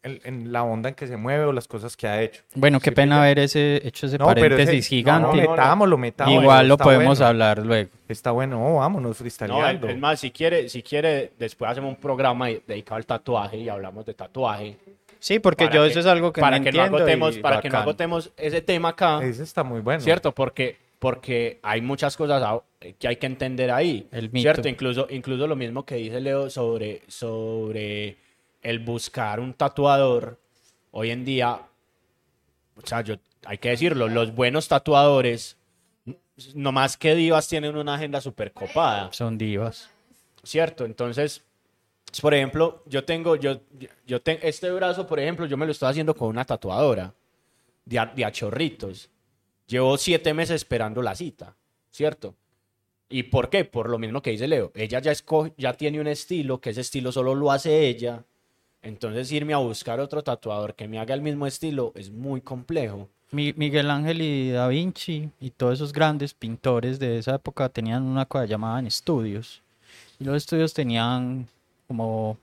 en, 0.02 0.20
en 0.24 0.52
la 0.54 0.64
onda 0.64 0.88
en 0.90 0.96
que 0.96 1.08
se 1.08 1.18
mueve 1.18 1.44
o 1.44 1.52
las 1.52 1.68
cosas 1.68 1.98
que 1.98 2.08
ha 2.08 2.22
hecho. 2.22 2.42
Bueno, 2.56 2.80
qué 2.80 2.90
Sí, 2.92 2.96
pena 2.96 3.22
haber 3.22 3.40
ese, 3.40 3.86
hecho 3.86 4.06
ese 4.06 4.18
No, 4.18 4.28
pero 4.28 4.40
ese- 4.46 4.50
paréntesis 4.56 4.86
no, 4.86 4.90
gigante. 4.96 5.42
No, 5.44 5.50
metámoslo, 5.52 5.98
metámoslo. 5.98 6.42
Igual 6.42 6.68
lo 6.70 6.78
podemos 6.78 7.18
bueno. 7.20 7.26
hablar 7.28 7.58
luego. 7.66 7.90
Está 8.08 8.32
bueno, 8.32 8.66
oh, 8.66 8.80
vámonos, 8.80 9.10
No, 9.10 9.14
freestyleando. 9.14 9.90
es 9.90 9.98
más, 10.00 10.20
si 10.22 10.32
quiere, 10.32 10.70
si 10.70 10.84
quiere, 10.84 11.34
después 11.38 11.70
hacemos 11.72 11.90
un 11.90 12.00
programa 12.00 12.48
dedicado 12.48 12.96
al 12.96 13.06
tatuaje 13.06 13.58
y 13.58 13.68
hablamos 13.68 14.06
de 14.06 14.14
tatuaje. 14.14 14.78
Sí, 15.20 15.40
porque 15.40 15.66
yo 15.66 15.82
que- 15.84 15.88
eso 15.90 16.00
es 16.00 16.06
algo 16.06 16.32
que 16.32 16.40
para 16.40 16.58
no 16.60 16.64
que 16.64 16.70
entiendo 16.70 16.92
no 16.92 16.98
agotemos, 16.98 17.38
para 17.40 17.60
que 17.60 17.68
no 17.68 17.74
bacán. 17.74 17.82
agotemos 17.84 18.32
ese 18.38 18.62
tema 18.62 18.90
acá, 18.90 19.20
Ese 19.22 19.44
está 19.44 19.66
muy 19.66 19.82
bueno. 19.82 20.00
¿cierto? 20.00 20.32
Porque, 20.34 20.78
porque 21.00 21.60
hay 21.64 21.82
muchas 21.82 22.16
cosas 22.16 22.62
que 22.98 23.08
hay 23.08 23.16
que 23.16 23.26
entender 23.26 23.72
ahí, 23.72 24.08
El 24.12 24.32
mito. 24.32 24.44
¿cierto? 24.44 24.68
Incluso, 24.68 25.08
incluso 25.10 25.48
lo 25.48 25.56
mismo 25.56 25.86
que 25.86 25.96
dice 25.96 26.20
Leo 26.20 26.50
sobre, 26.50 27.04
sobre 27.08 28.18
el 28.62 28.80
buscar 28.80 29.40
un 29.40 29.54
tatuador. 29.54 30.40
Hoy 30.92 31.12
en 31.12 31.24
día, 31.24 31.62
o 32.76 32.82
sea, 32.86 33.02
yo, 33.02 33.16
hay 33.46 33.58
que 33.58 33.70
decirlo, 33.70 34.08
los 34.08 34.36
buenos 34.36 34.68
tatuadores, 34.68 35.58
no 36.54 36.72
más 36.72 36.98
que 36.98 37.16
divas, 37.16 37.48
tienen 37.48 37.78
una 37.78 37.96
agenda 37.96 38.20
súper 38.20 38.52
copada. 38.52 39.12
Son 39.14 39.38
divas. 39.38 39.90
¿cierto? 40.44 40.86
Entonces, 40.86 41.44
por 42.22 42.34
ejemplo, 42.34 42.84
yo 42.86 43.04
tengo, 43.04 43.36
yo, 43.36 43.62
yo 44.06 44.22
tengo 44.22 44.40
este 44.44 44.72
brazo, 44.72 45.06
por 45.08 45.20
ejemplo, 45.20 45.46
yo 45.46 45.58
me 45.58 45.66
lo 45.66 45.72
estoy 45.72 45.90
haciendo 45.90 46.16
con 46.16 46.30
una 46.30 46.46
tatuadora 46.46 47.14
de 47.86 48.00
a, 48.00 48.06
de 48.08 48.26
a 48.26 48.32
chorritos. 48.32 49.10
Llevo 49.70 49.98
siete 49.98 50.34
meses 50.34 50.56
esperando 50.58 51.02
la 51.02 51.16
cita, 51.16 51.56
¿cierto? 51.92 52.36
¿Y 53.08 53.24
por 53.24 53.50
qué? 53.50 53.64
Por 53.66 53.90
lo 53.90 53.98
mismo 53.98 54.22
que 54.22 54.32
dice 54.32 54.48
Leo. 54.48 54.72
Ella 54.76 55.00
ya, 55.00 55.12
escoge, 55.12 55.54
ya 55.58 55.74
tiene 55.74 56.02
un 56.02 56.08
estilo, 56.08 56.60
que 56.60 56.72
ese 56.72 56.82
estilo 56.82 57.12
solo 57.12 57.34
lo 57.36 57.52
hace 57.52 57.88
ella. 57.88 58.24
Entonces, 58.82 59.32
irme 59.32 59.54
a 59.54 59.58
buscar 59.58 60.00
otro 60.00 60.24
tatuador 60.24 60.74
que 60.76 60.88
me 60.88 61.00
haga 61.00 61.14
el 61.14 61.22
mismo 61.22 61.46
estilo 61.48 61.92
es 61.96 62.10
muy 62.12 62.42
complejo. 62.42 63.08
Mi- 63.32 63.54
Miguel 63.54 63.92
Ángel 63.92 64.22
y 64.22 64.50
Da 64.52 64.68
Vinci 64.68 65.30
y 65.40 65.52
todos 65.52 65.76
esos 65.76 65.94
grandes 65.94 66.34
pintores 66.34 66.98
de 67.00 67.20
esa 67.20 67.36
época 67.36 67.70
tenían 67.70 68.04
una 68.04 68.26
cosa 68.26 68.46
llamaban 68.46 68.88
estudios. 68.88 69.62
Y 70.20 70.24
los 70.24 70.36
estudios 70.38 70.74
tenían 70.74 71.48
como 71.88 72.38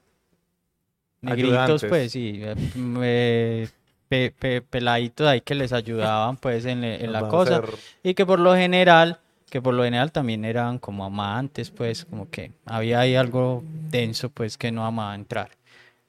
negritos, 1.23 1.53
Ayudantes. 1.83 1.89
pues, 1.89 2.13
sí, 2.13 2.41
eh, 2.43 2.55
eh, 3.03 3.69
pe- 4.09 4.33
pe- 4.39 4.63
peladitos 4.63 5.27
ahí 5.27 5.41
que 5.41 5.55
les 5.55 5.73
ayudaban, 5.73 6.37
pues, 6.37 6.65
en, 6.65 6.81
le- 6.81 7.05
en 7.05 7.13
la 7.13 7.29
cosa. 7.29 7.61
ser- 7.61 7.71
Y 8.03 8.15
que 8.15 8.25
por 8.27 8.39
lo 8.39 8.55
general, 8.55 9.19
que 9.51 9.61
por 9.63 9.75
lo 9.75 9.85
general 9.85 10.13
también 10.13 10.45
eran 10.45 10.79
como 10.79 11.05
amantes, 11.05 11.71
pues, 11.71 12.05
como 12.05 12.29
que 12.31 12.53
había 12.65 13.01
ahí 13.01 13.15
algo 13.17 13.63
denso, 13.91 14.31
pues, 14.31 14.57
que 14.59 14.71
no 14.73 14.85
amaba 14.87 15.15
entrar. 15.15 15.51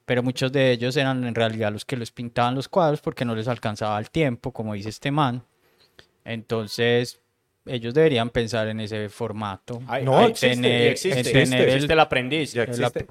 Pero 0.06 0.24
muchos 0.24 0.52
de 0.52 0.72
ellos 0.72 0.96
eran 0.96 1.26
en 1.26 1.36
realidad 1.36 1.72
los 1.72 1.84
que 1.84 1.98
les 1.98 2.12
pintaban 2.12 2.56
los 2.56 2.70
cuadros 2.70 3.02
porque 3.02 3.26
no 3.26 3.36
les 3.36 3.48
alcanzaba 3.48 4.00
el 4.00 4.10
tiempo, 4.10 4.52
como 4.52 4.74
dice 4.74 4.90
este 4.90 5.12
man. 5.12 5.44
Entonces, 6.24 7.20
ellos 7.66 7.94
deberían 7.94 8.30
pensar 8.30 8.68
en 8.68 8.80
ese 8.80 9.10
formato. 9.10 9.82
Ay, 9.88 10.06
No, 10.06 10.26
existe, 10.28 10.90
existe, 10.90 10.90
existe, 10.92 11.20
existe, 11.20 11.42
existe. 11.42 11.74
existe 11.74 11.94
el 11.94 12.00
aprendiz. 12.00 12.56
El, 12.56 12.64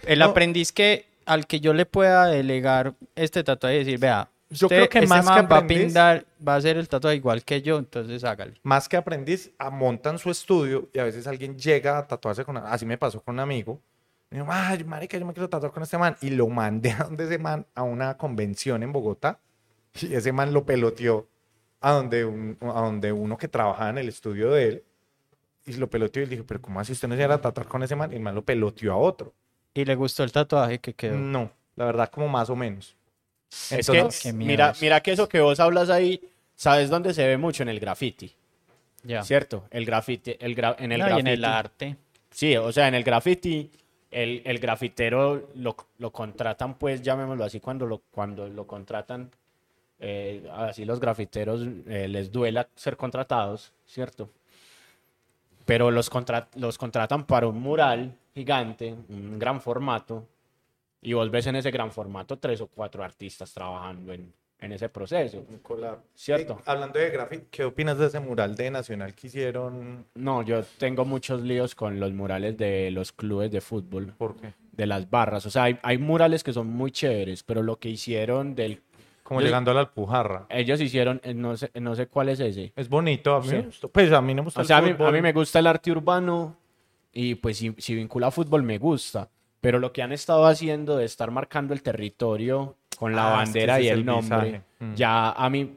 el 0.06 0.18
No, 0.20 0.24
aprendiz 0.26 0.72
que 0.72 1.06
al 1.26 1.46
que 1.46 1.60
yo 1.60 1.74
le 1.74 1.86
pueda 1.86 2.26
delegar 2.26 2.94
este 3.14 3.42
tatuaje 3.44 3.76
y 3.76 3.78
decir, 3.80 3.98
vea, 3.98 4.28
Yo 4.58 4.68
creo 4.68 4.88
que 4.88 5.06
más 5.06 5.20
que 5.20 5.24
man 5.26 5.48
va 5.50 5.56
a 5.56 5.60
aprendiz- 5.62 5.84
pintar, 5.84 6.26
va 6.46 6.54
a 6.54 6.56
hacer 6.56 6.76
el 6.76 6.88
tatuaje 6.88 7.16
igual 7.16 7.44
que 7.44 7.62
yo, 7.62 7.78
entonces 7.78 8.22
hágale. 8.24 8.54
más 8.62 8.88
que 8.88 8.96
aprendiz, 8.96 9.52
a- 9.58 9.70
montan 9.70 10.18
su 10.18 10.30
estudio 10.30 10.88
y 10.92 10.98
a 10.98 11.04
veces 11.04 11.26
alguien 11.26 11.58
llega 11.58 11.98
a 11.98 12.06
tatuarse 12.06 12.44
con... 12.44 12.56
Así 12.58 12.84
me 12.86 12.98
pasó 12.98 13.20
con 13.22 13.34
un 13.36 13.40
amigo. 13.40 13.80
Me 14.30 14.38
dijo, 14.40 14.50
ay, 14.52 14.82
marica, 14.84 15.16
yo 15.18 15.24
me 15.26 15.32
quiero 15.32 15.48
tatuar 15.48 15.70
con 15.72 15.82
este 15.82 15.98
man. 15.98 16.16
Y 16.20 16.30
lo 16.30 16.48
mandé 16.48 16.90
a 16.92 17.04
donde 17.04 17.24
ese 17.24 17.38
man, 17.38 17.64
a 17.74 17.82
una 17.82 18.16
convención 18.16 18.82
en 18.82 18.92
Bogotá. 18.92 19.38
Y 20.00 20.12
ese 20.14 20.32
man 20.32 20.52
lo 20.52 20.64
peloteó 20.66 21.28
a 21.80 21.92
donde, 21.92 22.24
un- 22.24 22.58
a 22.62 22.80
donde 22.80 23.12
uno 23.12 23.36
que 23.38 23.48
trabajaba 23.48 23.90
en 23.90 23.98
el 23.98 24.08
estudio 24.08 24.50
de 24.50 24.68
él. 24.68 24.84
Y 25.64 25.74
lo 25.74 25.88
peloteó 25.90 26.22
y 26.22 26.26
le 26.26 26.30
dije, 26.30 26.44
pero 26.44 26.60
¿cómo 26.62 26.80
así 26.80 26.92
usted 26.92 27.08
no 27.08 27.16
se 27.16 27.22
iba 27.22 27.34
a 27.34 27.40
tatuar 27.40 27.66
con 27.68 27.82
ese 27.82 27.96
man? 27.96 28.12
Y 28.12 28.16
el 28.16 28.20
man 28.20 28.34
lo 28.34 28.42
peloteó 28.44 28.92
a 28.92 28.96
otro. 28.96 29.32
Y 29.74 29.84
le 29.84 29.94
gustó 29.94 30.22
el 30.24 30.32
tatuaje 30.32 30.78
que 30.78 30.94
quedó. 30.94 31.16
No, 31.16 31.50
la 31.76 31.84
verdad, 31.86 32.10
como 32.10 32.28
más 32.28 32.48
o 32.50 32.56
menos. 32.56 32.96
Es 33.50 33.88
Entonces, 33.88 34.22
que, 34.22 34.28
Qué 34.28 34.32
miedo 34.32 34.48
mira, 34.48 34.72
mira 34.80 35.00
que 35.00 35.12
eso 35.12 35.28
que 35.28 35.40
vos 35.40 35.58
hablas 35.60 35.88
ahí, 35.90 36.20
¿sabes 36.54 36.90
dónde 36.90 37.14
se 37.14 37.26
ve 37.26 37.36
mucho? 37.36 37.62
En 37.62 37.68
el 37.68 37.80
graffiti, 37.80 38.32
Ya. 39.02 39.22
¿cierto? 39.22 39.64
El 39.70 39.84
graffiti, 39.86 40.36
el 40.38 40.54
gra- 40.56 40.76
en 40.78 40.92
el 40.92 41.00
No, 41.00 41.16
y 41.16 41.20
en 41.20 41.26
el 41.26 41.40
graffiti- 41.40 41.46
arte. 41.58 41.96
Sí, 42.30 42.56
o 42.56 42.70
sea, 42.72 42.88
en 42.88 42.94
el 42.94 43.02
graffiti, 43.04 43.70
el, 44.10 44.42
el 44.44 44.58
grafitero 44.58 45.48
lo, 45.54 45.76
lo 45.98 46.10
contratan, 46.12 46.74
pues, 46.74 47.02
llamémoslo 47.02 47.44
así, 47.44 47.60
cuando 47.60 47.86
lo, 47.86 48.02
cuando 48.10 48.48
lo 48.48 48.66
contratan, 48.66 49.30
eh, 50.00 50.46
así 50.52 50.84
los 50.84 51.00
grafiteros 51.00 51.62
eh, 51.86 52.08
les 52.08 52.30
duela 52.30 52.68
ser 52.74 52.96
contratados, 52.98 53.72
¿cierto? 53.86 54.28
Pero 55.64 55.90
los, 55.90 56.10
contra- 56.10 56.48
los 56.56 56.78
contratan 56.78 57.24
para 57.24 57.46
un 57.48 57.60
mural 57.60 58.14
gigante, 58.34 58.94
un 59.08 59.38
gran 59.38 59.60
formato, 59.60 60.26
y 61.06 61.12
vos 61.12 61.30
ves 61.30 61.46
en 61.46 61.54
ese 61.56 61.70
gran 61.70 61.92
formato 61.92 62.36
tres 62.38 62.60
o 62.60 62.66
cuatro 62.66 63.04
artistas 63.04 63.52
trabajando 63.54 64.12
en, 64.12 64.32
en 64.58 64.72
ese 64.72 64.88
proceso, 64.88 65.44
un 65.48 65.58
collab. 65.58 65.98
¿cierto? 66.14 66.54
Eh, 66.58 66.62
hablando 66.66 66.98
de 66.98 67.10
graffiti, 67.10 67.46
¿qué 67.50 67.64
opinas 67.64 67.96
de 67.98 68.06
ese 68.06 68.18
mural 68.18 68.56
de 68.56 68.70
Nacional 68.72 69.14
que 69.14 69.28
hicieron? 69.28 70.04
No, 70.14 70.42
yo 70.42 70.62
tengo 70.78 71.04
muchos 71.04 71.42
líos 71.42 71.74
con 71.76 72.00
los 72.00 72.12
murales 72.12 72.56
de 72.56 72.90
los 72.90 73.12
clubes 73.12 73.50
de 73.52 73.60
fútbol. 73.60 74.14
¿Por 74.18 74.36
qué? 74.36 74.52
de 74.72 74.86
las 74.86 75.08
barras. 75.08 75.46
O 75.46 75.50
sea, 75.50 75.62
hay, 75.62 75.78
hay 75.82 75.96
murales 75.96 76.44
que 76.44 76.52
son 76.52 76.66
muy 76.66 76.90
chéveres, 76.90 77.42
pero 77.42 77.62
lo 77.62 77.78
que 77.78 77.88
hicieron 77.88 78.54
del... 78.54 78.82
Como 79.22 79.40
llegando 79.40 79.70
a 79.70 79.74
la 79.74 79.80
Alpujarra. 79.80 80.44
Ellos 80.50 80.80
hicieron, 80.82 81.18
eh, 81.24 81.32
no 81.32 81.56
sé, 81.56 81.70
no 81.80 81.94
sé 81.94 82.08
cuál 82.08 82.28
es 82.28 82.40
ese. 82.40 82.72
Es 82.76 82.88
bonito, 82.88 83.34
a 83.36 83.40
mí 83.40 83.48
Sí. 83.48 83.54
me 83.56 83.62
gustó. 83.62 83.88
Pues 83.88 84.12
a 84.12 84.20
mí 84.20 84.34
no 84.34 84.42
me 84.42 84.46
gusta 84.48 84.60
O 84.60 84.62
el 84.62 84.66
sea, 84.66 84.76
a 84.76 84.82
mí, 84.82 84.94
a 84.98 85.10
mí 85.12 85.22
me 85.22 85.32
gusta 85.32 85.60
el 85.60 85.66
arte 85.66 85.90
urbano 85.90 86.56
y 87.10 87.36
pues 87.36 87.56
si, 87.56 87.74
si 87.78 87.94
vincula 87.94 88.26
a 88.26 88.30
fútbol 88.30 88.62
me 88.64 88.76
gusta. 88.76 89.30
Pero 89.60 89.78
lo 89.78 89.92
que 89.92 90.02
han 90.02 90.12
estado 90.12 90.46
haciendo 90.46 90.96
de 90.96 91.04
estar 91.04 91.30
marcando 91.30 91.74
el 91.74 91.82
territorio 91.82 92.76
con 92.98 93.14
la 93.14 93.40
Ah, 93.40 93.42
es 93.42 93.50
que 93.50 93.58
bandera 93.58 93.80
y 93.80 93.88
el, 93.88 93.98
el 94.00 94.04
nombre. 94.06 94.62
Mm. 94.78 94.94
ya 94.94 95.30
a 95.32 95.50
mí 95.50 95.76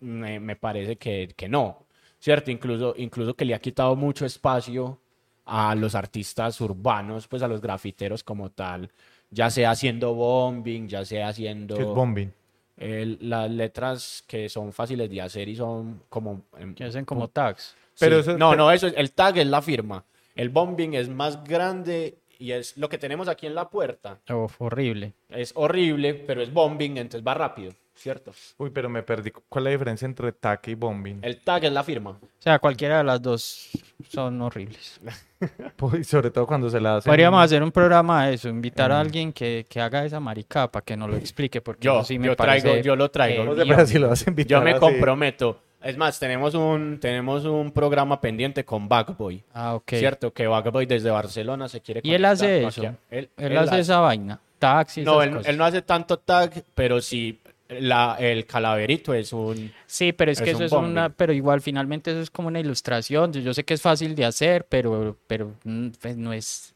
me, 0.00 0.40
me 0.40 0.56
parece 0.56 0.96
que, 0.96 1.32
que 1.36 1.48
no. 1.48 1.84
¿Cierto? 2.18 2.50
Incluso, 2.50 2.94
incluso 2.96 3.34
que 3.34 3.44
le 3.44 3.54
ha 3.54 3.58
quitado 3.58 3.96
mucho 3.96 4.24
espacio 4.24 4.98
a 5.44 5.74
los 5.74 5.94
artistas 5.96 6.60
urbanos, 6.60 7.26
pues 7.26 7.42
a 7.42 7.48
los 7.48 7.60
grafiteros 7.60 8.22
como 8.22 8.50
tal, 8.50 8.90
ya 9.30 9.50
sea 9.50 9.72
haciendo 9.72 10.14
bombing, 10.14 10.86
ya 10.88 11.04
sea 11.04 11.28
haciendo... 11.28 11.74
¿Qué 11.76 11.82
es 11.82 11.88
bombing? 11.88 12.32
el- 12.76 13.18
las 13.20 13.50
letras 13.50 14.24
que 14.26 14.48
son 14.48 14.72
fáciles 14.72 15.08
de 15.10 15.20
hacer 15.20 15.48
y 15.48 15.56
son 15.56 16.02
como... 16.08 16.42
Que 16.76 16.84
hacen 16.84 17.04
como 17.04 17.28
tags. 17.28 17.76
Pero 17.98 18.16
Sí. 18.22 18.30
eso- 18.30 18.38
no, 18.38 18.50
pero- 18.50 18.62
no, 18.64 18.70
eso 18.72 18.86
es, 18.86 18.94
el 18.96 19.12
tag 19.12 19.38
es 19.38 19.46
la 19.46 19.60
firma. 19.62 20.04
El 20.34 20.48
bombing 20.48 20.94
es 20.94 21.08
más 21.08 21.42
grande 21.44 22.18
y 22.42 22.52
es 22.52 22.76
lo 22.76 22.88
que 22.88 22.98
tenemos 22.98 23.28
aquí 23.28 23.46
en 23.46 23.54
la 23.54 23.68
puerta. 23.70 24.18
Uf, 24.32 24.60
horrible. 24.60 25.12
Es 25.28 25.52
horrible, 25.54 26.14
pero 26.14 26.42
es 26.42 26.52
bombing, 26.52 26.98
entonces 26.98 27.26
va 27.26 27.34
rápido, 27.34 27.72
¿cierto? 27.94 28.32
Uy, 28.58 28.70
pero 28.70 28.88
me 28.88 29.02
perdí. 29.02 29.30
¿Cuál 29.30 29.62
es 29.62 29.64
la 29.64 29.70
diferencia 29.70 30.06
entre 30.06 30.32
tac 30.32 30.68
y 30.68 30.74
bombing? 30.74 31.20
El 31.22 31.40
tag 31.40 31.64
es 31.64 31.72
la 31.72 31.82
firma. 31.84 32.10
O 32.10 32.18
sea, 32.38 32.58
cualquiera 32.58 32.98
de 32.98 33.04
las 33.04 33.22
dos 33.22 33.70
son 34.08 34.40
horribles. 34.42 35.00
Uy, 35.80 36.04
sobre 36.04 36.30
todo 36.30 36.46
cuando 36.46 36.68
se 36.70 36.80
la 36.80 36.96
hacen... 36.96 37.10
Podríamos 37.10 37.42
hacer 37.44 37.62
un 37.62 37.72
programa 37.72 38.26
de 38.26 38.34
eso, 38.34 38.48
invitar 38.48 38.92
a 38.92 38.96
Mm. 38.98 39.00
alguien 39.00 39.32
que, 39.32 39.66
que 39.68 39.80
haga 39.80 40.04
esa 40.04 40.20
maricada 40.20 40.70
para 40.70 40.84
que 40.84 40.96
nos 40.96 41.08
lo 41.10 41.16
explique, 41.16 41.60
porque 41.60 41.84
Yo, 41.86 42.04
sí 42.04 42.18
me 42.18 42.26
yo 42.26 42.36
traigo, 42.36 42.76
yo 42.76 42.94
lo 42.96 43.10
traigo. 43.10 43.44
No 43.44 43.54
sé, 43.54 43.64
Dios. 43.64 43.76
pero 43.76 43.86
si 43.86 43.98
lo 43.98 44.08
vas 44.08 44.26
a 44.26 44.30
invitar 44.30 44.58
Yo 44.58 44.64
me 44.64 44.70
así. 44.72 44.80
comprometo. 44.80 45.60
Es 45.84 45.96
más, 45.96 46.18
tenemos 46.18 46.54
un, 46.54 46.98
tenemos 47.00 47.44
un 47.44 47.70
programa 47.72 48.20
pendiente 48.20 48.64
con 48.64 48.88
Backboy, 48.88 49.42
Ah, 49.52 49.74
ok. 49.74 49.90
¿cierto? 49.94 50.32
Que 50.32 50.46
Backboy 50.46 50.86
desde 50.86 51.10
Barcelona 51.10 51.68
se 51.68 51.80
quiere 51.80 52.00
¿Y 52.04 52.14
él 52.14 52.24
hace 52.24 52.62
conectar 52.62 52.84
eso? 52.84 52.96
Él, 53.10 53.30
Él, 53.36 53.52
él 53.52 53.58
hace 53.58 53.80
esa 53.80 53.98
vaina. 54.00 54.40
tags 54.58 54.98
y 54.98 55.02
No, 55.02 55.14
esas 55.20 55.26
él, 55.28 55.36
cosas. 55.38 55.48
él 55.50 55.58
no 55.58 55.64
hace 55.64 55.82
tanto 55.82 56.18
tag, 56.18 56.64
pero 56.74 57.00
sí 57.00 57.38
la, 57.68 58.16
el 58.20 58.44
calaverito 58.46 59.12
es 59.14 59.32
un... 59.32 59.72
Sí, 59.86 60.12
pero 60.12 60.30
es 60.30 60.40
que 60.40 60.50
Es 60.50 60.60
eso 60.60 60.78
un 60.78 60.84
es 60.86 60.90
una, 60.92 61.08
pero 61.08 61.32
igual 61.32 61.60
finalmente 61.62 62.10
eso 62.10 62.20
es 62.20 62.30
como 62.30 62.48
una 62.48 62.60
ilustración. 62.60 63.32
Yo, 63.32 63.40
yo 63.40 63.54
sé 63.54 63.64
que 63.64 63.74
es 63.74 63.82
fácil 63.82 64.14
de 64.14 64.24
hacer, 64.26 64.66
pero, 64.68 65.16
pero 65.26 65.54
mm, 65.64 65.88
pues, 66.00 66.16
no 66.16 66.32
es, 66.32 66.74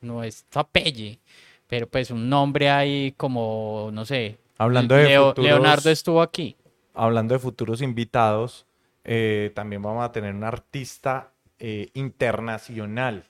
no 0.00 0.22
es 0.24 0.44
papelle. 0.50 1.18
Pero 1.66 1.86
pues 1.86 2.10
un 2.10 2.28
nombre 2.30 2.70
ahí 2.70 3.12
como, 3.16 3.90
no 3.92 4.04
sé. 4.06 4.38
Hablando 4.56 4.94
de 4.96 5.04
Leo- 5.04 5.28
futuros- 5.34 5.44
Leonardo 5.44 5.90
estuvo 5.90 6.22
aquí. 6.22 6.56
Hablando 6.98 7.34
de 7.34 7.38
futuros 7.38 7.80
invitados, 7.82 8.66
eh, 9.04 9.52
también 9.54 9.80
vamos 9.82 10.04
a 10.04 10.12
tener 10.12 10.34
un 10.34 10.44
artista 10.44 11.30
eh, 11.58 11.88
internacional. 11.94 13.24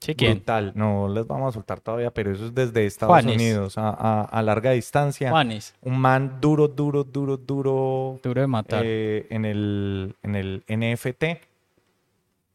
Sí, 0.00 0.14
¿quién? 0.14 0.36
Brutal. 0.38 0.72
No 0.74 1.08
les 1.08 1.26
vamos 1.26 1.50
a 1.50 1.52
soltar 1.52 1.80
todavía, 1.80 2.10
pero 2.10 2.32
eso 2.32 2.46
es 2.46 2.54
desde 2.54 2.86
Estados 2.86 3.12
Juanes. 3.12 3.34
Unidos 3.36 3.76
a, 3.76 3.90
a- 3.90 4.22
a 4.24 4.42
larga 4.42 4.70
distancia. 4.70 5.28
Juanes, 5.30 5.74
Un 5.82 5.98
man 5.98 6.38
duro, 6.40 6.68
duro, 6.68 7.04
duro, 7.04 7.36
duro 7.36 8.18
duro 8.22 8.40
de 8.40 8.46
matar. 8.46 8.82
eh, 8.86 9.26
en, 9.28 9.44
el, 9.44 10.16
en 10.22 10.34
el 10.36 10.64
NFT. 10.68 11.24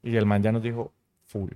Y 0.03 0.15
el 0.15 0.25
man 0.25 0.41
ya 0.41 0.51
nos 0.51 0.63
dijo 0.63 0.91
full. 1.27 1.51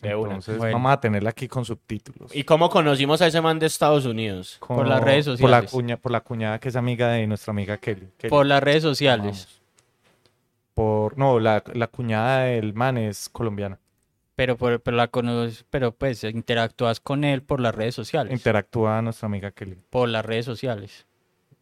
De 0.00 0.14
una. 0.14 0.34
Entonces 0.34 0.58
Bueno. 0.58 0.74
vamos 0.76 0.92
a 0.92 1.00
tenerla 1.00 1.30
aquí 1.30 1.48
con 1.48 1.64
subtítulos. 1.64 2.34
¿Y 2.34 2.44
cómo 2.44 2.68
conocimos 2.68 3.22
a 3.22 3.26
ese 3.28 3.40
man 3.40 3.58
de 3.58 3.66
Estados 3.66 4.04
Unidos? 4.04 4.56
Con- 4.60 4.76
por 4.76 4.86
las 4.88 5.02
redes 5.02 5.24
Por 5.26 5.34
la, 5.50 5.60
sociales. 5.62 5.70
cuña, 5.70 5.96
por 5.96 6.12
la 6.12 6.20
cuñada 6.20 6.58
que 6.60 6.68
es 6.68 6.76
amiga 6.76 7.08
de 7.08 7.26
nuestra 7.26 7.50
amiga 7.52 7.78
Kelly. 7.78 8.08
Kelly, 8.18 8.30
Por 8.30 8.44
las 8.46 8.62
redes 8.62 8.82
sociales. 8.82 9.48
Por, 10.74 11.16
no, 11.16 11.40
la, 11.40 11.62
la 11.72 11.86
cuñada 11.86 12.42
del 12.42 12.74
man 12.74 12.98
es 12.98 13.28
colombiana. 13.30 13.78
Pero, 14.34 14.58
por, 14.58 14.80
pero, 14.82 14.98
la 14.98 15.08
conoces, 15.08 15.64
pero 15.70 15.92
pues 15.92 16.22
interactúas 16.24 17.00
con 17.00 17.24
él 17.24 17.42
por 17.42 17.60
las 17.60 17.74
redes 17.74 17.94
sociales. 17.94 18.30
Interactúa 18.34 19.00
nuestra 19.00 19.26
amiga 19.26 19.50
Kelly. 19.50 19.78
por 19.88 20.10
las 20.10 20.26
redes 20.26 20.44
sociales. 20.44 21.06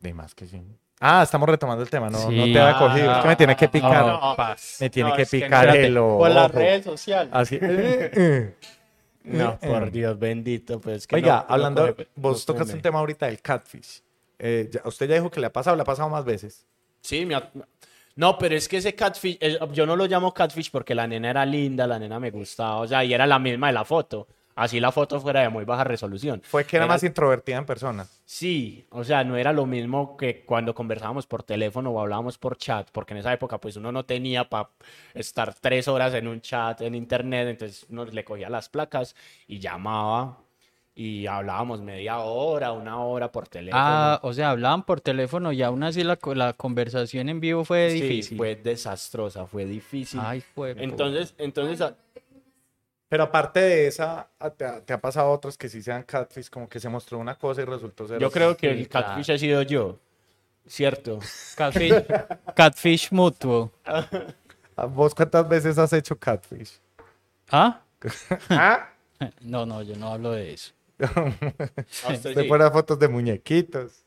De 0.00 0.12
más 0.12 0.34
que 0.34 0.46
sí. 0.46 0.60
Ah, 1.06 1.22
estamos 1.22 1.46
retomando 1.48 1.82
el 1.82 1.90
tema, 1.90 2.08
no, 2.08 2.30
no 2.30 2.44
Sí. 2.44 2.52
te 2.52 2.58
había 2.60 2.78
cogido. 2.78 3.12
Es 3.12 3.18
que 3.22 3.28
me 3.28 3.36
tiene 3.36 3.56
que 3.56 3.68
picar. 3.68 4.06
No, 4.06 4.36
me 4.80 4.88
tiene 4.90 5.10
no, 5.10 5.16
que 5.16 5.26
que 5.26 5.36
no, 5.38 5.44
picar 5.44 5.66
espérate, 5.66 5.86
el 5.88 5.94
Por 5.98 6.30
las 6.30 6.46
ojo. 6.50 6.58
redes 6.58 6.84
sociales. 6.84 7.28
Así. 7.34 7.56
eh, 7.60 8.10
eh. 8.14 8.54
No, 9.24 9.58
Eh, 9.60 9.68
por. 9.68 9.90
Dios 9.90 10.18
bendito, 10.18 10.80
pues 10.80 11.06
que 11.06 11.16
Oiga, 11.16 11.36
no- 11.36 11.40
no 11.48 11.54
hablando, 11.54 11.86
coge- 11.96 12.06
vos 12.16 12.40
no 12.40 12.44
tocaste 12.54 12.70
come. 12.72 12.78
un 12.78 12.82
tema 12.82 12.98
ahorita 13.00 13.26
del 13.26 13.40
catfish. 13.42 14.02
Eh, 14.38 14.70
ya- 14.72 14.80
usted 14.84 15.08
ya 15.08 15.14
dijo 15.16 15.30
que 15.30 15.40
le 15.40 15.46
ha 15.46 15.52
pasado, 15.52 15.76
le 15.76 15.82
ha 15.82 15.84
pasado 15.84 16.08
más 16.08 16.24
veces. 16.24 16.66
Sí, 17.02 17.26
me 17.26 17.34
ha- 17.34 17.50
No, 18.16 18.38
pero 18.38 18.54
es 18.54 18.68
que 18.68 18.76
ese 18.78 18.94
catfish, 18.94 19.36
eh, 19.40 19.58
yo 19.72 19.86
no 19.86 19.96
lo 19.96 20.06
llamo 20.06 20.32
catfish 20.32 20.70
porque 20.70 20.94
la 20.94 21.06
nena 21.06 21.30
era 21.30 21.44
linda, 21.44 21.86
la 21.86 21.98
nena 21.98 22.18
me 22.20 22.30
gustaba, 22.30 22.76
o 22.76 22.86
sea, 22.86 23.04
y 23.04 23.12
era 23.12 23.26
la 23.26 23.38
misma 23.38 23.66
de 23.66 23.72
la 23.74 23.84
foto. 23.84 24.26
Así 24.56 24.78
la 24.78 24.92
foto 24.92 25.20
fuera 25.20 25.40
de 25.42 25.48
muy 25.48 25.64
baja 25.64 25.82
resolución. 25.84 26.40
Fue 26.44 26.64
que 26.64 26.76
era, 26.76 26.84
Era- 26.84 26.94
más 26.94 27.02
introvertida 27.02 27.56
en 27.58 27.66
persona. 27.66 28.06
Sí, 28.24 28.86
o 28.90 29.02
sea, 29.02 29.24
no 29.24 29.36
era 29.36 29.52
lo 29.52 29.66
mismo 29.66 30.16
que 30.16 30.44
cuando 30.44 30.74
conversábamos 30.74 31.26
por 31.26 31.42
teléfono 31.42 31.90
o 31.90 32.00
hablábamos 32.00 32.38
por 32.38 32.56
chat, 32.56 32.88
porque 32.92 33.14
en 33.14 33.18
esa 33.18 33.32
época 33.32 33.58
pues 33.58 33.76
uno 33.76 33.90
no 33.90 34.04
tenía 34.04 34.48
para 34.48 34.70
estar 35.12 35.54
tres 35.54 35.88
horas 35.88 36.14
en 36.14 36.28
un 36.28 36.40
chat 36.40 36.80
en 36.82 36.94
internet, 36.94 37.48
entonces 37.48 37.86
uno 37.90 38.04
le 38.04 38.24
cogía 38.24 38.48
las 38.48 38.68
placas 38.68 39.16
y 39.48 39.58
llamaba 39.58 40.38
y 40.96 41.26
hablábamos 41.26 41.80
media 41.82 42.18
hora, 42.20 42.70
una 42.70 43.00
hora 43.00 43.32
por 43.32 43.48
teléfono. 43.48 43.82
Ah, 43.84 44.20
o 44.22 44.32
sea, 44.32 44.50
hablaban 44.50 44.84
por 44.84 45.00
teléfono 45.00 45.50
y 45.50 45.60
aún 45.62 45.82
así 45.82 46.04
la, 46.04 46.16
la 46.34 46.52
conversación 46.52 47.28
en 47.28 47.40
vivo 47.40 47.64
fue 47.64 47.90
Sí, 47.90 48.00
difícil. 48.00 48.38
fue 48.38 48.54
desastrosa, 48.54 49.46
fue 49.46 49.64
difícil. 49.64 50.20
Ay, 50.22 50.40
fue. 50.40 50.70
entonces, 50.78 51.34
entonces, 51.38 51.84
Pero 53.08 53.24
aparte 53.24 53.60
de 53.60 53.86
esa, 53.86 54.28
ah, 54.40 54.50
¿te 54.50 54.64
ha, 54.64 54.80
te 54.80 54.92
ha 54.92 55.00
pasado 55.00 55.30
otras 55.30 55.56
que 55.56 55.68
sí 55.68 55.82
sean 55.82 56.02
catfish, 56.02 56.48
como 56.50 56.68
que 56.68 56.80
se 56.80 56.88
mostró 56.88 57.18
una 57.18 57.36
cosa 57.36 57.62
y 57.62 57.64
resultó 57.64 58.08
ser 58.08 58.18
yo 58.20 58.30
creo 58.30 58.56
que 58.56 58.70
el 58.70 58.88
catfish 58.88 59.30
he 59.30 59.38
sido 59.38 59.62
yo, 59.62 59.98
¿cierto? 60.66 61.18
Catfish, 61.56 61.92
catfish 62.56 63.12
mutuo. 63.12 63.70
Ah, 64.76 64.86
¿Vos 64.86 65.14
cuántas 65.14 65.48
veces 65.48 65.78
has 65.78 65.92
hecho 65.92 66.18
catfish? 66.18 66.80
¿Ah? 67.48 67.80
¿Ah? 68.50 68.88
No, 69.40 69.64
no, 69.64 69.82
yo 69.82 69.94
no 69.94 70.08
hablo 70.12 70.32
de 70.32 70.52
eso. 70.52 70.72
A 70.98 72.12
usted 72.12 72.34
sí. 72.42 72.48
pone 72.48 72.68
fotos 72.72 72.98
de 72.98 73.06
muñequitos, 73.06 74.04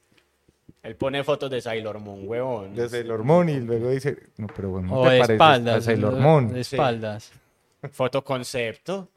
Él 0.84 0.98
pone 0.98 1.24
fotos 1.24 1.50
de 1.50 1.62
Sailor 1.62 2.00
Moon, 2.00 2.28
huevón. 2.28 2.76
de 2.76 2.90
Sailor 2.90 3.24
Moon 3.24 3.48
y 3.48 3.62
luego 3.62 3.90
dice, 3.92 4.18
no, 4.36 4.48
pero 4.54 4.72
bueno, 4.72 4.90
no 4.90 4.96
O 5.00 5.04
te 5.06 5.12
de 5.12 5.20
pareces 5.20 5.34
espaldas. 5.36 5.78
a 5.78 5.82
Sailor 5.82 6.16
Moon. 6.18 6.52
De 6.52 6.60
espaldas. 6.60 7.32
Fotoconcepto 7.90 9.10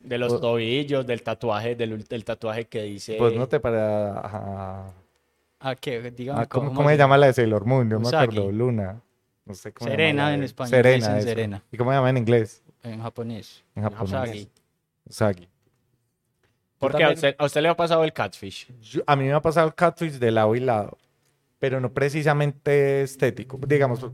de 0.00 0.18
los 0.18 0.40
tobillos, 0.40 1.06
del 1.06 1.22
tatuaje, 1.22 1.74
del, 1.76 2.04
del 2.04 2.24
tatuaje 2.24 2.66
que 2.66 2.82
dice. 2.82 3.16
Pues 3.18 3.34
no 3.34 3.46
te 3.48 3.60
pareces 3.60 3.84
a... 3.86 4.92
¿A 5.60 5.76
qué? 5.76 6.10
Dígame 6.10 6.42
a- 6.42 6.46
¿Cómo, 6.46 6.66
cómo 6.68 6.76
cómo 6.78 6.88
se 6.90 6.96
llama 6.96 7.16
la 7.16 7.26
de 7.28 7.32
Sailor 7.34 7.64
Moon? 7.64 7.88
Yo 7.88 8.00
me 8.00 8.08
acuerdo, 8.08 8.50
Luna. 8.50 9.00
No 9.44 9.54
sé 9.54 9.72
cómo 9.72 9.86
se 9.86 9.90
llama 9.90 9.96
Serena 9.96 10.34
en 10.34 10.42
español 10.42 10.70
Serena, 10.70 11.08
dicen. 11.14 11.22
Serena. 11.22 11.62
¿Y 11.70 11.76
cómo 11.76 11.90
se 11.90 11.96
llama 11.96 12.10
en 12.10 12.16
inglés? 12.16 12.62
En 12.82 13.00
japonés. 13.00 13.62
En 13.76 13.82
japonés. 13.84 14.10
Usagi. 14.12 14.48
Usagi. 15.08 15.48
Porque 16.78 16.96
a 16.96 17.06
también- 17.08 17.14
usted, 17.14 17.34
a 17.38 17.44
usted 17.44 17.62
le 17.62 17.68
ha 17.68 17.76
pasado 17.76 18.02
el 18.02 18.12
catfish. 18.12 18.72
Yo- 18.80 19.02
a 19.06 19.14
mí 19.14 19.24
me 19.24 19.32
ha 19.32 19.40
pasado 19.40 19.68
el 19.68 19.74
catfish 19.74 20.14
de 20.14 20.30
lado 20.32 20.54
y 20.56 20.60
lado, 20.60 20.98
pero 21.60 21.80
no 21.80 21.92
precisamente 21.92 23.02
estético. 23.02 23.58
Digamos, 23.64 24.04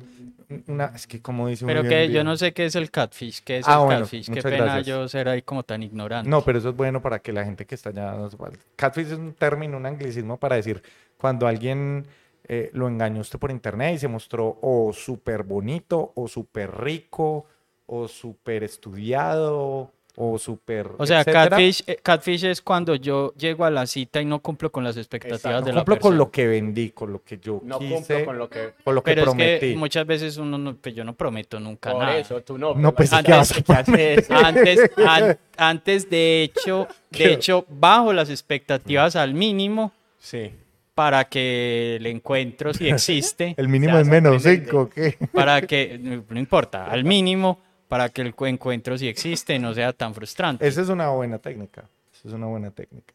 una, 0.67 0.87
es 0.95 1.07
que 1.07 1.21
como 1.21 1.49
dice 1.49 1.67
Pero 1.67 1.83
que 1.83 2.11
yo 2.11 2.25
no 2.25 2.37
sé 2.37 2.53
qué 2.53 2.65
es 2.65 2.75
el 2.75 2.91
catfish. 2.91 3.43
¿Qué 3.45 3.59
es 3.59 3.69
Ah, 3.69 3.75
el 3.81 3.85
bueno, 3.85 4.01
catfish? 4.03 4.31
Qué 4.33 4.43
pena 4.43 4.57
gracias. 4.65 4.87
yo 4.87 5.09
ser 5.09 5.29
ahí 5.29 5.43
como 5.43 5.63
tan 5.63 5.83
ignorante. 5.83 6.29
No, 6.29 6.43
pero 6.43 6.59
eso 6.59 6.71
es 6.71 6.77
bueno 6.77 7.03
para 7.03 7.19
que 7.19 7.33
la 7.33 7.45
gente 7.45 7.67
que 7.67 7.75
está 7.75 7.91
allá 7.91 8.13
no 8.13 8.31
sepa. 8.31 8.51
Catfish 8.77 9.09
es 9.09 9.13
un 9.19 9.35
término, 9.35 9.77
un 9.77 9.87
anglicismo 9.87 10.39
para 10.39 10.57
decir 10.57 10.83
cuando 11.19 11.47
alguien 11.47 12.07
eh, 12.49 12.71
lo 12.73 12.89
engañó 12.89 13.21
usted 13.21 13.39
por 13.39 13.51
internet 13.51 13.95
y 13.97 13.99
se 13.99 14.09
mostró 14.09 14.59
o 14.63 14.93
súper 14.95 15.43
bonito, 15.43 16.13
o 16.15 16.29
súper 16.29 16.75
rico, 16.81 17.45
o 17.87 18.09
súper 18.09 18.65
estudiado, 18.65 19.93
o 20.21 20.37
súper. 20.37 20.91
O 20.99 21.07
sea, 21.07 21.25
catfish, 21.25 21.85
eh, 21.87 21.97
catfish 22.03 22.45
es 22.47 22.61
cuando 22.61 22.97
yo 22.97 23.33
llego 23.37 23.65
a 23.65 23.71
la 23.71 23.87
cita 23.87 24.21
y 24.21 24.25
no 24.25 24.41
cumplo 24.41 24.73
con 24.73 24.83
las 24.83 24.97
expectativas 24.97 25.39
Exacto. 25.41 25.67
de 25.67 25.71
No 25.73 25.77
la 25.77 25.81
cumplo 25.83 25.95
persona. 25.95 26.11
con 26.11 26.19
lo 26.19 26.31
que 26.33 26.47
vendí, 26.49 26.91
con 26.91 27.13
lo 27.13 27.23
que 27.23 27.39
yo 27.39 27.61
No 27.63 27.79
quise, 27.79 27.95
cumplo 27.95 28.25
con 28.25 28.39
lo 28.39 28.51
que. 28.51 28.71
con 28.83 28.95
lo 28.97 29.03
que 29.05 29.11
Pero 29.13 29.21
es 29.23 29.25
prometí. 29.27 29.61
que 29.71 29.77
muchas 29.77 30.07
veces 30.07 30.37
uno 30.37 30.59
no, 30.59 30.75
pues 30.75 30.93
yo 30.95 31.05
no 31.05 31.15
prometo 31.15 31.61
nunca 31.61 31.93
Por 31.93 32.03
nada. 32.03 32.19
eso, 32.19 32.41
tú 32.43 32.59
no. 32.59 32.75
No, 32.75 32.93
pues, 32.95 33.11
pero 33.11 33.23
¿qué 33.23 33.31
vas 33.33 33.53
a 33.53 33.63
¿qué 33.63 33.73
haces? 33.73 34.31
Antes, 34.31 34.91
an- 35.07 35.39
antes 35.57 36.11
de 36.11 36.43
hecho, 36.43 36.89
de 37.11 37.33
hecho, 37.35 37.65
bajo 37.69 38.13
las 38.13 38.29
expectativas 38.29 39.15
al 39.15 39.35
mínimo 39.35 39.93
Sí. 40.19 40.51
para 40.97 41.27
que 41.27 41.95
el 42.01 42.07
encuentro, 42.07 42.75
si 42.75 42.89
existe, 42.91 43.55
El 43.57 43.69
mínimo 43.69 43.97
es 43.99 44.09
menos. 44.09 44.43
5, 44.43 44.91
¿qué? 44.93 45.17
para 45.33 45.63
que, 45.63 45.97
no 46.29 46.41
importa, 46.41 46.87
al 46.87 47.05
mínimo, 47.05 47.61
para 47.89 48.09
que 48.11 48.23
el 48.23 48.35
cu- 48.35 48.47
encuentro, 48.47 48.97
si 48.99 49.09
existe, 49.09 49.59
no 49.59 49.75
sea 49.75 49.93
tan 49.93 50.15
frustrante. 50.15 50.67
Esa 50.67 50.83
es 50.83 50.89
una 50.89 51.09
buena 51.11 51.39
técnica. 51.39 51.89
Esa 52.13 52.29
es 52.29 52.35
una 52.35 52.47
buena 52.47 52.71
técnica. 52.71 53.15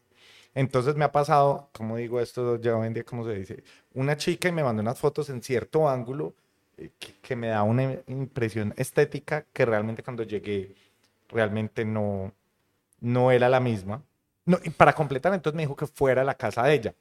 Entonces 0.54 0.94
me 0.94 1.04
ha 1.04 1.10
pasado, 1.12 1.68
como 1.72 1.96
digo 1.96 2.20
esto 2.20 2.60
ya 2.60 2.76
hoy 2.76 2.86
en 2.86 2.94
día, 2.94 3.04
¿cómo 3.04 3.24
se 3.24 3.34
dice? 3.34 3.64
Una 3.94 4.16
chica 4.16 4.48
y 4.48 4.52
me 4.52 4.62
mandó 4.62 4.82
unas 4.82 4.98
fotos 4.98 5.28
en 5.30 5.42
cierto 5.42 5.88
ángulo 5.88 6.32
eh, 6.76 6.90
que, 6.98 7.14
que 7.20 7.34
me 7.36 7.48
da 7.48 7.62
una 7.64 7.96
impresión 8.06 8.72
estética 8.76 9.44
que 9.52 9.64
realmente 9.64 10.02
cuando 10.02 10.22
llegué 10.22 10.74
realmente 11.28 11.84
no, 11.84 12.32
no 13.00 13.30
era 13.32 13.48
la 13.48 13.58
misma. 13.60 14.02
No, 14.46 14.58
y 14.62 14.70
para 14.70 14.92
completar, 14.92 15.32
entonces 15.34 15.56
me 15.56 15.62
dijo 15.62 15.74
que 15.74 15.86
fuera 15.86 16.22
a 16.22 16.24
la 16.24 16.34
casa 16.34 16.62
de 16.64 16.74
ella. 16.74 16.94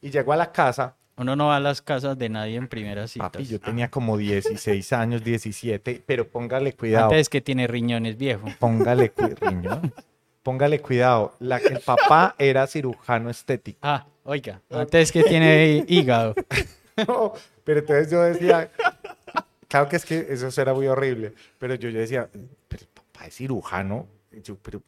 Y 0.00 0.10
llegó 0.10 0.32
a 0.32 0.36
la 0.36 0.50
casa, 0.52 0.96
Uno 1.20 1.36
no 1.36 1.48
va 1.48 1.56
a 1.56 1.60
las 1.60 1.82
casas 1.82 2.16
de 2.16 2.30
nadie 2.30 2.56
en 2.56 2.66
primeras 2.66 3.10
citas. 3.10 3.30
papi, 3.30 3.44
yo 3.44 3.60
tenía 3.60 3.90
como 3.90 4.16
16 4.16 4.90
años, 4.94 5.22
17, 5.22 6.02
pero 6.06 6.26
póngale 6.26 6.72
cuidado. 6.72 7.10
Antes 7.10 7.28
que 7.28 7.42
tiene 7.42 7.66
riñones 7.66 8.16
viejo. 8.16 8.46
Póngale 8.58 9.10
cuidado. 9.10 9.82
Póngale 10.42 10.80
cuidado. 10.80 11.34
La, 11.38 11.58
el 11.58 11.80
papá 11.80 12.34
era 12.38 12.66
cirujano 12.66 13.28
estético. 13.28 13.78
Ah, 13.82 14.06
oiga, 14.24 14.62
antes 14.70 15.12
que 15.12 15.22
tiene 15.22 15.84
hígado. 15.88 16.34
No, 17.06 17.34
pero 17.64 17.80
entonces 17.80 18.10
yo 18.10 18.22
decía, 18.22 18.70
claro 19.68 19.90
que 19.90 19.96
es 19.96 20.06
que 20.06 20.26
eso 20.30 20.48
era 20.58 20.72
muy 20.72 20.86
horrible, 20.86 21.34
pero 21.58 21.74
yo, 21.74 21.90
yo 21.90 22.00
decía, 22.00 22.30
pero 22.66 22.80
el 22.82 22.88
papá 22.88 23.26
es 23.26 23.34
cirujano. 23.34 24.06
Yo, 24.42 24.56
pero, 24.56 24.80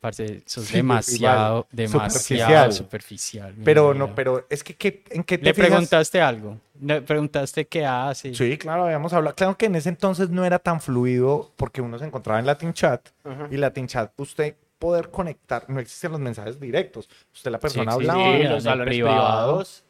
Parce, 0.00 0.42
sos 0.46 0.66
Sí, 0.66 0.74
demasiado, 0.76 1.56
igual, 1.56 1.66
demasiado 1.72 2.10
superficial. 2.10 2.72
superficial. 2.72 3.54
pero 3.64 3.94
no, 3.94 4.14
pero 4.14 4.46
es 4.50 4.62
que, 4.62 4.74
¿qué- 4.74 5.02
¿en 5.10 5.24
qué 5.24 5.38
te 5.38 5.44
¿Le 5.46 5.54
fijas? 5.54 5.68
preguntaste 5.70 6.20
algo? 6.20 6.58
¿Le 6.80 7.00
preguntaste 7.02 7.66
qué 7.66 7.84
hace? 7.86 8.34
Sí, 8.34 8.58
claro, 8.58 8.84
habíamos 8.84 9.12
hablado. 9.14 9.34
Claro 9.34 9.56
que 9.56 9.66
en 9.66 9.74
ese 9.76 9.88
entonces 9.88 10.28
no 10.30 10.44
era 10.44 10.58
tan 10.58 10.80
fluido 10.80 11.50
porque 11.56 11.80
uno 11.80 11.98
se 11.98 12.04
encontraba 12.04 12.38
en 12.38 12.46
Latin 12.46 12.72
Chat 12.74 13.08
y 13.50 13.56
Latin 13.56 13.86
Chat, 13.88 14.12
usted 14.18 14.54
poder 14.78 15.10
conectar, 15.10 15.64
no 15.68 15.80
existen 15.80 16.12
los 16.12 16.20
mensajes 16.20 16.60
directos. 16.60 17.08
Usted 17.32 17.50
la 17.50 17.58
persona 17.58 17.92
hablaba. 17.92 18.22
Sí, 18.22 18.42
en 18.42 18.50
los 18.64 18.64
privados. 18.84 19.82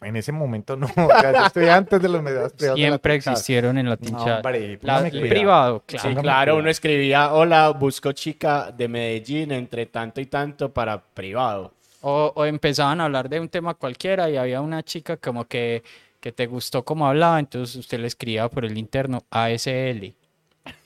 En 0.00 0.14
ese 0.16 0.30
momento 0.32 0.76
no. 0.76 0.86
O 0.96 1.20
sea, 1.20 1.32
yo 1.32 1.46
estoy 1.46 1.66
antes 1.66 2.00
de 2.00 2.08
los 2.08 2.22
medios 2.22 2.52
privados. 2.52 2.78
Siempre 2.78 3.14
existieron 3.16 3.78
en 3.78 3.88
la 3.90 3.98
No, 4.00 4.24
La- 4.26 4.42
póngame 4.42 5.08
el 5.08 5.28
privado, 5.28 5.82
claro. 5.84 6.08
Sí, 6.10 6.14
claro, 6.16 6.56
uno 6.58 6.70
escribía, 6.70 7.32
hola, 7.32 7.70
busco 7.70 8.12
chica 8.12 8.70
de 8.70 8.86
Medellín 8.88 9.50
entre 9.52 9.86
tanto 9.86 10.20
y 10.20 10.26
tanto 10.26 10.72
para 10.72 11.00
privado. 11.00 11.72
O, 12.00 12.32
o 12.36 12.44
empezaban 12.44 13.00
a 13.00 13.06
hablar 13.06 13.28
de 13.28 13.40
un 13.40 13.48
tema 13.48 13.74
cualquiera 13.74 14.30
y 14.30 14.36
había 14.36 14.60
una 14.60 14.84
chica 14.84 15.16
como 15.16 15.46
que, 15.46 15.82
que 16.20 16.30
te 16.30 16.46
gustó 16.46 16.84
como 16.84 17.06
hablaba, 17.08 17.40
entonces 17.40 17.74
usted 17.74 17.98
le 17.98 18.06
escribía 18.06 18.48
por 18.48 18.64
el 18.64 18.78
interno 18.78 19.24
ASL, 19.30 20.14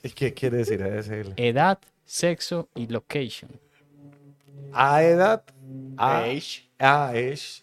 ¿Y 0.01 0.09
qué 0.15 0.33
quiere 0.33 0.57
decir 0.57 0.81
ASL? 0.81 1.33
edad, 1.35 1.77
sexo 2.05 2.67
y 2.73 2.87
location. 2.87 3.51
A 4.73 5.03
edad. 5.03 5.43
A, 5.97 6.19
Age, 6.23 6.63
a 6.79 7.09
age. 7.09 7.62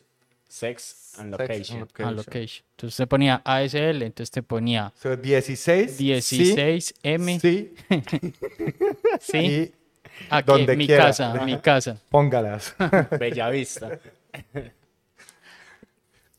Sex 0.51 1.15
and 1.19 1.35
sex, 1.37 1.71
location. 1.71 1.89
Ah, 1.99 2.11
location. 2.11 2.65
Entonces 2.73 2.97
te 2.97 3.07
ponía 3.07 3.41
ASL, 3.45 4.03
entonces 4.03 4.31
te 4.31 4.43
ponía 4.43 4.93
So, 5.01 5.17
16. 5.17 5.91
sí, 5.97 6.11
16M, 6.13 7.41
Sí. 7.41 7.75
¿sí? 9.21 9.73
Y 10.21 10.27
Aquí, 10.29 10.47
donde 10.53 10.77
mi 10.77 10.87
quiera. 10.87 11.05
casa, 11.07 11.33
mi 11.45 11.59
casa. 11.61 11.97
póngalas. 12.11 12.75
Bellavista. 13.19 13.99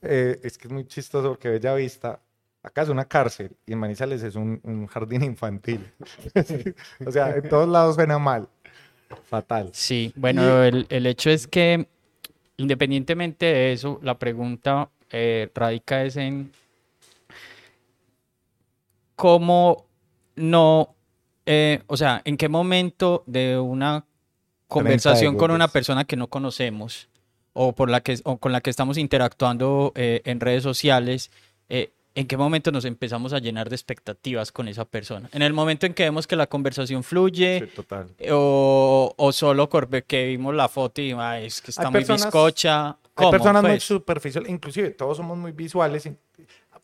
Eh, 0.03 0.39
es 0.43 0.57
que 0.57 0.68
es 0.68 0.72
muy 0.74 0.86
chistoso 0.86 1.30
porque 1.30 1.49
Bella 1.49 1.74
Vista, 1.76 2.20
acá 2.64 2.82
es 2.84 2.89
una 2.89 3.05
cárcel 3.05 3.51
y 3.66 3.74
en 3.74 3.80
Manizales 3.80 4.22
es 4.24 4.36
un, 4.36 4.59
un 4.64 4.88
jardín 4.88 5.24
infantil. 5.24 5.91
o 7.05 7.12
sea, 7.12 7.36
en 7.36 7.47
todos 7.49 7.68
lados 7.70 7.95
suena 7.95 8.20
mal. 8.20 8.47
Fatal. 9.30 9.70
Sí, 9.74 10.14
bueno, 10.16 10.64
el, 10.64 10.86
el 10.89 11.05
hecho 11.05 11.30
es 11.30 11.47
que 11.47 11.88
independientemente 12.62 13.45
de 13.45 13.74
eso, 13.74 13.99
la 14.01 14.18
pregunta 14.18 14.89
eh, 15.09 15.49
radica 15.53 16.03
es 16.03 16.16
en 16.16 16.51
cómo 19.16 19.86
no, 20.36 20.95
eh, 21.45 21.82
o 21.88 21.97
sea, 21.97 22.22
en 22.26 22.38
qué 22.38 22.49
momento 22.49 23.24
de 23.28 23.59
una 23.59 24.05
conversación 24.68 25.36
con 25.36 25.51
una 25.51 25.68
persona 25.68 26.05
que 26.05 26.16
no 26.16 26.28
conocemos 26.28 27.09
o, 27.53 27.74
por 27.74 27.89
la 27.89 28.01
que, 28.01 28.20
o 28.24 28.38
con 28.38 28.51
la 28.51 28.62
que 28.62 28.70
estamos 28.70 28.97
interactuando 28.97 29.91
eh, 29.95 30.22
en 30.26 30.39
redes 30.39 30.64
sociales, 30.64 31.30
¿en 32.16 32.28
qué 32.28 32.38
momento 32.38 32.72
nos 32.72 32.86
empezamos 32.86 33.34
a 33.34 33.39
llenar 33.39 33.70
de 33.70 33.76
expectativas 33.76 34.51
con 34.51 34.68
esa 34.68 34.86
persona? 34.86 35.30
En 35.34 35.41
el 35.41 35.53
momento 35.53 35.86
en 35.86 35.93
que 35.93 36.03
vemos 36.03 36.28
que 36.28 36.36
la 36.36 36.47
conversación 36.47 37.03
fluye, 37.03 37.59
Sí, 37.62 37.68
total. 37.76 38.07
o, 38.32 39.14
o 39.18 39.32
solo 39.32 39.70
porque 39.70 40.28
vimos 40.28 40.53
la 40.55 40.68
foto 40.68 41.01
y 41.01 41.14
"Ay, 41.18 41.45
es 41.47 41.62
que 41.62 41.72
está 41.72 41.84
Hay 41.84 41.91
muy 41.91 41.99
personas- 42.01 42.26
bizcocha. 42.26 42.88
Hay 42.89 42.95
¿Cómo? 43.14 43.32
personas 43.32 43.62
muy 43.64 43.72
Pues, 43.74 43.84
superficiales, 43.84 44.49
inclusive 44.49 44.91
todos 44.91 45.18
somos 45.18 45.38
muy 45.38 45.51
visuales. 45.51 46.09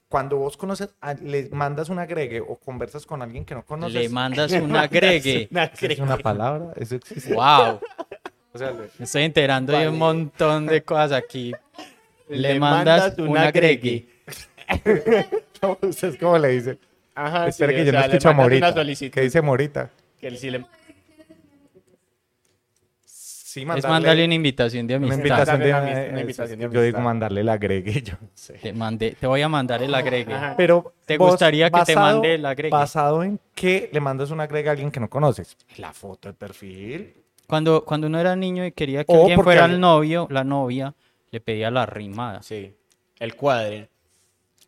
Cuando 0.10 0.38
vos 0.38 0.56
conoces, 0.56 0.90
a- 1.02 1.14
le 1.16 1.50
mandas 1.50 1.90
un 1.90 2.00
agregue 2.00 2.40
o 2.40 2.56
conversas 2.58 3.06
con 3.06 3.22
alguien 3.22 3.44
que 3.44 3.56
no 3.56 3.66
conoces. 3.66 3.94
le 3.94 4.10
mandas 4.10 4.52
un 4.54 4.76
agregue. 4.76 5.48
Una 5.52 5.64
¿eso 5.66 5.86
es 5.88 6.00
una 6.00 6.18
palabra, 6.18 6.74
eso 6.78 6.96
existe. 6.96 7.34
wow, 7.34 7.80
O 8.54 8.58
sea, 8.58 8.72
le- 8.72 8.90
me 8.98 9.06
estoy 9.06 9.24
enterando 9.24 9.72
de 9.74 9.90
un 9.90 10.00
Vale. 10.00 10.16
montón 10.16 10.66
de 10.68 10.82
cosas 10.84 11.12
aquí. 11.12 11.54
Le, 12.30 12.54
Le 12.54 12.60
mandas, 12.60 13.00
mandas 13.02 13.20
un 13.20 13.30
un 13.30 13.38
agregue. 13.38 14.08
No, 15.62 15.78
¿Usted 15.82 16.18
cómo 16.20 16.38
le 16.38 16.50
dice? 16.50 16.78
Ajá, 17.16 17.48
Espera 17.48 17.72
sí, 17.72 17.78
que 17.78 17.86
yo 17.86 17.92
no 17.94 18.00
sea, 18.00 18.08
le 18.08 18.14
escucho 18.14 18.30
a 18.30 18.34
Morita. 18.34 18.74
¿Qué 19.12 19.22
dice 19.22 19.42
Morita? 19.42 19.90
Que 20.20 20.28
él 20.28 20.38
sí 20.38 20.50
le- 20.52 20.66
Sí, 23.06 23.62
Es 23.76 23.86
mandarle 23.88 24.26
una 24.26 24.36
invitación 24.36 24.86
de 24.86 24.98
una 24.98 25.08
amistad. 25.08 25.18
invitación 25.26 25.60
de, 25.60 25.72
Mandarle 25.74 26.02
una- 26.04 26.12
una 26.12 26.22
invitación 26.22 26.60
de 26.60 26.64
Yo 26.66 26.70
digo 26.70 26.82
amistad. 26.82 27.02
mandarle 27.02 27.42
el 27.42 27.50
agregue. 27.50 28.02
Yo 28.04 28.14
no 28.22 28.28
sé. 28.36 28.54
Te, 28.54 28.72
mandé, 28.74 29.12
te 29.20 29.26
voy 29.26 29.42
a 29.42 29.50
mandar 29.50 29.82
el 29.82 29.96
agregue. 29.96 30.32
Ajá. 30.34 30.54
Pero 30.56 30.94
¿Te 31.06 31.18
vos, 31.18 31.32
gustaría 31.32 31.72
que 31.72 31.82
te 31.84 31.96
mande 31.96 32.36
el 32.36 32.46
agregue? 32.46 32.70
¿Basado 32.72 33.24
en 33.24 33.40
qué 33.56 33.90
le 33.92 34.00
mandas 34.00 34.30
un 34.30 34.42
agregue 34.42 34.70
a 34.70 34.74
alguien 34.74 34.92
que 34.92 35.00
no 35.00 35.10
conoces? 35.10 35.58
La 35.78 35.92
foto 35.92 36.28
de 36.30 36.34
perfil. 36.36 37.16
Cuando, 37.48 37.84
cuando 37.84 38.06
uno 38.08 38.20
era 38.20 38.36
niño 38.36 38.64
y 38.64 38.74
quería 38.74 39.04
que 39.06 39.12
O 39.14 39.22
alguien 39.22 39.42
fuera 39.42 39.66
el 39.66 39.80
novio, 39.80 40.28
la 40.30 40.44
novia, 40.44 40.94
le 41.32 41.40
pedía 41.40 41.72
la 41.72 41.84
arrimada. 41.84 42.44
Sí. 42.44 42.76
El 43.18 43.36
cuadre. 43.36 43.90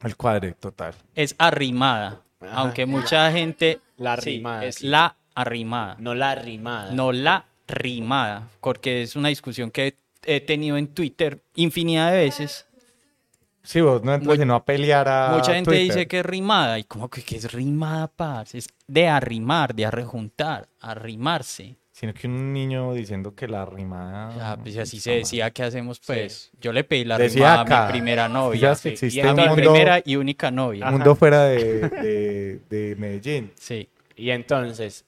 El 0.02 0.16
cuadre 0.16 0.54
total. 0.54 0.94
Es 1.16 1.36
arrimada, 1.38 2.22
Ajá. 2.40 2.54
aunque 2.54 2.86
mucha 2.86 3.32
gente... 3.32 3.80
La 3.98 4.16
sí, 4.16 4.30
arrimada, 4.30 4.66
es 4.66 4.76
sí. 4.76 4.88
la 4.88 5.16
arrimada. 5.36 5.98
No 6.00 6.16
la 6.16 6.36
rimada. 6.36 6.92
no 6.92 7.12
la 7.12 7.46
rimada, 7.68 8.48
porque 8.62 9.04
es 9.04 9.16
una 9.16 9.30
discusión 9.30 9.72
que 9.72 9.98
he, 10.24 10.42
tenido 10.42 10.78
en 10.78 10.88
Twitter 10.88 11.42
infinidad 11.56 12.12
de 12.12 12.18
veces. 12.18 12.66
Sí, 13.64 13.82
vos 13.82 14.04
no 14.04 14.14
entras 14.14 14.38
sino 14.38 14.56
a 14.56 14.64
pelear 14.64 15.08
a 15.08 15.34
Mucha 15.36 15.54
gente 15.54 15.72
Twitter. 15.72 15.86
dice 15.86 16.08
que 16.08 16.20
es 16.20 16.26
rimada, 16.26 16.80
y 16.80 16.86
como 16.86 17.10
que, 17.10 17.22
que 17.22 17.36
es 17.36 17.52
rimada, 17.52 18.08
parce? 18.08 18.58
Es 18.58 18.70
de 18.88 19.08
arrimar, 19.08 19.76
de 19.76 19.86
arrejuntar, 19.86 20.68
arrimarse. 20.80 21.76
Sino 22.00 22.14
que 22.14 22.28
un 22.28 22.54
niño 22.54 22.94
diciendo 22.94 23.36
que 23.36 23.46
la 23.48 23.66
rimada... 23.66 24.34
Ya, 24.38 24.64
pues 24.64 24.78
así 24.78 25.02
se 25.02 25.12
decía, 25.12 25.52
¿qué 25.52 25.64
hacemos 25.64 26.00
pues? 26.00 26.50
Yo 26.62 26.72
le 26.72 26.86
pedí 26.86 27.04
la 27.04 27.18
Decía 27.18 27.40
rimada 27.58 27.62
acá, 27.62 27.84
a 27.84 27.86
mi 27.88 27.92
primera 27.92 28.30
novia. 28.30 28.74
sí. 28.76 28.90
existe 28.90 29.18
Y 29.20 29.22
a 29.22 29.32
un 29.32 29.36
mi 29.36 29.48
mundo, 29.48 29.56
primera 29.74 30.02
y 30.06 30.16
única 30.16 30.50
novia. 30.50 30.86
un 30.88 30.94
mundo 30.94 31.14
fuera 31.16 31.44
de, 31.46 31.90
de, 31.90 32.60
de 32.70 32.96
Medellín. 32.96 33.52
Sí. 33.60 33.90
Y 34.16 34.30
entonces, 34.30 35.04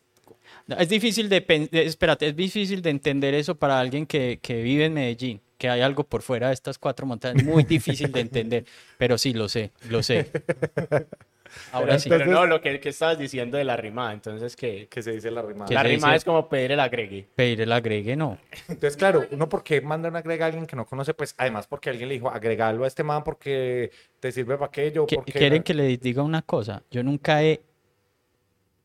No, 0.68 0.76
Es 0.76 0.90
difícil 0.90 1.30
de, 1.30 1.40
de- 1.72 1.86
espérate, 1.86 2.28
es 2.28 2.36
difícil 2.36 2.82
de 2.82 2.90
entender 2.90 3.34
eso 3.36 3.56
para 3.56 3.80
alguien 3.80 4.06
que, 4.06 4.40
que 4.42 4.62
vive 4.62 4.86
en 4.88 4.94
Medellín, 4.94 5.40
que 5.58 5.70
hay 5.70 5.80
algo 5.80 6.04
por 6.04 6.22
fuera 6.24 6.50
de 6.50 6.54
estas 6.56 6.78
cuatro 6.78 7.06
montañas, 7.06 7.42
muy 7.46 7.64
difícil 7.64 8.12
de 8.12 8.20
entender, 8.20 8.66
pero 8.98 9.18
sí, 9.18 9.32
lo 9.32 9.48
sé, 9.48 9.72
lo 9.90 10.04
sé. 10.04 10.30
Ahora 11.72 12.00
sí. 12.00 12.10
pero 12.10 12.26
no, 12.26 12.46
lo 12.46 12.62
que, 12.62 12.80
que 12.80 12.90
estabas 12.90 13.18
diciendo 13.18 13.58
de 13.58 13.64
la 13.64 13.76
rimada, 13.78 14.14
entonces 14.14 14.56
que 14.56 14.88
Que 14.90 15.02
se 15.02 15.12
dice 15.12 15.32
la 15.32 15.42
rimada. 15.42 15.66
¿Qué 15.68 15.74
la 15.74 15.84
rimada 15.84 16.14
dice? 16.14 16.18
es 16.18 16.26
como 16.26 16.48
pedir 16.50 16.72
el 16.72 16.80
agregue. 16.80 17.28
Pedir 17.36 17.62
el 17.62 17.72
agregue, 17.72 18.16
no. 18.16 18.38
Entonces, 18.68 18.98
claro, 18.98 19.26
uno 19.32 19.48
porque 19.50 19.82
manda 19.82 20.10
un 20.10 20.16
agrega 20.16 20.46
a 20.46 20.48
alguien 20.48 20.66
que 20.66 20.76
no 20.76 20.86
conoce, 20.86 21.14
pues 21.14 21.34
además 21.38 21.68
porque 21.68 21.90
alguien 21.90 22.10
le 22.10 22.16
dijo, 22.16 22.30
agregalo 22.30 22.84
a 22.84 22.88
este 22.88 23.04
man 23.04 23.24
porque 23.24 23.92
te 24.20 24.32
sirve 24.32 24.56
para 24.56 24.68
aquello. 24.68 25.06
¿Qui- 25.08 25.16
Porque... 25.16 25.32
¿Quieren 25.34 25.64
que 25.64 25.74
les 25.74 26.00
diga 26.00 26.22
una 26.24 26.42
cosa? 26.42 26.84
Yo 26.92 27.04
nunca 27.04 27.44
he 27.44 27.62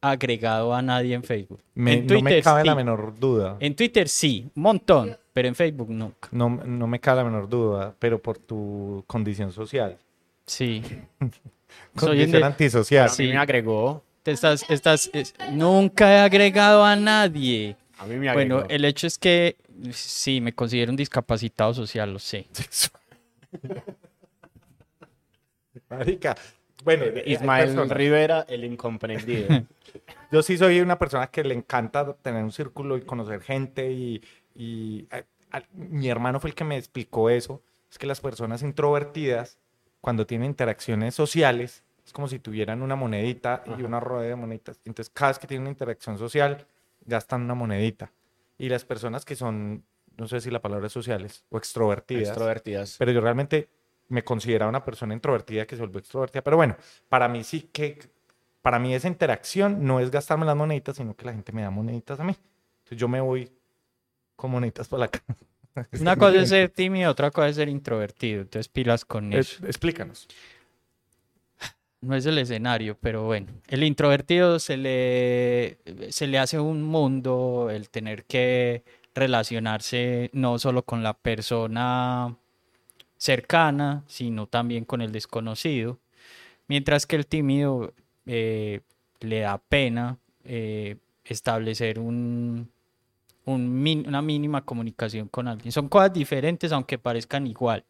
agregado 0.00 0.74
a 0.74 0.82
nadie 0.82 1.14
en 1.14 1.22
Facebook. 1.24 1.60
Me- 1.74 1.94
en 1.94 2.06
no 2.06 2.14
me 2.14 2.20
Twitter 2.20 2.42
cabe 2.44 2.64
la 2.64 2.72
sí. 2.72 2.76
menor 2.76 3.18
duda. 3.18 3.56
En 3.60 3.74
Twitter 3.74 4.08
sí, 4.08 4.48
un 4.54 4.62
montón, 4.62 5.16
pero 5.32 5.48
en 5.48 5.54
Facebook 5.54 5.90
nunca. 5.90 6.28
No, 6.30 6.48
no 6.48 6.86
me 6.86 7.00
cabe 7.00 7.22
la 7.22 7.24
menor 7.30 7.48
duda, 7.48 7.94
pero 7.98 8.20
por 8.20 8.38
tu 8.38 9.02
condición 9.06 9.50
social. 9.52 9.98
Sí. 10.46 10.82
Soy 11.96 12.08
Condición 12.18 12.44
antisocial. 12.44 13.10
Mí 13.18 13.28
me 13.28 13.36
agregó. 13.38 14.02
Te 14.22 14.32
estás, 14.32 14.64
estás, 14.68 15.08
es- 15.12 15.34
nunca 15.52 16.12
he 16.12 16.18
agregado 16.20 16.84
a 16.84 16.96
nadie. 16.96 17.76
A 17.98 18.06
mí 18.06 18.16
me 18.16 18.28
agregó. 18.28 18.56
Bueno, 18.56 18.68
el 18.70 18.84
hecho 18.84 19.06
es 19.06 19.16
que 19.18 19.56
sí, 19.92 20.40
me 20.40 20.52
considero 20.52 20.90
un 20.90 20.96
discapacitado 20.96 21.72
social, 21.74 22.12
lo 22.12 22.18
sé. 22.18 22.46
Marica. 25.88 26.36
Bueno, 26.84 27.04
hay 27.04 27.32
Ismael 27.32 27.66
personas. 27.68 27.96
Rivera, 27.96 28.46
el 28.48 28.64
incomprendido. 28.64 29.48
Yo 30.32 30.42
sí 30.42 30.58
soy 30.58 30.80
una 30.80 30.98
persona 30.98 31.28
que 31.28 31.42
le 31.44 31.54
encanta 31.54 32.14
tener 32.16 32.42
un 32.44 32.52
círculo 32.52 32.96
y 32.96 33.02
conocer 33.02 33.40
gente 33.42 33.90
y, 33.92 34.22
y 34.54 35.06
a- 35.10 35.24
a- 35.58 35.62
mi 35.72 36.08
hermano 36.08 36.38
fue 36.40 36.50
el 36.50 36.54
que 36.56 36.64
me 36.64 36.76
explicó 36.76 37.30
eso. 37.30 37.62
Es 37.90 37.98
que 37.98 38.06
las 38.06 38.20
personas 38.20 38.62
introvertidas, 38.62 39.58
cuando 40.06 40.24
tienen 40.24 40.50
interacciones 40.50 41.16
sociales, 41.16 41.82
es 42.04 42.12
como 42.12 42.28
si 42.28 42.38
tuvieran 42.38 42.80
una 42.80 42.94
monedita 42.94 43.64
y 43.76 43.82
una 43.82 43.98
rueda 43.98 44.28
de 44.28 44.36
moneditas. 44.36 44.78
Entonces, 44.84 45.12
cada 45.12 45.32
vez 45.32 45.40
que 45.40 45.48
tienen 45.48 45.62
una 45.62 45.70
interacción 45.70 46.16
social, 46.16 46.64
gastan 47.04 47.42
una 47.42 47.54
monedita. 47.54 48.12
Y 48.56 48.68
las 48.68 48.84
personas 48.84 49.24
que 49.24 49.34
son, 49.34 49.82
no 50.16 50.28
sé 50.28 50.40
si 50.40 50.48
la 50.52 50.62
palabra 50.62 50.86
es 50.86 50.92
sociales 50.92 51.44
o 51.50 51.58
extrovertidas, 51.58 52.28
Extrovertidas. 52.28 52.94
pero 53.00 53.10
yo 53.10 53.20
realmente 53.20 53.68
me 54.06 54.22
consideraba 54.22 54.68
una 54.68 54.84
persona 54.84 55.12
introvertida 55.12 55.66
que 55.66 55.74
se 55.74 55.82
volvió 55.82 55.98
extrovertida. 55.98 56.42
Pero 56.42 56.56
bueno, 56.56 56.76
para 57.08 57.26
mí 57.26 57.42
sí 57.42 57.62
que, 57.72 57.98
para 58.62 58.78
mí 58.78 58.94
esa 58.94 59.08
interacción 59.08 59.84
no 59.84 59.98
es 59.98 60.12
gastarme 60.12 60.46
las 60.46 60.54
moneditas, 60.54 60.98
sino 60.98 61.16
que 61.16 61.24
la 61.26 61.32
gente 61.32 61.50
me 61.50 61.62
da 61.62 61.70
moneditas 61.70 62.20
a 62.20 62.22
mí. 62.22 62.36
Entonces 62.84 62.96
yo 62.96 63.08
me 63.08 63.20
voy 63.20 63.50
con 64.36 64.52
moneditas 64.52 64.86
para 64.86 65.00
la 65.00 65.08
casa. 65.08 65.34
Una 66.00 66.16
cosa 66.16 66.40
es 66.40 66.48
ser 66.48 66.70
tímido, 66.70 67.10
otra 67.10 67.30
cosa 67.30 67.48
es 67.48 67.56
ser 67.56 67.68
introvertido. 67.68 68.42
Entonces 68.42 68.68
pilas 68.68 69.04
con 69.04 69.32
eso. 69.32 69.56
Es- 69.58 69.62
explícanos. 69.64 70.26
No 72.02 72.14
es 72.14 72.26
el 72.26 72.38
escenario, 72.38 72.96
pero 73.00 73.24
bueno. 73.24 73.48
El 73.68 73.82
introvertido 73.82 74.58
se 74.58 74.76
le, 74.76 75.78
se 76.10 76.26
le 76.26 76.38
hace 76.38 76.60
un 76.60 76.82
mundo 76.82 77.68
el 77.70 77.88
tener 77.88 78.24
que 78.24 78.84
relacionarse 79.14 80.30
no 80.32 80.58
solo 80.58 80.82
con 80.82 81.02
la 81.02 81.14
persona 81.14 82.36
cercana, 83.16 84.04
sino 84.06 84.46
también 84.46 84.84
con 84.84 85.00
el 85.00 85.10
desconocido. 85.10 85.98
Mientras 86.68 87.06
que 87.06 87.16
el 87.16 87.26
tímido 87.26 87.92
eh, 88.26 88.80
le 89.20 89.40
da 89.40 89.58
pena 89.58 90.18
eh, 90.44 90.96
establecer 91.24 91.98
un, 91.98 92.70
un 93.46 93.82
min- 93.82 94.06
una 94.06 94.20
mínima 94.22 94.62
comunicación 94.64 95.28
con 95.28 95.48
alguien. 95.48 95.72
Son 95.72 95.88
cosas 95.88 96.12
diferentes 96.12 96.72
aunque 96.72 96.98
parezcan 96.98 97.46
igual, 97.46 97.84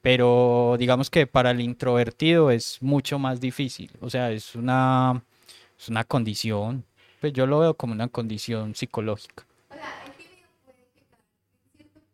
pero 0.00 0.76
digamos 0.78 1.10
que 1.10 1.26
para 1.26 1.50
el 1.52 1.60
introvertido 1.60 2.50
es 2.50 2.78
mucho 2.82 3.18
más 3.18 3.40
difícil. 3.40 3.90
O 4.00 4.10
sea, 4.10 4.30
es 4.32 4.54
una, 4.56 5.22
es 5.78 5.88
una 5.90 6.04
condición, 6.04 6.84
pues 7.20 7.32
yo 7.34 7.46
lo 7.46 7.58
veo 7.60 7.74
como 7.74 7.92
una 7.92 8.08
condición 8.08 8.74
psicológica. 8.74 9.44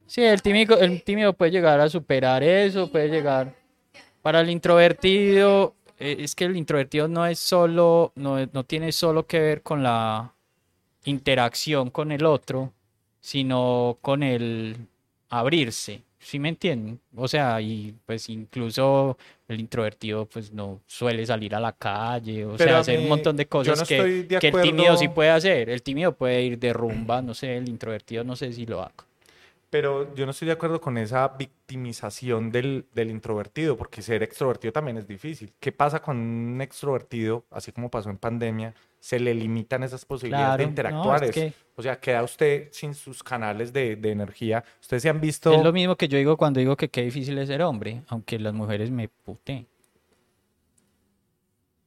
Sí, 0.07 0.22
el 0.24 0.41
tímido, 0.41 0.78
el 0.78 1.03
tímido 1.03 1.34
puede 1.34 1.51
llegar 1.51 1.80
a 1.80 1.89
superar 1.89 2.43
eso, 2.43 2.91
puede 2.91 3.09
llegar. 3.11 3.55
Para 4.22 4.41
el 4.41 4.51
introvertido, 4.51 5.74
eh, 5.99 6.16
es 6.20 6.34
que 6.34 6.45
el 6.47 6.57
introvertido 6.57 7.09
no 7.09 7.26
es 7.26 7.39
solo, 7.39 8.12
no, 8.16 8.45
no 8.53 8.64
tiene 8.64 8.93
solo 8.93 9.26
que 9.26 9.39
ver 9.39 9.62
con 9.62 9.82
la 9.82 10.34
interacción 11.05 11.91
con 11.91 12.11
el 12.12 12.24
otro, 12.24 12.72
sino 13.29 13.99
con 14.01 14.22
el 14.22 14.74
abrirse. 15.29 16.01
¿Sí 16.18 16.39
me 16.39 16.49
entienden? 16.49 16.99
O 17.14 17.29
sea, 17.29 17.61
y 17.61 17.95
pues 18.07 18.31
incluso 18.31 19.18
el 19.47 19.61
introvertido 19.61 20.24
pues 20.24 20.51
no 20.51 20.81
suele 20.87 21.26
salir 21.26 21.55
a 21.55 21.61
la 21.61 21.72
calle, 21.72 22.47
o 22.47 22.57
Pero 22.57 22.70
sea, 22.70 22.79
hacer 22.79 22.99
un 23.01 23.09
montón 23.09 23.37
de 23.37 23.45
cosas 23.45 23.81
no 23.81 23.85
que, 23.85 24.03
de 24.03 24.39
que 24.39 24.49
el 24.49 24.62
tímido 24.62 24.97
sí 24.97 25.09
puede 25.09 25.29
hacer. 25.29 25.68
El 25.68 25.83
tímido 25.83 26.12
puede 26.12 26.43
ir 26.43 26.59
de 26.59 26.72
rumba, 26.72 27.20
no 27.20 27.35
sé, 27.35 27.59
el 27.59 27.68
introvertido 27.68 28.24
no 28.24 28.35
sé 28.35 28.51
si 28.51 28.64
lo 28.64 28.81
haga. 28.81 28.95
Pero 29.71 30.14
yo 30.14 30.25
no 30.25 30.31
estoy 30.31 30.47
de 30.47 30.53
acuerdo 30.53 30.81
con 30.81 30.97
esa 30.97 31.29
victimización 31.29 32.51
del, 32.51 32.87
del 32.95 33.11
introvertido, 33.11 33.77
porque 33.77 34.01
ser 34.01 34.23
extrovertido 34.23 34.73
también 34.73 34.97
es 34.97 35.07
difícil. 35.07 35.53
¿Qué 35.61 35.73
pasa 35.73 36.01
con 36.01 36.16
un 36.16 36.61
extrovertido, 36.62 37.45
así 37.51 37.71
como 37.73 37.91
pasó 37.91 38.09
en 38.09 38.16
pandemia? 38.16 38.73
Se 38.99 39.21
le 39.21 39.35
limitan 39.35 39.83
esas 39.83 40.07
posibilidades 40.07 40.47
Claro, 40.47 40.59
de 40.59 40.64
no, 40.64 40.71
interactuar. 40.71 41.25
es 41.25 41.29
es- 41.31 41.35
que- 41.35 41.53
O 41.77 41.83
sea, 41.83 42.01
queda 42.01 42.23
usted 42.23 42.69
sin 42.73 42.95
sus 42.95 43.23
canales 43.23 43.71
de, 43.73 43.97
de 43.97 44.11
energía. 44.11 44.64
Ustedes 44.81 45.03
se 45.03 45.11
han 45.11 45.21
visto... 45.21 45.53
Es 45.53 45.62
lo 45.62 45.73
mismo 45.73 45.97
que 45.97 46.09
yo 46.09 46.16
digo 46.16 46.37
cuando 46.39 46.61
digo 46.61 46.75
que 46.75 46.89
qué 46.89 47.03
difícil 47.03 47.37
es 47.39 47.49
ser 47.49 47.61
hombre, 47.62 48.03
aunque 48.09 48.39
las 48.39 48.55
mujeres 48.55 48.91
me 48.91 49.09
puteen. 49.09 49.66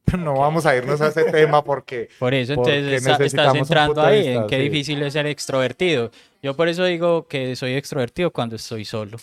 No 0.18 0.34
vamos 0.36 0.66
a 0.66 0.76
irnos 0.76 1.00
a 1.02 1.08
ese 1.08 1.24
tema 1.32 1.64
porque... 1.64 2.10
Por 2.20 2.34
eso, 2.34 2.56
Porque 2.56 2.78
entonces 2.78 3.06
está- 3.08 3.24
estás 3.24 3.56
entrando 3.56 4.02
ahí, 4.02 4.28
en 4.28 4.48
qué 4.48 4.58
sí. 4.58 4.62
difícil 4.64 5.02
es 5.04 5.14
ser 5.14 5.26
extrovertido. 5.28 6.12
Yo 6.42 6.56
por 6.56 6.68
eso 6.68 6.84
digo 6.86 7.28
que 7.28 7.56
soy 7.56 7.74
extrovertido 7.74 8.32
cuando 8.32 8.56
estoy 8.56 8.86
solo. 8.86 9.18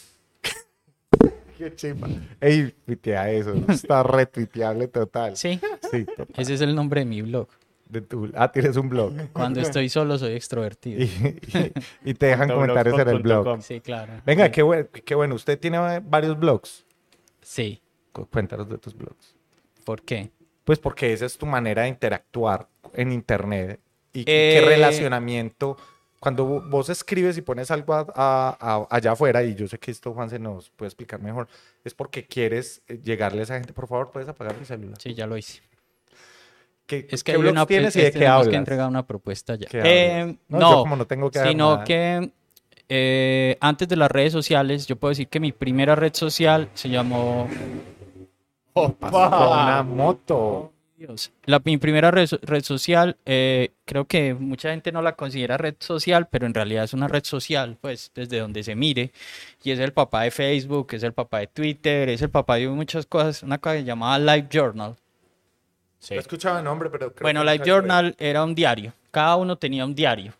Qué 1.57 1.75
chimba. 1.75 2.07
Ey, 2.41 2.73
tuitea 2.87 3.31
eso. 3.33 3.53
Está 3.69 4.05
retuiteable 4.05 4.87
total. 4.87 5.37
Sí, 5.37 5.59
Sí, 5.91 6.05
total. 6.05 6.29
ese 6.37 6.55
es 6.55 6.61
el 6.61 6.75
nombre 6.75 7.01
de 7.01 7.07
mi 7.07 7.23
blog. 7.23 7.49
De 7.89 8.01
tu... 8.03 8.31
Ah, 8.37 8.53
tienes 8.53 8.77
un 8.77 8.89
blog. 8.89 9.12
Cuando 9.33 9.61
estoy 9.61 9.89
solo 9.89 10.19
soy 10.19 10.35
extrovertido. 10.35 11.03
Y, 11.03 11.07
y- 11.07 12.11
y 12.11 12.14
te 12.14 12.27
dejan 12.27 12.49
comentarios 12.49 12.99
en 13.01 13.09
el 13.09 13.19
blog. 13.21 13.62
Sí, 13.62 13.81
claro. 13.81 14.12
Venga, 14.25 14.51
qué 14.53 14.62
bueno, 14.62 14.87
qué 15.05 15.14
bueno. 15.16 15.35
Usted 15.35 15.59
tiene 15.59 16.01
varios 16.01 16.39
blogs. 16.39 16.85
Sí, 17.43 17.81
Cu- 18.12 18.27
Cuéntanos 18.27 18.69
de 18.69 18.79
tus 18.79 18.95
blogs. 18.95 19.35
¿por 19.85 20.03
qué? 20.03 20.31
Pues 20.64 20.79
porque 20.79 21.12
esa 21.14 21.25
es 21.25 21.39
tu 21.39 21.47
manera 21.47 21.83
de 21.83 21.89
interactuar 21.89 22.69
en 22.93 23.11
internet. 23.11 23.81
Y 24.12 24.25
qué 24.27 24.59
Eh, 24.59 24.61
relacionamiento. 24.61 25.77
Cuando 26.21 26.45
vo- 26.49 26.69
vos 26.69 26.89
escribes 26.89 27.39
y 27.39 27.43
pones 27.43 27.71
algo 27.71 27.95
a- 27.95 28.07
a- 28.14 28.57
a- 28.61 28.87
allá 28.91 29.12
afuera, 29.12 29.43
y 29.45 29.55
yo 29.55 29.69
sé 29.69 29.79
que 29.79 29.91
esto 29.93 30.12
Juan 30.12 30.29
se 30.31 30.39
nos 30.39 30.71
puede 30.71 30.89
explicar 30.89 31.21
mejor, 31.23 31.47
es 31.85 31.95
porque 31.95 32.27
quieres 32.27 32.83
eh, 32.89 32.99
llegarle 33.03 33.41
a 33.41 33.43
esa 33.45 33.55
gente. 33.55 33.73
Por 33.73 33.87
favor, 33.87 34.11
puedes 34.11 34.29
apagar 34.29 34.59
mi 34.59 34.64
celular. 34.64 34.99
Sí, 35.01 35.14
ya 35.14 35.27
lo 35.27 35.37
hice. 35.37 35.61
¿Qué, 36.87 37.07
Es 37.11 37.23
que 37.23 37.33
qué 37.33 37.39
hay 37.39 37.47
una, 37.49 37.66
tienes 37.66 37.95
y 37.95 37.99
es- 38.01 38.05
de 38.07 38.12
qué 38.12 38.19
tenemos 38.19 38.39
hablas? 38.41 38.49
que 38.51 38.57
entregar 38.57 38.89
una 38.89 39.07
propuesta 39.07 39.55
ya. 39.57 39.69
¿Qué 39.69 39.81
Eh? 39.85 40.37
No, 40.49 40.59
no, 40.59 40.71
yo 40.71 40.79
como 40.81 40.97
no 40.97 41.07
tengo 41.07 41.31
que 41.31 41.39
sino 41.41 41.73
nada. 41.75 41.85
que 41.85 42.31
eh, 42.89 43.59
antes 43.61 43.87
de 43.87 43.97
las 43.97 44.11
redes 44.11 44.33
sociales, 44.33 44.87
yo 44.87 44.97
puedo 44.97 45.11
decir 45.11 45.29
que 45.29 45.39
mi 45.39 45.53
primera 45.53 45.95
red 45.95 46.14
social 46.14 46.71
se 46.73 46.89
llamó 46.89 47.47
por 48.73 48.95
una 49.11 49.83
moto. 49.83 50.73
Dios. 50.99 51.31
La, 51.45 51.61
mi 51.65 51.79
primera 51.79 52.11
red, 52.11 52.27
so- 52.27 52.41
red 52.43 52.65
social, 52.65 53.17
eh, 53.25 53.71
creo 53.85 54.05
que 54.07 54.35
mucha 54.35 54.71
gente 54.71 54.91
no 54.91 55.01
la 55.01 55.13
considera 55.15 55.57
red 55.57 55.77
social, 55.79 56.27
pero 56.29 56.45
en 56.47 56.55
realidad 56.55 56.85
es 56.85 56.93
una 56.93 57.07
red 57.07 57.23
social, 57.25 57.79
pues 57.81 58.11
desde 58.15 58.41
donde 58.41 58.65
se 58.65 58.75
mire. 58.75 59.13
Y 59.63 59.71
es 59.71 59.79
el 59.79 59.93
papá 59.93 60.23
de 60.23 60.31
Facebook, 60.33 60.89
es 60.93 61.05
el 61.05 61.13
papá 61.13 61.39
de 61.39 61.47
Twitter, 61.47 62.09
es 62.09 62.21
el 62.21 62.31
papá 62.31 62.57
de 62.57 62.69
muchas 62.69 63.07
cosas. 63.07 63.43
Una 63.45 63.59
cosa 63.59 63.79
llamada 63.79 64.19
Live 64.19 64.49
Journal. 64.51 64.97
Sí. 66.01 66.15
He 66.15 66.19
escuchado 66.19 66.59
el 66.59 66.65
nombre, 66.65 66.91
pero 66.91 67.13
creo 67.13 67.23
Bueno, 67.23 67.45
que 67.45 67.51
Live 67.53 67.65
Journal 67.65 68.15
era 68.19 68.43
un 68.43 68.55
diario. 68.55 68.93
Cada 69.13 69.37
uno 69.37 69.57
tenía 69.57 69.85
un 69.85 69.95
diario. 69.95 70.33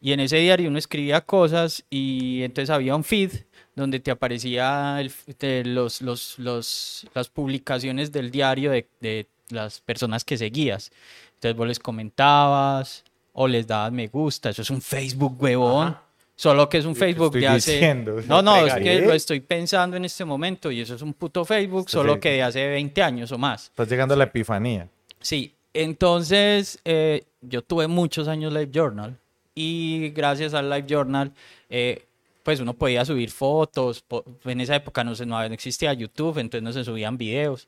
Y 0.00 0.12
en 0.12 0.20
ese 0.20 0.36
diario 0.38 0.68
uno 0.68 0.78
escribía 0.78 1.20
cosas 1.20 1.84
y 1.90 2.42
entonces 2.42 2.70
había 2.70 2.94
un 2.96 3.04
feed 3.04 3.32
donde 3.74 4.00
te 4.00 4.10
aparecía 4.10 4.98
el 5.00 5.12
de 5.38 5.64
los, 5.64 6.00
los, 6.00 6.38
los, 6.38 7.06
las 7.14 7.28
publicaciones 7.28 8.12
del 8.12 8.30
diario 8.30 8.70
de, 8.70 8.86
de 9.00 9.26
las 9.50 9.80
personas 9.80 10.24
que 10.24 10.36
seguías. 10.36 10.90
Entonces 11.34 11.56
vos 11.56 11.66
les 11.68 11.78
comentabas 11.78 13.04
o 13.32 13.46
les 13.46 13.66
dabas 13.66 13.92
me 13.92 14.08
gusta. 14.08 14.50
Eso 14.50 14.62
es 14.62 14.70
un 14.70 14.80
Facebook, 14.80 15.36
huevón. 15.40 15.88
Ajá. 15.88 16.02
Solo 16.38 16.68
que 16.68 16.76
es 16.76 16.84
un 16.84 16.94
Sí, 16.94 17.00
Facebook 17.00 17.32
de 17.32 17.48
hace... 17.48 17.72
diciendo. 17.72 18.16
No, 18.28 18.42
no, 18.42 18.66
es 18.66 18.74
que 18.74 19.00
lo 19.00 19.14
estoy 19.14 19.40
pensando 19.40 19.96
en 19.96 20.04
este 20.04 20.24
momento 20.24 20.70
y 20.70 20.82
eso 20.82 20.94
es 20.94 21.02
un 21.02 21.14
puto 21.14 21.44
Facebook, 21.44 21.88
solo 21.88 22.20
que 22.20 22.32
de 22.32 22.42
hace 22.42 22.68
20 22.68 23.02
años 23.02 23.32
o 23.32 23.38
más. 23.38 23.64
Estás 23.64 23.88
llegando 23.88 24.14
a 24.14 24.18
la 24.18 24.24
epifanía. 24.24 24.86
Sí, 25.18 25.54
entonces 25.72 26.78
eh, 26.84 27.24
yo 27.40 27.62
tuve 27.62 27.86
muchos 27.88 28.28
años 28.28 28.52
Live 28.52 28.70
Journal 28.70 29.16
y 29.54 30.10
gracias 30.10 30.52
al 30.52 30.68
Live 30.68 30.84
Journal, 30.86 31.32
eh, 31.70 32.04
pues 32.42 32.60
uno 32.60 32.74
podía 32.74 33.04
subir 33.06 33.30
fotos. 33.30 34.04
En 34.44 34.60
esa 34.60 34.76
época 34.76 35.02
no, 35.04 35.14
se, 35.14 35.24
no 35.24 35.42
existía 35.42 35.94
YouTube, 35.94 36.38
entonces 36.38 36.62
no 36.62 36.72
se 36.72 36.84
subían 36.84 37.16
videos, 37.16 37.66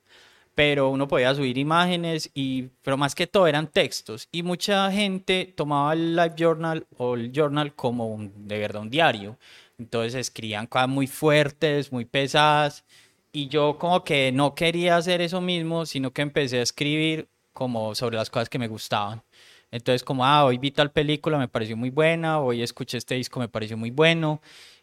pero 0.59 0.89
uno 0.91 1.07
podía 1.07 1.33
subir 1.37 1.57
imágenes 1.57 2.33
y, 2.35 2.65
pero 2.83 2.97
más 2.97 3.15
que 3.15 3.29
todo 3.29 3.47
eran 3.47 3.69
textos 3.69 4.27
y 4.33 4.43
mucha 4.43 4.91
gente 4.91 5.55
tomaba 5.57 5.93
el 5.93 6.17
Live 6.17 6.35
Journal 6.37 6.85
o 6.97 7.15
el 7.15 7.31
Journal 7.31 7.77
como 7.77 8.09
un- 8.09 8.49
de 8.49 8.59
verdad 8.59 8.83
un 8.83 8.91
diario. 8.91 9.39
Entonces 9.79 10.17
escribían 10.17 10.67
cosas 10.67 10.89
muy 10.89 11.07
fuertes, 11.07 11.93
muy 11.93 12.05
pesadas 12.07 12.85
y 13.31 13.47
yo 13.47 13.79
como 13.79 14.03
que 14.03 14.33
no 14.33 14.57
quería 14.57 14.97
hacer 14.97 15.21
eso 15.21 15.41
mismo, 15.41 15.87
sino 15.87 16.11
que 16.13 16.23
empecé 16.23 16.59
a 16.59 16.63
escribir 16.63 17.29
como 17.53 17.95
sobre 17.95 18.17
las 18.17 18.29
cosas 18.29 18.49
que 18.49 18.59
me 18.59 18.67
gustaban. 18.67 19.23
Entonces 19.71 20.03
como, 20.03 20.25
ah, 20.27 20.45
hoy 20.45 20.59
vi 20.59 20.73
tal 20.73 20.91
película, 20.91 21.39
me 21.39 21.47
pareció 21.47 21.77
muy 21.77 21.91
buena, 21.91 22.41
hoy 22.41 22.63
escuché 22.63 22.99
este 22.99 23.15
disco, 23.15 23.39
me 23.39 23.49
pareció 23.49 23.77
muy 23.77 23.93
bueno. 23.93 24.41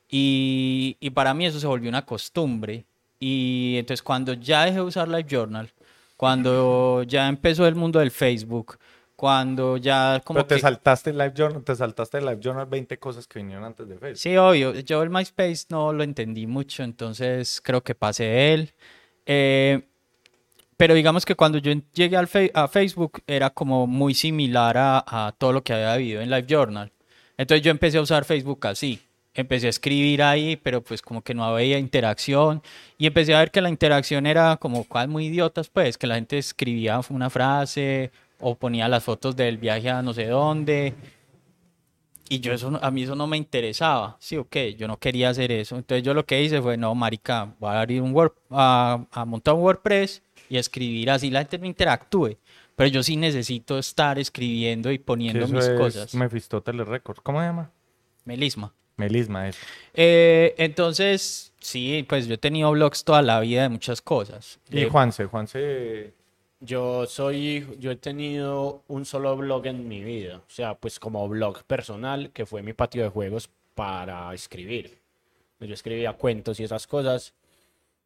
Y, 0.09 0.95
y 1.01 1.09
para 1.09 1.34
mí 1.34 1.45
eso 1.45 1.59
se 1.59 1.67
volvió 1.67 1.89
una 1.89 2.05
costumbre. 2.05 2.86
Y 3.20 3.76
entonces 3.78 4.03
cuando 4.03 4.34
ya 4.34 4.66
dejé 4.66 4.78
de 4.78 4.82
usar 4.82 5.07
Live 5.07 5.28
Journal, 5.30 5.72
cuando 6.18 7.03
ya 7.03 7.28
empezó 7.28 7.68
el 7.68 7.76
mundo 7.76 7.99
del 7.99 8.11
Facebook, 8.11 8.78
cuando 9.16 9.78
ya 9.78 10.22
como 10.24 10.38
Pero 10.39 10.47
te 10.47 10.55
que... 10.55 10.61
saltaste 10.61 11.09
el 11.11 11.18
Live 11.18 11.34
Journal, 11.36 11.63
te 11.63 11.76
saltaste 11.76 12.18
el 12.18 12.26
Live 12.26 12.39
Journal 12.41 12.66
20 12.66 12.97
cosas 12.99 13.28
que 13.28 13.39
vinieron 13.39 13.63
antes 13.63 13.88
de 13.88 13.97
Facebook. 13.97 14.18
Sí, 14.18 14.36
obvio. 14.38 14.74
Yo 14.80 15.01
el 15.03 15.09
MySpace 15.09 15.66
no 15.70 15.93
lo 15.93 16.03
entendí 16.03 16.47
mucho, 16.47 16.84
entonces 16.84 17.61
creo 17.63 17.82
que 17.82 17.95
pasé 17.95 18.24
de 18.26 18.53
él. 18.53 18.74
Eh, 19.26 19.88
pero 20.78 20.93
digamos 20.93 21.26
que 21.26 21.36
cuando 21.36 21.57
yo 21.57 21.72
llegué 21.93 22.18
al 22.18 22.30
a 22.53 22.68
Facebook 22.68 23.22
era 23.28 23.49
como 23.49 23.88
muy 23.88 24.13
similar 24.13 24.78
a, 24.78 25.03
a 25.07 25.32
todo 25.32 25.53
lo 25.53 25.63
que 25.63 25.74
había 25.74 25.93
habido 25.93 26.22
en 26.22 26.30
Live 26.30 26.47
Journal. 26.47 26.91
Entonces 27.38 27.63
yo 27.63 27.72
empecé 27.72 27.97
a 27.97 28.01
usar 28.01 28.26
Facebook 28.26 28.68
así. 28.68 29.01
Empecé 29.36 29.67
a 29.67 29.69
escribir 29.69 30.23
ahí, 30.23 30.55
pero 30.55 30.81
pues 30.81 31.01
como 31.01 31.21
que 31.21 31.33
no 31.33 31.43
había 31.43 31.77
interacción. 31.77 32.61
Y 32.97 33.05
empecé 33.05 33.36
a 33.36 33.39
ver 33.39 33.51
que 33.51 33.61
la 33.61 33.69
interacción 33.69 34.25
era 34.25 34.57
como 34.57 34.86
cosas 34.86 35.09
muy 35.09 35.25
idiotas, 35.27 35.69
pues, 35.69 35.97
que 35.97 36.07
la 36.07 36.15
gente 36.15 36.38
escribía 36.38 37.01
una 37.09 37.29
frase 37.29 38.11
o 38.39 38.55
ponía 38.55 38.88
las 38.88 39.03
fotos 39.03 39.36
del 39.36 39.57
viaje 39.57 39.89
a 39.89 40.01
no 40.01 40.13
sé 40.13 40.27
dónde. 40.27 40.93
Y 42.27 42.39
yo 42.39 42.53
eso, 42.53 42.79
a 42.81 42.89
mí 42.89 43.03
eso 43.03 43.15
no 43.15 43.27
me 43.27 43.38
interesaba, 43.38 44.17
sí, 44.19 44.36
ok, 44.36 44.55
yo 44.77 44.88
no 44.88 44.97
quería 44.97 45.29
hacer 45.29 45.51
eso. 45.51 45.75
Entonces 45.75 46.03
yo 46.03 46.13
lo 46.13 46.25
que 46.25 46.41
hice 46.41 46.59
fue, 46.59 46.75
no, 46.75 46.95
marica, 46.95 47.53
voy 47.59 47.69
a 47.69 47.81
abrir 47.81 48.01
un 48.01 48.15
Word, 48.15 48.31
a, 48.49 49.05
a 49.11 49.25
montar 49.25 49.53
un 49.53 49.61
WordPress 49.61 50.23
y 50.49 50.57
escribir 50.57 51.11
así, 51.11 51.29
la 51.29 51.41
gente 51.41 51.59
no 51.59 51.67
interactúe. 51.67 52.38
Pero 52.75 52.89
yo 52.89 53.03
sí 53.03 53.15
necesito 53.15 53.77
estar 53.77 54.19
escribiendo 54.19 54.91
y 54.91 54.97
poniendo 54.97 55.45
eso 55.45 55.53
mis 55.53 55.65
es 55.65 55.79
cosas. 55.79 56.15
Mephistóteles 56.15 56.88
Records. 56.88 57.21
¿Cómo 57.21 57.39
se 57.39 57.45
llama? 57.45 57.71
Melisma. 58.25 58.73
Melisma, 58.97 59.49
eso. 59.49 59.59
Eh, 59.93 60.55
entonces, 60.57 61.53
sí, 61.59 62.05
pues 62.07 62.27
yo 62.27 62.35
he 62.35 62.37
tenido 62.37 62.71
blogs 62.71 63.03
toda 63.03 63.21
la 63.21 63.39
vida 63.39 63.63
de 63.63 63.69
muchas 63.69 64.01
cosas. 64.01 64.59
Y 64.69 64.81
Eh, 64.81 64.89
Juanse, 64.89 65.25
Juanse... 65.25 66.13
Yo 66.61 67.05
soy, 67.05 67.67
yo 67.79 67.91
he 67.91 67.95
tenido 67.97 68.81
un 68.87 69.05
solo 69.05 69.35
blog 69.35 69.67
en 69.67 69.87
mi 69.87 70.03
vida, 70.03 70.37
o 70.37 70.49
sea, 70.49 70.73
pues 70.73 70.99
como 70.99 71.27
blog 71.27 71.63
personal, 71.65 72.31
que 72.31 72.45
fue 72.45 72.63
mi 72.63 72.73
patio 72.73 73.03
de 73.03 73.09
juegos 73.09 73.49
para 73.75 74.33
escribir. 74.33 74.97
Yo 75.59 75.73
escribía 75.73 76.13
cuentos 76.13 76.59
y 76.59 76.63
esas 76.63 76.87
cosas, 76.87 77.33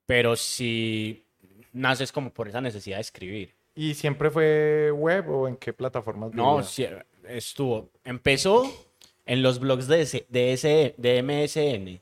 pero 0.06 0.36
si 0.36 1.24
naces 1.72 2.12
como 2.12 2.32
por 2.32 2.50
esa 2.50 2.60
necesidad 2.60 2.98
de 2.98 3.02
escribir. 3.02 3.54
¿Y 3.76 3.94
siempre 3.94 4.30
fue 4.30 4.92
web 4.92 5.30
o 5.30 5.48
en 5.48 5.56
qué 5.56 5.72
plataformas? 5.72 6.34
No, 6.34 6.62
sí, 6.64 6.86
estuvo, 7.28 7.90
empezó 8.04 8.64
en 9.30 9.42
los 9.44 9.60
blogs 9.60 9.88
de, 9.88 10.02
S- 10.02 10.26
de, 10.28 10.54
S- 10.54 10.96
de 10.98 11.24
MSN. 11.24 12.02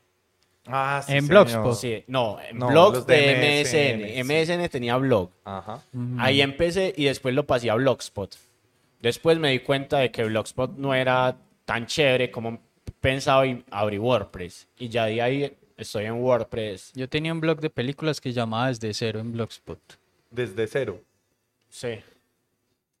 Ah, 0.66 1.02
sí, 1.06 1.12
En 1.14 1.26
señor. 1.26 1.46
Blogspot. 1.46 1.74
Sí, 1.76 2.04
no, 2.08 2.38
en 2.40 2.58
No, 2.58 2.68
blog 2.68 2.94
los 2.94 3.06
de, 3.06 3.16
de 3.16 3.62
MSN. 3.64 4.24
MSN, 4.24 4.60
MSN 4.64 4.68
tenía 4.68 4.96
blog. 4.96 5.30
Ajá. 5.44 5.82
Ahí 6.18 6.40
empecé 6.40 6.92
y 6.96 7.04
después 7.04 7.34
lo 7.34 7.46
pasé 7.46 7.70
a 7.70 7.74
Blogspot. 7.74 8.36
Después 9.00 9.38
me 9.38 9.50
di 9.52 9.60
cuenta 9.60 9.98
de 9.98 10.10
que 10.10 10.24
Blogspot 10.24 10.76
no 10.76 10.94
era 10.94 11.36
tan 11.64 11.86
chévere 11.86 12.30
como 12.30 12.60
pensaba 13.00 13.46
y 13.46 13.64
abrí 13.70 13.98
WordPress. 13.98 14.66
Y 14.78 14.88
ya 14.88 15.06
de 15.06 15.22
ahí 15.22 15.56
estoy 15.76 16.04
en 16.06 16.14
WordPress. 16.14 16.92
Yo 16.94 17.08
tenía 17.08 17.32
un 17.32 17.40
blog 17.40 17.60
de 17.60 17.70
películas 17.70 18.20
que 18.20 18.32
llamaba 18.32 18.68
Desde 18.68 18.92
Cero 18.92 19.20
en 19.20 19.32
Blogspot. 19.32 19.78
Desde 20.30 20.66
cero. 20.66 21.00
Sí. 21.70 22.00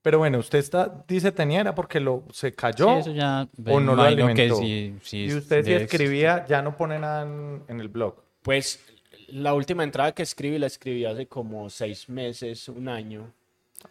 Pero 0.08 0.20
bueno, 0.20 0.38
usted 0.38 0.58
está, 0.58 1.04
dice 1.06 1.32
tenía, 1.32 1.60
era 1.60 1.74
porque 1.74 2.00
lo 2.00 2.24
se 2.32 2.48
Sí, 2.48 2.54
cayó. 2.56 2.96
eso 2.96 3.12
ya 3.12 3.46
o 3.66 3.78
no 3.78 3.94
lo 3.94 4.00
alimentó. 4.00 4.56
sí, 4.56 4.94
sí 5.02 5.24
y 5.26 5.34
usted 5.34 5.62
si 5.62 5.74
escribía, 5.74 6.46
ya 6.48 6.62
no 6.62 6.74
pone 6.78 6.98
nada 6.98 7.24
en, 7.24 7.62
en 7.68 7.78
el 7.78 7.88
blog. 7.88 8.14
Pues 8.40 8.80
la 9.26 9.52
última 9.52 9.84
entrada 9.84 10.12
que 10.12 10.22
escribí 10.22 10.58
la 10.58 10.66
escribí 10.66 11.04
hace 11.04 11.26
como 11.26 11.68
seis 11.68 12.08
meses, 12.08 12.70
un 12.70 12.88
año. 12.88 13.34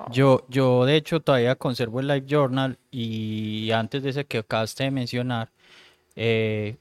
Yo, 0.09 0.43
yo 0.49 0.85
de 0.85 0.95
hecho 0.95 1.19
todavía 1.19 1.53
conservo 1.55 1.99
el 1.99 2.07
Live 2.07 2.25
Journal 2.27 2.79
y 2.89 3.69
antes 3.69 4.01
de 4.01 4.09
ese 4.09 4.25
que 4.25 4.39
acabaste 4.39 4.85
de 4.85 4.89
mencionar, 4.89 5.51
eh, 6.15 6.77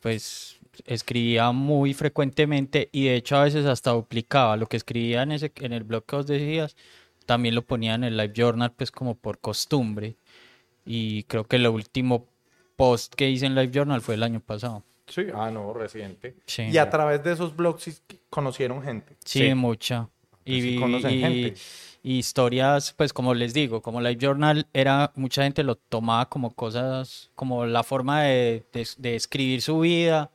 pues 0.00 0.58
escribía 0.84 1.50
muy 1.52 1.94
frecuentemente 1.94 2.90
y 2.92 3.06
de 3.06 3.16
hecho 3.16 3.36
a 3.38 3.44
veces 3.44 3.64
hasta 3.64 3.92
duplicaba 3.92 4.58
lo 4.58 4.66
que 4.66 4.76
escribía 4.76 5.22
en 5.22 5.32
ese, 5.32 5.50
en 5.62 5.72
el 5.72 5.84
blog 5.84 6.04
que 6.04 6.16
os 6.16 6.26
decías, 6.26 6.76
también 7.26 7.54
lo 7.54 7.62
ponía 7.62 7.94
en 7.94 8.04
el 8.04 8.16
Live 8.16 8.32
Journal 8.34 8.72
pues 8.72 8.90
como 8.90 9.14
por 9.16 9.38
costumbre 9.38 10.16
y 10.84 11.24
creo 11.24 11.44
que 11.44 11.56
el 11.56 11.66
último 11.66 12.26
post 12.76 13.14
que 13.14 13.28
hice 13.28 13.46
en 13.46 13.54
Live 13.54 13.70
Journal 13.72 14.00
fue 14.00 14.14
el 14.14 14.22
año 14.22 14.40
pasado. 14.40 14.82
Sí, 15.08 15.26
ah, 15.34 15.50
no, 15.50 15.72
reciente. 15.72 16.34
Sí. 16.46 16.62
Y 16.62 16.78
a 16.78 16.90
través 16.90 17.22
de 17.22 17.32
esos 17.32 17.54
blogs 17.54 18.02
conocieron 18.30 18.82
gente. 18.82 19.16
Sí, 19.24 19.40
Sí. 19.48 19.54
mucha. 19.54 20.08
Y, 20.44 20.60
sí 20.60 20.68
vi- 20.70 20.78
conocen 20.80 21.10
y- 21.12 21.20
gente. 21.20 21.54
y 22.02 22.18
historias, 22.18 22.92
pues 22.96 23.12
como 23.12 23.34
les 23.34 23.52
digo, 23.54 23.82
como 23.82 24.00
Live 24.00 24.18
Journal 24.20 24.66
era, 24.72 25.12
mucha 25.16 25.42
gente 25.42 25.62
lo 25.64 25.74
tomaba 25.76 26.28
como 26.28 26.54
cosas, 26.54 27.30
como 27.34 27.66
la 27.66 27.82
forma 27.82 28.22
de, 28.22 28.64
de- 28.72 28.88
de 28.98 29.16
escribir 29.16 29.60
su 29.62 29.80
vida. 29.80 30.30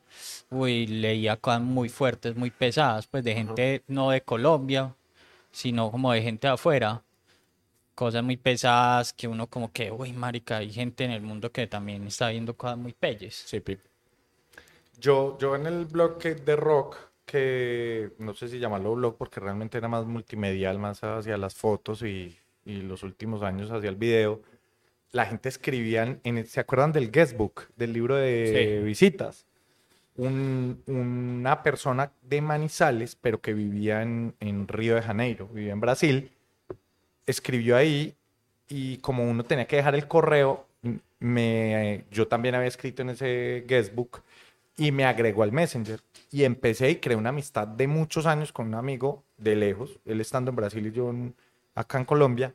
Uy, 0.49 0.85
leía 0.87 1.37
cosas 1.37 1.61
muy 1.61 1.87
fuertes, 1.87 2.35
muy 2.35 2.51
pesadas, 2.51 3.07
pues 3.07 3.23
de 3.23 3.33
gente 3.33 3.83
no 3.87 4.09
de 4.11 4.21
Colombia, 4.21 4.93
sino 5.51 5.91
como 5.91 6.11
de 6.13 6.21
gente 6.21 6.47
de 6.47 6.53
afuera. 6.53 7.03
Cosas 7.95 8.23
muy 8.23 8.37
pesadas 8.37 9.13
que 9.13 9.27
uno 9.27 9.47
como 9.47 9.71
que, 9.71 9.91
uy, 9.91 10.13
marica, 10.13 10.57
hay 10.57 10.71
gente 10.71 11.03
en 11.03 11.11
el 11.11 11.21
mundo 11.21 11.51
que 11.51 11.67
también 11.67 12.07
está 12.07 12.29
viendo 12.29 12.55
cosas 12.55 12.77
muy 12.77 12.93
pelles. 12.93 13.35
Sí, 13.45 13.59
Pip. 13.59 13.79
Yo, 14.99 15.37
yo 15.39 15.55
en 15.55 15.65
el 15.65 15.85
blog 15.85 16.19
de 16.19 16.55
rock, 16.55 16.97
que 17.25 18.11
no 18.19 18.33
sé 18.33 18.47
si 18.47 18.59
llamarlo 18.59 18.95
blog 18.95 19.17
porque 19.17 19.39
realmente 19.39 19.77
era 19.77 19.87
más 19.87 20.05
multimedial, 20.05 20.79
más 20.79 21.03
hacia 21.03 21.37
las 21.37 21.55
fotos 21.55 22.01
y, 22.03 22.37
y 22.65 22.81
los 22.81 23.03
últimos 23.03 23.41
años 23.41 23.71
hacia 23.71 23.89
el 23.89 23.95
video, 23.95 24.41
la 25.11 25.25
gente 25.25 25.49
escribía, 25.49 26.03
en, 26.03 26.21
en- 26.23 26.45
¿se 26.45 26.59
acuerdan 26.59 26.91
del 26.91 27.11
guestbook, 27.11 27.69
del 27.75 27.93
libro 27.93 28.15
de 28.15 28.79
Sí. 28.79 28.85
visitas? 28.85 29.45
Un- 30.21 30.83
una 30.85 31.63
persona 31.63 32.11
de 32.21 32.41
Manizales, 32.41 33.15
pero 33.15 33.41
que 33.41 33.53
vivía 33.53 34.03
en, 34.03 34.35
Río 34.67 34.93
de 34.95 35.01
Janeiro, 35.01 35.47
vivía 35.47 35.73
en 35.73 35.79
Brasil, 35.81 36.31
escribió 37.25 37.75
ahí 37.77 38.15
y 38.67 38.97
como 38.97 39.29
uno 39.29 39.43
tenía 39.43 39.65
que 39.67 39.77
dejar 39.77 39.95
el 39.95 40.07
correo, 40.07 40.67
me, 41.19 42.05
yo 42.11 42.27
también 42.27 42.55
había 42.55 42.67
escrito 42.67 43.01
en 43.03 43.11
ese 43.11 43.63
guestbook 43.67 44.21
y 44.77 44.91
me 44.91 45.05
agregó 45.05 45.43
al 45.43 45.51
Messenger. 45.51 46.01
Y 46.31 46.43
empecé 46.43 46.91
y 46.91 46.95
creé 46.97 47.17
una 47.17 47.29
amistad 47.29 47.67
de 47.67 47.87
muchos 47.87 48.25
años 48.25 48.51
con 48.53 48.67
un 48.67 48.75
amigo 48.75 49.23
de 49.37 49.55
lejos, 49.55 49.99
él 50.05 50.21
estando 50.21 50.49
en 50.51 50.55
Brasil 50.55 50.85
y 50.87 50.91
yo 50.91 51.13
acá 51.75 51.99
en 51.99 52.05
Colombia. 52.05 52.53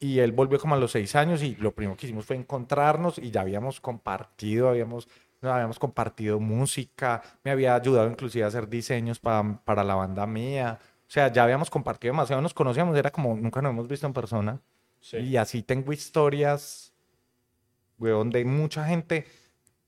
Y 0.00 0.20
él 0.20 0.32
volvió 0.32 0.58
como 0.60 0.74
a 0.76 0.78
los 0.78 0.92
seis 0.92 1.16
años 1.16 1.42
y 1.42 1.56
lo 1.56 1.72
primero 1.72 1.96
que 1.96 2.06
hicimos 2.06 2.26
fue 2.26 2.36
encontrarnos 2.36 3.18
y 3.18 3.30
ya 3.32 3.40
habíamos 3.42 3.80
compartido, 3.80 4.68
habíamos, 4.68 5.08
no, 5.40 5.52
habíamos 5.52 5.78
compartido 5.78 6.40
música, 6.40 7.22
me 7.44 7.50
había 7.50 7.74
ayudado 7.74 8.08
inclusive 8.10 8.44
a 8.44 8.48
hacer 8.48 8.68
diseños 8.68 9.18
pa- 9.18 9.60
para 9.64 9.84
la 9.84 9.94
banda 9.94 10.26
mía. 10.26 10.78
O 10.82 11.10
sea, 11.10 11.32
ya 11.32 11.44
habíamos 11.44 11.70
compartido 11.70 12.12
demasiado, 12.12 12.42
nos 12.42 12.52
conocíamos, 12.54 12.96
era 12.96 13.10
como 13.10 13.34
nunca 13.36 13.62
nos 13.62 13.70
hemos 13.70 13.88
visto 13.88 14.06
en 14.06 14.12
persona. 14.12 14.60
Sí. 15.00 15.18
Y 15.18 15.36
así 15.36 15.62
tengo 15.62 15.92
historias, 15.92 16.92
weón, 17.98 18.30
de 18.30 18.44
mucha 18.44 18.84
gente 18.84 19.26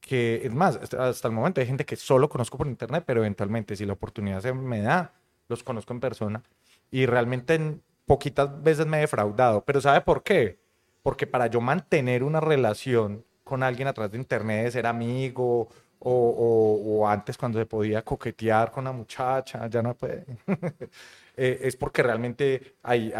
que, 0.01 0.40
es 0.44 0.55
más, 0.55 0.76
hasta 0.94 1.28
el 1.28 1.34
momento 1.34 1.61
hay 1.61 1.66
gente 1.66 1.84
que 1.84 1.96
solo 1.96 2.28
conozco 2.28 2.57
por 2.57 2.66
internet, 2.66 3.05
pero 3.07 3.20
eventualmente 3.20 3.76
si 3.76 3.84
la 3.84 3.92
oportunidad 3.92 4.40
se 4.40 4.53
me 4.53 4.80
da, 4.80 5.12
los 5.48 5.62
conozco 5.62 5.92
en 5.92 6.01
persona. 6.01 6.42
Y 6.90 7.07
realmente 7.07 7.55
en 7.55 7.82
poquitas 8.07 8.62
veces 8.62 8.86
me 8.86 8.96
he 8.98 9.01
defraudado. 9.01 9.64
Pero 9.64 9.80
¿sabe 9.80 10.01
por 10.01 10.22
qué? 10.22 10.59
Porque 11.03 11.26
para 11.26 11.46
yo 11.48 11.61
mantener 11.61 12.22
una 12.24 12.40
relación 12.40 13.24
con 13.51 13.64
alguien 13.64 13.88
a 13.88 13.92
través 13.92 14.12
de 14.12 14.18
internet, 14.18 14.70
ser 14.70 14.86
amigo, 14.86 15.68
o, 16.03 17.05
antes 17.07 17.36
cuando 17.36 17.59
se 17.59 17.66
podía 17.66 18.03
coquetear 18.03 18.70
con 18.70 18.82
una 18.84 18.92
muchacha, 18.92 19.66
ya 19.66 19.82
no 19.82 19.94
puede. 19.94 20.24
eh, 21.36 21.59
es 21.62 21.74
porque 21.76 22.03
realmente 22.03 22.76
hay, 22.84 23.12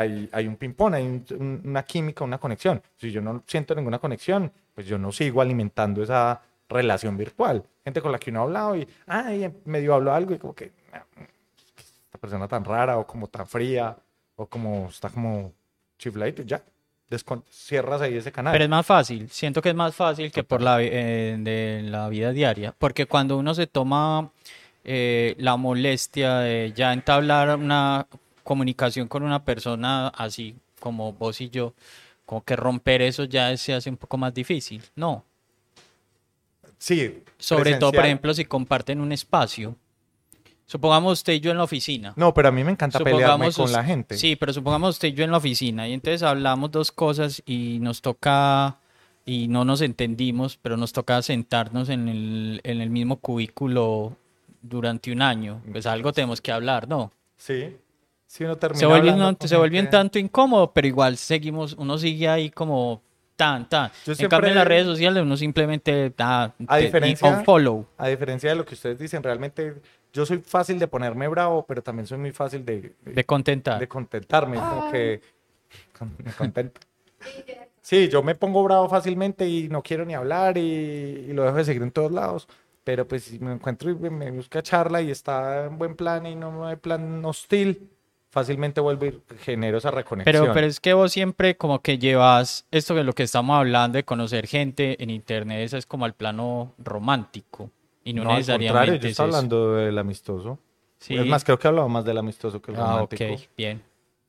un 0.47 0.57
ping-pong, 0.57 0.95
hay 0.95 1.05
un- 1.07 1.24
un- 1.39 1.62
una 1.64 1.83
química, 1.83 2.22
una 2.24 2.39
conexión. 2.39 2.81
Si 2.97 3.11
yo 3.11 3.20
no 3.20 3.43
siento 3.47 3.74
ninguna 3.74 3.99
conexión, 3.99 4.51
pues 4.74 4.87
yo 4.87 4.97
no 4.99 5.11
sigo 5.11 5.41
alimentando 5.43 6.03
esa 6.03 6.41
relación 6.68 7.16
virtual. 7.16 7.62
Gente 7.85 8.01
con 8.01 8.12
la 8.12 8.18
que 8.20 8.31
uno 8.31 8.41
ha 8.41 8.43
hablado 8.45 8.76
y, 8.76 8.87
ay, 9.07 9.53
medio 9.64 9.93
habló 9.95 10.14
algo 10.14 10.33
y 10.35 10.39
como 10.39 10.55
que, 10.55 10.70
"Ah, 10.93 11.05
esta 12.07 12.18
persona 12.18 12.47
tan 12.47 12.64
rara 12.64 12.99
o 12.99 13.07
como 13.07 13.26
tan 13.26 13.47
fría 13.47 13.97
o 14.37 14.47
como 14.47 14.87
está 14.89 15.09
como 15.11 15.53
chifladito, 15.99 16.43
ya. 16.45 16.62
Cierras 17.50 18.00
ahí 18.00 18.16
ese 18.16 18.30
canal. 18.30 18.52
Pero 18.52 18.64
es 18.64 18.70
más 18.70 18.86
fácil, 18.86 19.28
siento 19.30 19.61
que 19.61 19.70
es 19.70 19.74
más 19.74 19.94
fácil 19.94 20.30
que 20.30 20.44
por 20.44 20.62
la, 20.62 20.80
eh, 20.80 21.36
de 21.38 21.82
la 21.84 22.08
vida 22.08 22.32
diaria, 22.32 22.74
porque 22.78 23.06
cuando 23.06 23.36
uno 23.36 23.52
se 23.54 23.66
toma 23.66 24.30
eh, 24.84 25.34
la 25.38 25.56
molestia 25.56 26.38
de 26.38 26.72
ya 26.74 26.92
entablar 26.92 27.56
una 27.56 28.06
comunicación 28.44 29.08
con 29.08 29.22
una 29.22 29.44
persona 29.44 30.08
así 30.08 30.56
como 30.78 31.12
vos 31.12 31.40
y 31.40 31.50
yo, 31.50 31.74
como 32.24 32.44
que 32.44 32.56
romper 32.56 33.02
eso 33.02 33.24
ya 33.24 33.56
se 33.56 33.74
hace 33.74 33.90
un 33.90 33.96
poco 33.96 34.16
más 34.16 34.32
difícil, 34.32 34.82
¿no? 34.94 35.24
sí. 36.78 37.22
Sobre 37.38 37.74
todo, 37.74 37.92
por 37.92 38.04
ejemplo, 38.04 38.32
si 38.34 38.44
comparten 38.44 39.00
un 39.00 39.12
espacio. 39.12 39.76
Supongamos 40.71 41.14
usted 41.14 41.33
y 41.33 41.41
yo 41.41 41.51
en 41.51 41.57
la 41.57 41.64
oficina. 41.64 42.12
No, 42.14 42.33
pero 42.33 42.47
a 42.47 42.53
mí 42.53 42.62
me 42.62 42.71
encanta 42.71 43.01
pelearme 43.01 43.51
con 43.51 43.73
la 43.73 43.83
gente. 43.83 44.16
Sí, 44.16 44.37
pero 44.37 44.53
supongamos 44.53 44.91
usted 44.91 45.09
y 45.09 45.12
yo 45.14 45.25
en 45.25 45.33
la 45.33 45.39
oficina 45.39 45.89
y 45.89 45.93
entonces 45.95 46.23
hablamos 46.23 46.71
dos 46.71 46.93
cosas 46.93 47.43
y 47.45 47.79
nos 47.81 48.01
toca 48.01 48.79
y 49.27 49.49
no 49.49 49.64
nos 49.64 49.81
entendimos, 49.81 50.61
pero 50.62 50.77
nos 50.77 50.93
toca 50.93 51.21
sentarnos 51.23 51.89
en 51.89 52.09
el, 52.09 52.61
en 52.62 52.81
el 52.81 52.89
mismo 52.89 53.16
cubículo 53.16 54.16
durante 54.62 55.11
un 55.11 55.23
año. 55.23 55.61
Pues 55.73 55.87
algo 55.87 56.12
tenemos 56.12 56.41
que 56.41 56.53
hablar, 56.53 56.87
¿no? 56.87 57.11
Sí. 57.37 57.77
Sí, 58.29 58.45
uno 58.45 58.55
termina 58.55 58.79
Se 58.79 58.87
vuelve, 58.87 59.11
hablando 59.11 59.29
un- 59.31 59.35
con 59.35 59.49
se 59.49 59.57
vuelve 59.57 59.81
un 59.81 59.91
tanto 59.91 60.21
incómodo, 60.21 60.71
pero 60.73 60.87
igual 60.87 61.16
seguimos, 61.16 61.75
uno 61.77 61.99
sigue 61.99 62.29
ahí 62.29 62.49
como 62.49 63.03
tan, 63.35 63.68
tan. 63.68 63.91
Yo 64.07 64.12
En 64.16 64.29
cambio 64.29 64.51
en 64.51 64.55
las 64.57 64.68
redes 64.68 64.87
sociales 64.87 65.21
uno 65.25 65.37
simplemente 65.37 66.12
ah, 66.18 66.53
A. 66.68 66.75
A 66.77 66.79
diferencia 68.09 68.51
de 68.51 68.55
lo 68.55 68.64
que 68.64 68.75
ustedes 68.75 69.01
dicen, 69.01 69.21
realmente 69.21 69.75
yo 70.12 70.26
soy 70.26 70.38
fácil 70.38 70.78
de 70.78 70.88
ponerme 70.88 71.28
bravo, 71.28 71.64
pero 71.66 71.82
también 71.82 72.06
soy 72.06 72.18
muy 72.18 72.32
fácil 72.32 72.64
de, 72.64 72.94
De 73.04 73.24
contentar. 73.24 73.78
de 73.78 73.88
contentarme, 73.88 74.56
como 74.56 74.90
que 74.90 75.20
me 76.24 76.32
contento. 76.32 76.80
Sí, 77.82 78.08
yo 78.08 78.22
me 78.22 78.34
pongo 78.34 78.62
bravo 78.62 78.88
fácilmente 78.88 79.48
y 79.48 79.68
no 79.68 79.82
quiero 79.82 80.04
ni 80.04 80.14
hablar 80.14 80.56
y, 80.58 80.61
y 81.28 81.32
lo 81.32 81.44
dejo 81.44 81.56
de 81.56 81.64
seguir 81.64 81.82
en 81.82 81.90
todos 81.90 82.12
lados. 82.12 82.48
Pero 82.84 83.06
pues 83.06 83.24
si 83.24 83.38
me 83.38 83.52
encuentro 83.52 83.90
y 83.90 83.94
me- 83.94 84.11
me 84.11 84.30
busca 84.30 84.62
charla 84.62 85.00
y 85.02 85.11
está 85.11 85.66
en 85.66 85.78
buen 85.78 85.94
plan 85.96 86.26
y 86.26 86.34
no 86.34 86.66
hay 86.66 86.76
plan 86.76 87.22
hostil, 87.24 87.90
fácilmente 88.30 88.80
vuelvo 88.80 89.06
y 89.06 89.20
genero 89.40 89.78
esa 89.78 89.90
reconexión. 89.90 90.42
Pero, 90.44 90.54
pero 90.54 90.66
es 90.66 90.80
que 90.80 90.94
vos 90.94 91.12
siempre 91.12 91.56
como 91.56 91.80
que 91.80 91.98
llevas 91.98 92.64
esto 92.70 92.94
de 92.94 93.04
lo 93.04 93.12
que 93.12 93.22
estamos 93.24 93.56
hablando 93.56 93.96
de 93.96 94.04
conocer 94.04 94.46
gente 94.46 95.02
en 95.02 95.11
internet, 95.11 95.61
eso 95.61 95.76
es 95.76 95.84
como 95.86 96.04
al 96.04 96.14
plano 96.14 96.74
romántico 96.78 97.70
y 98.11 98.14
no, 98.14 98.24
no, 98.24 98.30
al 98.30 98.36
necesariamente 98.36 98.68
contrario, 98.72 98.92
yo 98.94 98.98
es 99.06 99.11
estoy 99.11 99.11
eso. 99.11 99.22
hablando 99.36 99.74
del 99.74 99.98
amistoso. 99.98 100.58
Sí. 100.98 101.16
Es 101.16 101.26
más, 101.26 101.44
creo 101.44 101.58
que 101.58 101.66
he 101.66 101.70
hablado 101.70 101.88
más 101.88 102.04
del 102.04 102.18
amistoso 102.18 102.61
que 102.61 102.72
el 102.72 102.76
Ah, 102.78 103.02
ok, 103.02 103.12
romántico. 103.18 103.50
bien. 103.56 103.82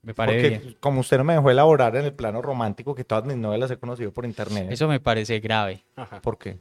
Me 0.03 0.13
parece 0.15 0.49
Porque 0.49 0.59
bien. 0.63 0.77
como 0.79 1.01
usted 1.01 1.17
no 1.17 1.23
me 1.23 1.33
dejó 1.33 1.51
elaborar 1.51 1.95
en 1.95 2.05
el 2.05 2.13
plano 2.13 2.41
romántico, 2.41 2.95
que 2.95 3.03
todas 3.03 3.23
mis 3.25 3.37
novelas 3.37 3.69
he 3.69 3.77
conocido 3.77 4.11
por 4.11 4.25
internet. 4.25 4.67
Eso 4.71 4.87
me 4.87 4.99
parece 4.99 5.39
grave. 5.39 5.83
Ajá. 5.95 6.21
¿Por 6.21 6.37
qué? 6.39 6.57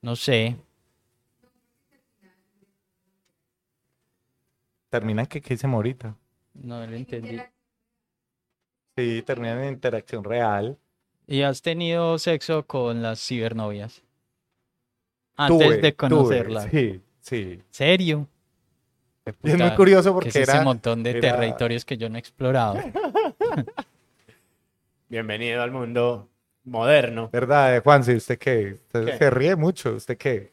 No 0.00 0.16
sé. 0.16 0.56
Terminan 4.90 5.26
que 5.26 5.40
qué 5.42 5.54
hice 5.54 5.66
ahorita. 5.66 6.14
No 6.54 6.86
lo 6.86 6.96
entendí. 6.96 7.38
Sí, 8.96 9.22
terminan 9.22 9.60
en 9.62 9.72
interacción 9.74 10.24
real. 10.24 10.78
¿Y 11.26 11.42
has 11.42 11.60
tenido 11.62 12.18
sexo 12.18 12.66
con 12.66 13.02
las 13.02 13.20
cibernovias? 13.20 14.02
Antes 15.40 15.56
Tuve, 15.66 15.76
de 15.76 15.92
tuve, 15.92 15.94
conocerlas. 15.96 16.68
sí, 16.70 17.00
Sí. 17.20 17.62
¿Serio? 17.70 18.26
Es 19.24 19.58
muy 19.58 19.70
curioso 19.76 20.10
que 20.10 20.14
porque 20.14 20.28
es 20.30 20.36
ese 20.36 20.50
era- 20.50 20.62
montón 20.62 21.02
de 21.02 21.10
era- 21.10 21.20
territorios 21.20 21.84
que 21.84 21.96
yo 21.96 22.08
no 22.08 22.16
he 22.16 22.18
explorado. 22.18 22.74
Bienvenido 25.08 25.62
al 25.62 25.70
mundo 25.70 26.28
moderno. 26.64 27.30
¿Verdad, 27.32 27.76
eh, 27.76 27.80
Juan? 27.80 28.04
¿Sí, 28.04 28.14
¿Usted 28.14 28.38
qué? 28.38 28.78
Usted 28.86 29.04
¿Qué? 29.06 29.18
se 29.18 29.30
ríe 29.30 29.56
mucho. 29.56 29.94
¿Usted 29.94 30.16
qué? 30.18 30.52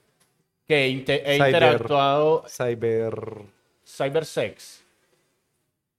Que 0.68 0.88
he 0.88 1.06
Cyber- 1.06 1.48
interactuado 1.48 2.44
Cyber... 2.48 3.14
cybersex. 3.86 4.84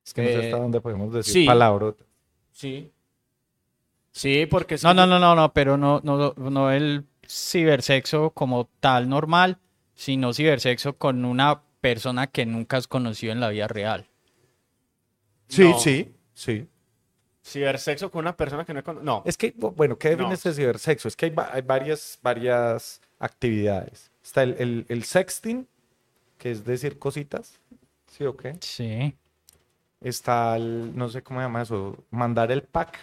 Es 0.04 0.14
que 0.14 0.22
no 0.22 0.28
sé 0.28 0.34
Eh, 0.34 0.44
hasta 0.46 0.56
dónde 0.58 0.80
podemos 0.80 1.12
decir 1.12 1.32
sí. 1.32 1.44
palabras. 1.46 1.94
Sí. 2.52 2.90
Sí, 4.12 4.46
porque 4.46 4.76
es 4.76 4.84
No, 4.84 4.90
que 4.90 4.96
no, 4.96 5.06
no, 5.06 5.18
no, 5.18 5.34
no, 5.34 5.52
pero 5.52 5.76
no, 5.76 6.00
no, 6.02 6.32
no 6.36 6.70
el 6.70 7.04
cibersexo 7.28 8.30
como 8.30 8.68
tal 8.80 9.08
normal, 9.08 9.58
sino 9.94 10.32
cibersexo 10.32 10.96
con 10.96 11.24
una 11.24 11.62
persona 11.80 12.26
que 12.26 12.46
nunca 12.46 12.76
has 12.76 12.88
conocido 12.88 13.32
en 13.32 13.40
la 13.40 13.48
vida 13.50 13.68
real. 13.68 14.06
Sí, 15.48 15.62
No. 15.62 15.78
sí, 15.78 16.14
sí. 16.34 16.68
Cibersexo 17.44 18.10
con 18.10 18.20
una 18.24 18.36
persona 18.36 18.64
que 18.64 18.74
no 18.74 18.80
he 18.80 18.82
conocido. 18.82 19.04
No. 19.04 19.22
Es 19.24 19.36
que, 19.36 19.54
bu- 19.54 19.72
bueno, 19.74 19.96
¿qué 19.96 20.10
define 20.10 20.28
No. 20.28 20.34
este 20.34 20.52
cibersexo? 20.52 21.06
Es 21.06 21.14
que 21.16 21.26
hay, 21.26 21.30
va- 21.30 21.50
hay 21.52 21.62
varias, 21.62 22.18
varias 22.22 23.00
actividades. 23.20 24.10
Está 24.22 24.42
el, 24.42 24.56
el, 24.58 24.86
el 24.88 25.04
sexting, 25.04 25.68
que 26.38 26.50
es 26.50 26.64
decir 26.64 26.98
cositas. 26.98 27.60
¿Sí 28.10 28.24
o 28.24 28.36
qué? 28.36 28.56
Sí. 28.60 29.14
Está 30.00 30.56
el, 30.56 30.96
no 30.96 31.08
sé 31.08 31.22
cómo 31.22 31.38
se 31.40 31.44
llama 31.44 31.62
eso, 31.62 31.96
mandar 32.10 32.50
el 32.50 32.62
pack. 32.62 32.98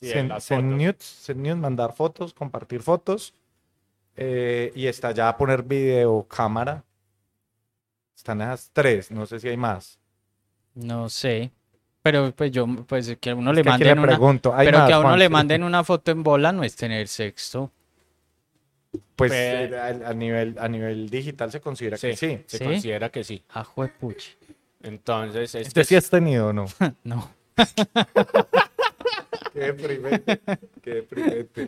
Sí, 0.00 0.10
Send, 0.10 0.38
send 0.40 0.72
nudes, 0.72 0.96
send 1.02 1.40
nudes, 1.40 1.56
mandar 1.56 1.94
fotos, 1.94 2.34
compartir 2.34 2.82
fotos. 2.82 3.32
Eh, 4.16 4.70
y 4.74 4.86
está 4.86 5.10
ya 5.12 5.36
poner 5.36 5.62
video, 5.62 6.24
cámara. 6.28 6.84
Están 8.16 8.40
esas 8.42 8.70
tres, 8.72 9.10
no 9.10 9.26
sé 9.26 9.40
si 9.40 9.48
hay 9.48 9.56
más. 9.56 9.98
No 10.74 11.08
sé. 11.08 11.50
Pero 12.02 12.32
pues 12.32 12.52
yo, 12.52 12.66
pues 12.86 13.16
que 13.20 13.30
a 13.30 13.34
uno 13.34 13.50
Es 13.50 13.56
le 13.56 13.62
que 13.62 13.68
manden 13.70 13.86
le 13.88 13.92
una, 13.94 14.02
pregunto, 14.02 14.54
¿hay 14.54 14.66
pero 14.66 14.78
más, 14.78 14.88
que 14.88 14.92
a 14.92 14.98
uno 14.98 15.08
Juan? 15.08 15.18
le 15.18 15.28
manden 15.30 15.62
una 15.64 15.82
foto 15.84 16.10
en 16.10 16.22
bola 16.22 16.52
no 16.52 16.62
es 16.62 16.76
tener 16.76 17.08
sexo. 17.08 17.70
Pues 19.16 19.30
Pero- 19.32 19.76
eh, 19.76 19.80
a, 20.04 20.10
a 20.10 20.14
nivel, 20.14 20.56
a 20.58 20.68
nivel 20.68 21.08
digital 21.08 21.50
se 21.50 21.60
considera 21.60 21.96
que 21.96 22.16
sí. 22.16 22.40
Se 22.46 22.58
¿Sí? 22.58 22.64
considera 22.64 23.08
que 23.10 23.24
sí. 23.24 23.42
Ah, 23.48 23.64
juepuch. 23.64 24.22
Entonces, 24.82 25.54
es 25.54 25.68
¿Usted 25.68 25.80
que 25.80 25.84
sí 25.86 25.96
has 25.96 26.10
tenido 26.10 26.48
o 26.48 26.52
no? 26.52 26.66
No. 27.04 27.30
Qué 29.52 29.60
deprimente. 29.60 30.40
Qué 30.82 30.90
deprimente. 30.94 31.66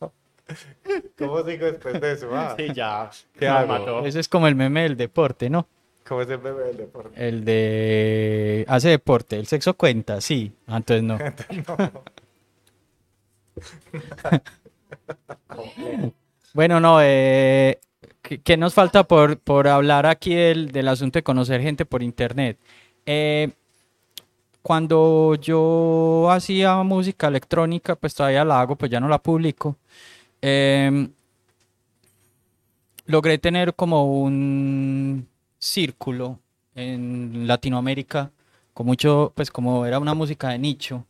No. 0.00 0.12
¿Cómo 1.18 1.44
sigo 1.44 1.66
después 1.66 2.00
de 2.00 2.12
eso? 2.12 2.30
Ah, 2.34 2.54
sí, 2.56 2.68
ya. 2.74 3.10
¿Qué 3.38 3.48
hago? 3.48 3.68
mató. 3.68 4.06
Ese 4.06 4.20
es 4.20 4.28
como 4.28 4.48
el 4.48 4.54
meme 4.56 4.82
del 4.82 4.96
deporte, 4.96 5.48
¿no? 5.48 5.68
¿Cómo 6.06 6.22
es 6.22 6.30
el 6.30 6.38
bebé 6.38 6.64
del 6.64 6.76
deporte? 6.78 7.28
El 7.28 7.44
de 7.44 8.64
hace 8.68 8.88
deporte, 8.88 9.38
el 9.38 9.46
sexo 9.46 9.74
cuenta, 9.74 10.20
sí. 10.20 10.52
Ah, 10.66 10.78
Entonces 10.78 11.04
no. 11.04 11.18
Bueno, 16.52 16.80
no, 16.80 16.98
eh, 17.00 17.78
¿qué, 18.22 18.40
qué 18.40 18.56
nos 18.56 18.74
falta 18.74 19.04
por, 19.04 19.38
por 19.38 19.68
hablar 19.68 20.06
aquí 20.06 20.34
del, 20.34 20.72
del 20.72 20.88
asunto 20.88 21.18
de 21.18 21.22
conocer 21.22 21.60
gente 21.60 21.86
por 21.86 22.02
internet? 22.02 22.58
Eh, 23.06 23.50
cuando 24.62 25.34
yo 25.36 26.30
hacía 26.30 26.82
música 26.82 27.28
electrónica, 27.28 27.96
pues 27.96 28.14
todavía 28.14 28.44
la 28.44 28.60
hago, 28.60 28.76
pues 28.76 28.90
ya 28.90 29.00
no 29.00 29.08
la 29.08 29.18
publico. 29.18 29.76
em, 30.42 31.10
logré 33.06 33.38
tener 33.38 33.74
como 33.74 34.22
un 34.22 35.26
círculo 35.58 36.38
en 36.74 37.46
Latinoamérica, 37.46 38.30
con 38.74 38.86
mucho, 38.86 39.32
pues 39.34 39.50
como 39.50 39.84
era 39.86 39.98
una 39.98 40.14
música 40.14 40.50
de 40.50 40.58
nicho, 40.58 41.04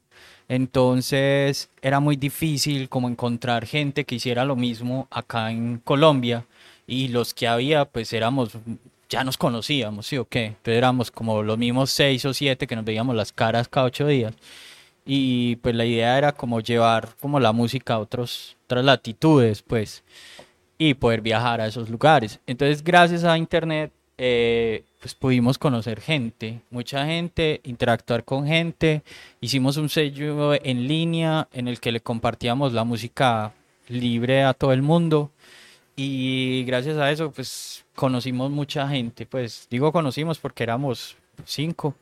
entonces 0.48 1.70
era 1.82 2.00
muy 2.00 2.16
difícil 2.16 2.88
como 2.88 3.08
encontrar 3.08 3.66
gente 3.66 4.04
que 4.04 4.16
hiciera 4.16 4.44
lo 4.44 4.56
mismo 4.56 5.06
acá 5.10 5.50
en 5.52 5.78
Colombia 5.78 6.44
y 6.86 7.08
los 7.08 7.34
que 7.34 7.46
había 7.46 7.84
pues 7.84 8.12
éramos, 8.12 8.50
ya 9.10 9.24
nos 9.24 9.36
conocíamos, 9.36 10.06
¿sí 10.06 10.16
o 10.16 10.24
qué? 10.24 10.46
Entonces 10.46 10.78
éramos 10.78 11.10
como 11.10 11.42
los 11.42 11.58
mismos 11.58 11.90
seis 11.90 12.24
o 12.24 12.32
siete 12.32 12.66
que 12.66 12.76
nos 12.76 12.84
veíamos 12.84 13.14
las 13.14 13.32
caras 13.32 13.68
cada 13.68 13.86
ocho 13.86 14.06
días 14.06 14.34
y 15.04 15.56
pues 15.56 15.74
la 15.74 15.84
idea 15.84 16.16
era 16.16 16.32
como 16.32 16.60
llevar 16.60 17.08
como 17.20 17.40
la 17.40 17.52
música 17.52 17.94
a 17.94 17.98
otros, 17.98 18.56
otras 18.64 18.84
latitudes 18.84 19.62
pues 19.62 20.04
y 20.78 20.94
poder 20.94 21.20
viajar 21.20 21.60
a 21.60 21.66
esos 21.66 21.90
lugares. 21.90 22.38
Entonces 22.46 22.82
gracias 22.84 23.24
a 23.24 23.36
internet 23.36 23.92
eh, 24.16 24.84
pues 25.00 25.14
pudimos 25.14 25.58
conocer 25.58 26.00
gente, 26.00 26.60
mucha 26.70 27.06
gente, 27.06 27.60
interactuar 27.64 28.24
con 28.24 28.46
gente. 28.46 29.02
Hicimos 29.40 29.76
un 29.78 29.88
sello 29.88 30.54
en 30.54 30.86
línea 30.86 31.48
en 31.52 31.68
el 31.68 31.80
que 31.80 31.90
le 31.90 32.00
compartíamos 32.00 32.72
la 32.72 32.84
música 32.84 33.52
libre 33.88 34.44
a 34.44 34.54
todo 34.54 34.72
el 34.72 34.82
mundo. 34.82 35.32
Y 35.96 36.64
gracias 36.64 36.98
a 36.98 37.10
eso, 37.10 37.32
pues 37.32 37.84
conocimos 38.00 38.50
mucha 38.50 38.88
gente. 38.88 39.26
Pues 39.26 39.66
digo 39.70 39.92
conocimos 39.92 40.38
porque 40.38 40.62
éramos 40.62 41.18
cinco. 41.44 41.94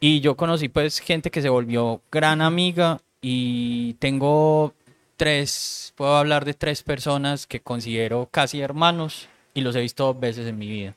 Y 0.00 0.18
yo 0.18 0.36
conocí 0.36 0.68
pues 0.68 0.98
gente 0.98 1.30
que 1.30 1.40
se 1.40 1.48
volvió 1.48 2.02
gran 2.10 2.42
amiga 2.42 3.00
y 3.22 3.94
tengo 3.94 4.74
tres, 5.16 5.92
puedo 5.94 6.16
hablar 6.16 6.44
de 6.44 6.54
tres 6.54 6.82
personas 6.82 7.46
que 7.46 7.60
considero 7.60 8.28
casi 8.32 8.60
hermanos 8.60 9.28
y 9.54 9.60
los 9.60 9.76
he 9.76 9.80
visto 9.80 10.04
dos 10.06 10.18
veces 10.18 10.48
en 10.48 10.58
mi 10.58 10.66
vida. 10.66 10.96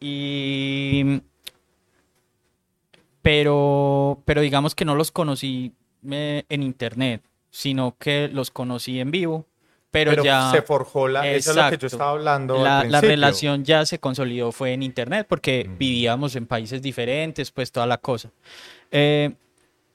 Y 0.00 1.22
pero 3.22 4.20
pero 4.26 4.42
digamos 4.42 4.74
que 4.74 4.84
no 4.84 4.96
los 4.96 5.10
conocí 5.10 5.72
eh, 6.10 6.44
en 6.50 6.62
internet, 6.62 7.22
sino 7.50 7.96
que 7.98 8.28
los 8.28 8.50
conocí 8.50 9.00
en 9.00 9.10
vivo, 9.10 9.46
pero, 9.94 10.10
Pero 10.10 10.24
ya 10.24 10.50
se 10.50 10.60
forjó 10.62 11.06
la... 11.06 11.24
Eso 11.30 11.50
es 11.52 11.56
lo 11.56 11.62
que 11.62 11.68
yo 11.68 11.74
Exacto. 11.76 11.86
estaba 11.86 12.10
hablando 12.10 12.56
al 12.56 12.64
la, 12.64 12.70
la 12.78 12.80
principio. 12.82 13.08
relación 13.10 13.64
ya 13.64 13.86
se 13.86 14.00
consolidó 14.00 14.50
fue 14.50 14.72
en 14.72 14.82
internet 14.82 15.24
porque 15.28 15.66
Mm. 15.68 15.78
vivíamos 15.78 16.34
en 16.34 16.46
países 16.46 16.82
diferentes, 16.82 17.52
pues 17.52 17.70
toda 17.70 17.86
la 17.86 17.98
cosa. 17.98 18.30
Eh, 18.90 19.30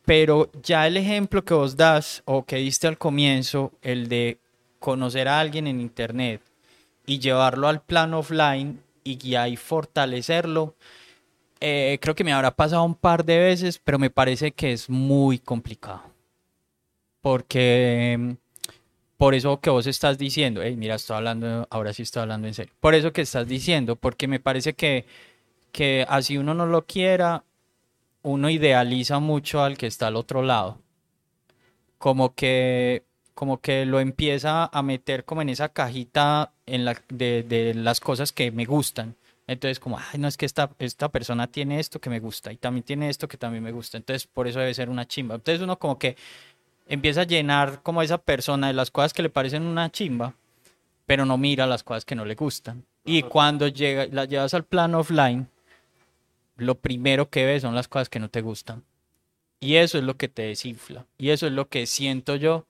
pero 0.06 0.50
ya 0.64 0.88
el 0.88 0.96
ejemplo 0.96 1.44
que 1.44 1.54
vos 1.54 1.76
das 1.76 2.24
o 2.26 2.46
que 2.46 2.56
diste 2.56 2.88
al 2.88 2.98
comienzo, 2.98 3.74
el 3.82 4.08
de 4.08 4.38
conocer 4.80 5.28
a 5.28 5.42
alguien 5.42 5.68
en 5.68 5.82
internet 5.82 6.42
y 7.06 7.20
llevarlo 7.20 7.68
al 7.68 7.82
plano 7.82 8.20
offline 8.20 8.82
y 9.04 9.36
ahí 9.36 9.58
fortalecerlo, 9.58 10.76
eh, 11.60 11.98
creo 12.02 12.16
que 12.16 12.24
me 12.24 12.32
habrá 12.32 12.56
pasado 12.56 12.84
un 12.86 12.96
par 12.96 13.26
de 13.26 13.38
veces, 13.38 13.82
pero 13.84 14.00
me 14.00 14.10
parece 14.10 14.54
que 14.54 14.72
es 14.72 14.90
muy 14.90 15.40
complicado. 15.40 16.04
Porque 17.22 18.38
por 19.20 19.36
eso 19.36 19.60
que 19.60 19.70
vos 19.70 19.86
estás 19.86 20.18
diciendo, 20.18 20.62
hey, 20.64 20.78
mira, 20.78 20.96
estoy 20.96 21.18
hablando, 21.18 21.68
ahora 21.72 21.92
sí 21.92 22.04
estoy 22.04 22.22
hablando 22.22 22.48
en 22.48 22.54
serio. 22.54 22.74
Por 22.80 22.96
eso 22.96 23.12
que 23.12 23.20
estás 23.20 23.46
diciendo, 23.46 23.98
porque 23.98 24.30
me 24.30 24.40
parece 24.40 24.76
que, 24.76 25.06
que 25.74 26.06
así 26.08 26.38
uno 26.38 26.54
no 26.54 26.66
lo 26.66 26.86
quiera, 26.86 27.44
uno 28.22 28.50
idealiza 28.50 29.20
mucho 29.20 29.62
al 29.62 29.78
que 29.78 29.88
está 29.88 30.08
al 30.08 30.16
otro 30.16 30.42
lado. 30.42 30.80
Como 31.98 32.34
que, 32.34 33.04
como 33.34 33.60
que 33.60 33.86
lo 33.86 34.00
empieza 34.00 34.70
a 34.72 34.82
meter 34.84 35.26
como 35.26 35.42
en 35.42 35.50
esa 35.50 35.68
cajita 35.68 36.54
en 36.66 36.86
la, 36.86 36.96
de, 37.10 37.44
de 37.44 37.74
las 37.74 38.00
cosas 38.00 38.32
que 38.32 38.52
me 38.52 38.64
gustan. 38.64 39.18
Entonces, 39.48 39.82
como, 39.82 40.00
ay, 40.00 40.18
no 40.18 40.30
es 40.30 40.38
que 40.38 40.46
esta, 40.46 40.70
esta 40.80 41.10
persona 41.10 41.48
tiene 41.48 41.82
esto 41.82 42.00
que 42.00 42.10
me 42.10 42.22
gusta 42.22 42.54
y 42.54 42.56
también 42.56 42.84
tiene 42.86 43.10
esto 43.10 43.28
que 43.28 43.36
también 43.36 43.66
me 43.66 43.74
gusta. 43.74 43.98
Entonces, 43.98 44.28
por 44.28 44.48
eso 44.48 44.60
debe 44.60 44.74
ser 44.74 44.90
una 44.90 45.06
chimba. 45.06 45.36
Entonces, 45.36 45.62
uno 45.62 45.78
como 45.78 46.00
que 46.00 46.16
empieza 46.90 47.22
a 47.22 47.26
llenar 47.26 47.82
como 47.82 48.02
a 48.02 48.04
esa 48.04 48.18
persona 48.18 48.68
de 48.68 48.74
las 48.74 48.92
cosas 48.92 49.14
que 49.14 49.22
le 49.22 49.30
parecen 49.30 49.64
una 49.64 49.90
chimba, 49.90 50.34
pero 51.06 51.26
no 51.26 51.38
mira 51.38 51.66
las 51.66 51.84
cosas 51.84 52.04
que 52.04 52.16
no 52.16 52.26
le 52.26 52.36
gustan. 52.36 52.84
Y 53.06 53.24
cuando 53.24 53.68
llega, 53.68 54.08
las 54.12 54.28
llevas 54.28 54.54
al 54.54 54.66
plano 54.66 55.00
offline, 55.00 55.48
lo 56.58 56.76
primero 56.76 57.30
que 57.30 57.46
ves 57.46 57.62
son 57.62 57.76
las 57.76 57.88
cosas 57.88 58.10
que 58.10 58.20
no 58.20 58.30
te 58.30 58.42
gustan. 58.42 58.84
Y 59.62 59.76
eso 59.76 59.98
es 59.98 60.04
lo 60.04 60.18
que 60.18 60.28
te 60.28 60.44
desinfla. 60.44 61.06
Y 61.18 61.30
eso 61.30 61.48
es 61.48 61.54
lo 61.54 61.70
que 61.70 61.86
siento 61.86 62.36
yo 62.36 62.66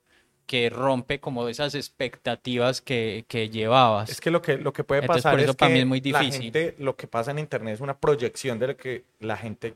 que 0.46 0.68
rompe 0.68 1.20
como 1.20 1.46
esas 1.48 1.74
expectativas 1.74 2.80
que, 2.80 3.24
que 3.28 3.50
llevabas. 3.50 4.10
Es 4.10 4.20
que 4.20 4.30
lo 4.30 4.42
que, 4.42 4.56
lo 4.58 4.72
que 4.72 4.82
puede 4.82 5.02
Entonces, 5.02 5.22
pasar 5.22 5.34
por 5.34 5.40
eso 5.40 5.50
es 5.52 5.56
para 5.56 5.68
que 5.68 5.74
mí 5.74 5.80
es 5.80 5.86
muy 5.86 6.00
la 6.00 6.24
gente, 6.24 6.74
lo 6.78 6.96
que 6.96 7.06
pasa 7.06 7.30
en 7.30 7.38
internet 7.38 7.74
es 7.74 7.80
una 7.80 7.96
proyección 7.96 8.58
de 8.58 8.66
lo 8.66 8.76
que 8.76 9.04
la 9.20 9.36
gente 9.36 9.74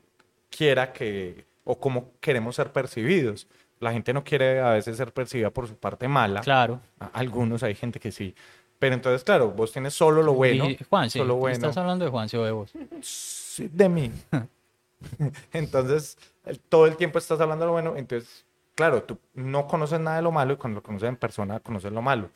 quiera 0.49 0.91
que, 0.91 1.45
o 1.63 1.79
cómo 1.79 2.11
queremos 2.19 2.57
ser 2.57 2.73
percibidos. 2.73 3.47
La 3.79 3.91
gente 3.91 4.13
no 4.13 4.23
quiere 4.23 4.61
a 4.61 4.71
veces 4.71 4.97
ser 4.97 5.13
percibida 5.13 5.49
por 5.49 5.67
su 5.67 5.75
parte 5.75 6.07
mala. 6.07 6.41
Claro. 6.41 6.79
Algunos 7.13 7.63
hay 7.63 7.75
gente 7.75 7.99
que 7.99 8.11
sí. 8.11 8.33
Pero 8.79 8.95
entonces, 8.95 9.23
claro, 9.23 9.51
vos 9.51 9.71
tienes 9.71 9.93
solo 9.93 10.21
lo 10.21 10.33
bueno. 10.33 10.69
Y, 10.69 10.77
Juanse, 10.89 11.19
solo 11.19 11.35
bueno. 11.35 11.55
¿estás 11.55 11.77
hablando 11.77 12.05
de 12.05 12.11
Juanse 12.11 12.37
o 12.37 12.43
de 12.43 12.51
vos? 12.51 12.71
Sí, 13.01 13.69
de 13.71 13.89
mí. 13.89 14.11
entonces, 15.53 16.17
todo 16.69 16.85
el 16.85 16.95
tiempo 16.97 17.17
estás 17.17 17.39
hablando 17.39 17.65
de 17.65 17.67
lo 17.67 17.71
bueno. 17.73 17.93
Entonces, 17.95 18.45
claro, 18.75 19.03
tú 19.03 19.17
no 19.33 19.67
conoces 19.67 19.99
nada 19.99 20.17
de 20.17 20.23
lo 20.23 20.31
malo 20.31 20.53
y 20.53 20.57
cuando 20.57 20.79
lo 20.79 20.83
conoces 20.83 21.09
en 21.09 21.15
persona, 21.15 21.59
conoces 21.59 21.91
lo 21.91 22.01
malo. 22.01 22.29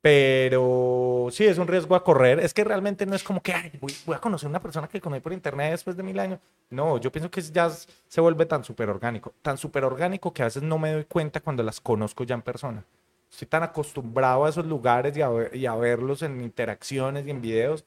Pero 0.00 1.28
sí, 1.32 1.44
es 1.46 1.58
un 1.58 1.66
riesgo 1.66 1.96
a 1.96 2.04
correr. 2.04 2.38
Es 2.40 2.54
que 2.54 2.64
realmente 2.64 3.04
no 3.04 3.16
es 3.16 3.22
como 3.22 3.42
que 3.42 3.52
"Ay, 3.52 3.72
voy, 3.80 3.92
a 4.14 4.20
conocer 4.20 4.48
una 4.48 4.60
persona 4.60 4.88
que 4.88 5.00
conocí 5.00 5.20
por 5.20 5.32
internet 5.32 5.72
después 5.72 5.96
de 5.96 6.02
mil 6.02 6.18
años. 6.20 6.38
No, 6.70 6.98
yo 6.98 7.10
pienso 7.10 7.30
que 7.30 7.40
ya 7.42 7.68
se 7.70 8.20
vuelve 8.20 8.46
tan 8.46 8.62
súper 8.64 8.88
orgánico. 8.90 9.34
Tan 9.42 9.58
súper 9.58 9.84
orgánico 9.84 10.32
que 10.32 10.42
a 10.42 10.46
veces 10.46 10.62
no 10.62 10.78
me 10.78 10.92
doy 10.92 11.04
cuenta 11.04 11.40
cuando 11.40 11.62
las 11.62 11.80
conozco 11.80 12.24
ya 12.24 12.34
en 12.34 12.42
persona. 12.42 12.84
Estoy 13.30 13.48
tan 13.48 13.62
acostumbrado 13.62 14.44
a 14.44 14.48
esos 14.48 14.66
lugares 14.66 15.16
y 15.16 15.66
a, 15.66 15.74
verlos 15.74 16.22
en 16.22 16.40
interacciones 16.42 17.26
y 17.26 17.30
en 17.30 17.40
videos 17.42 17.84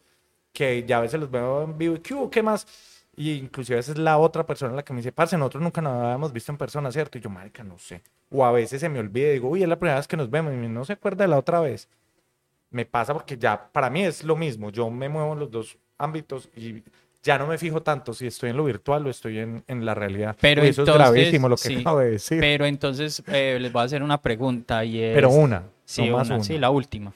que 0.53 0.84
ya 0.86 0.97
a 0.97 1.01
veces 1.01 1.20
los 1.20 1.32
veo 1.32 1.64
en 1.64 1.78
vivo 1.78 1.95
y. 1.95 2.30
¿Qué 2.30 2.43
más? 2.43 2.68
Y 3.16 3.34
inclusive 3.34 3.76
a 3.76 3.80
veces 3.80 3.97
la 3.97 4.18
otra 4.18 4.45
persona 4.45 4.74
la 4.74 4.84
que 4.84 4.93
me 4.93 4.99
dice, 4.99 5.12
parce, 5.12 5.38
nosotros 5.38 5.64
nunca 5.64 5.82
nos 5.82 5.93
habíamos 5.93 6.32
visto 6.32 6.51
en 6.51 6.57
persona, 6.57 6.91
¿cierto? 6.91 7.18
Y 7.18 7.22
yo, 7.22 7.30
marica, 7.30 7.64
no 7.64 7.78
sé. 7.78 8.01
O 8.30 8.45
a 8.45 8.51
veces 8.51 8.80
se 8.82 8.89
me 8.89 8.99
olvida 8.99 9.30
y 9.30 9.34
digo, 9.34 9.49
uy, 9.49 9.64
es 9.64 9.70
la 9.70 9.78
primera 9.78 9.97
vez 9.97 10.07
que 10.07 10.18
nos 10.18 10.30
vemos 10.30 10.53
y 10.53 10.57
no 10.57 10.86
se 10.86 10.93
acuerda 10.93 11.26
de 11.26 11.28
la 11.30 11.38
otra 11.38 11.59
vez. 11.59 11.89
Me 12.72 12.86
pasa 12.86 13.13
porque 13.13 13.38
ya, 13.38 13.69
para 13.72 13.89
mí 13.89 14.03
es 14.03 14.24
lo 14.24 14.36
mismo. 14.36 14.69
Yo 14.72 14.89
me 14.89 15.09
muevo 15.09 15.34
en 15.34 15.39
los 15.39 15.51
dos 15.51 15.78
ámbitos 15.97 16.49
y 16.55 16.84
ya 17.24 17.38
no 17.38 17.45
me 17.45 17.57
fijo 17.57 17.84
tanto 17.84 18.13
si 18.13 18.26
estoy 18.28 18.49
en 18.49 18.57
lo 18.57 18.63
virtual 18.63 19.05
o 19.05 19.09
estoy 19.09 19.39
en, 19.39 19.63
en 19.67 19.86
la 19.86 19.93
realidad. 19.93 20.36
Pero 20.39 20.61
Uy, 20.63 20.69
eso 20.69 20.82
entonces, 20.82 21.05
es 21.05 21.11
gravísimo 21.13 21.49
lo 21.49 21.55
que 21.55 21.67
sí, 21.67 21.76
acabo 21.76 21.99
de 21.99 22.11
decir. 22.11 22.39
Pero 22.39 22.65
entonces 22.65 23.22
eh, 23.28 23.57
les 23.61 23.72
voy 23.72 23.82
a 23.82 23.86
hacer 23.86 24.01
una 24.01 24.19
pregunta 24.22 24.84
y 24.84 25.01
es... 25.01 25.13
Pero 25.13 25.30
una, 25.30 25.63
Sí, 25.86 26.07
no 26.07 26.17
más 26.17 26.28
una, 26.28 26.36
una. 26.38 26.43
sí, 26.45 26.57
la 26.57 26.69
última. 26.69 27.13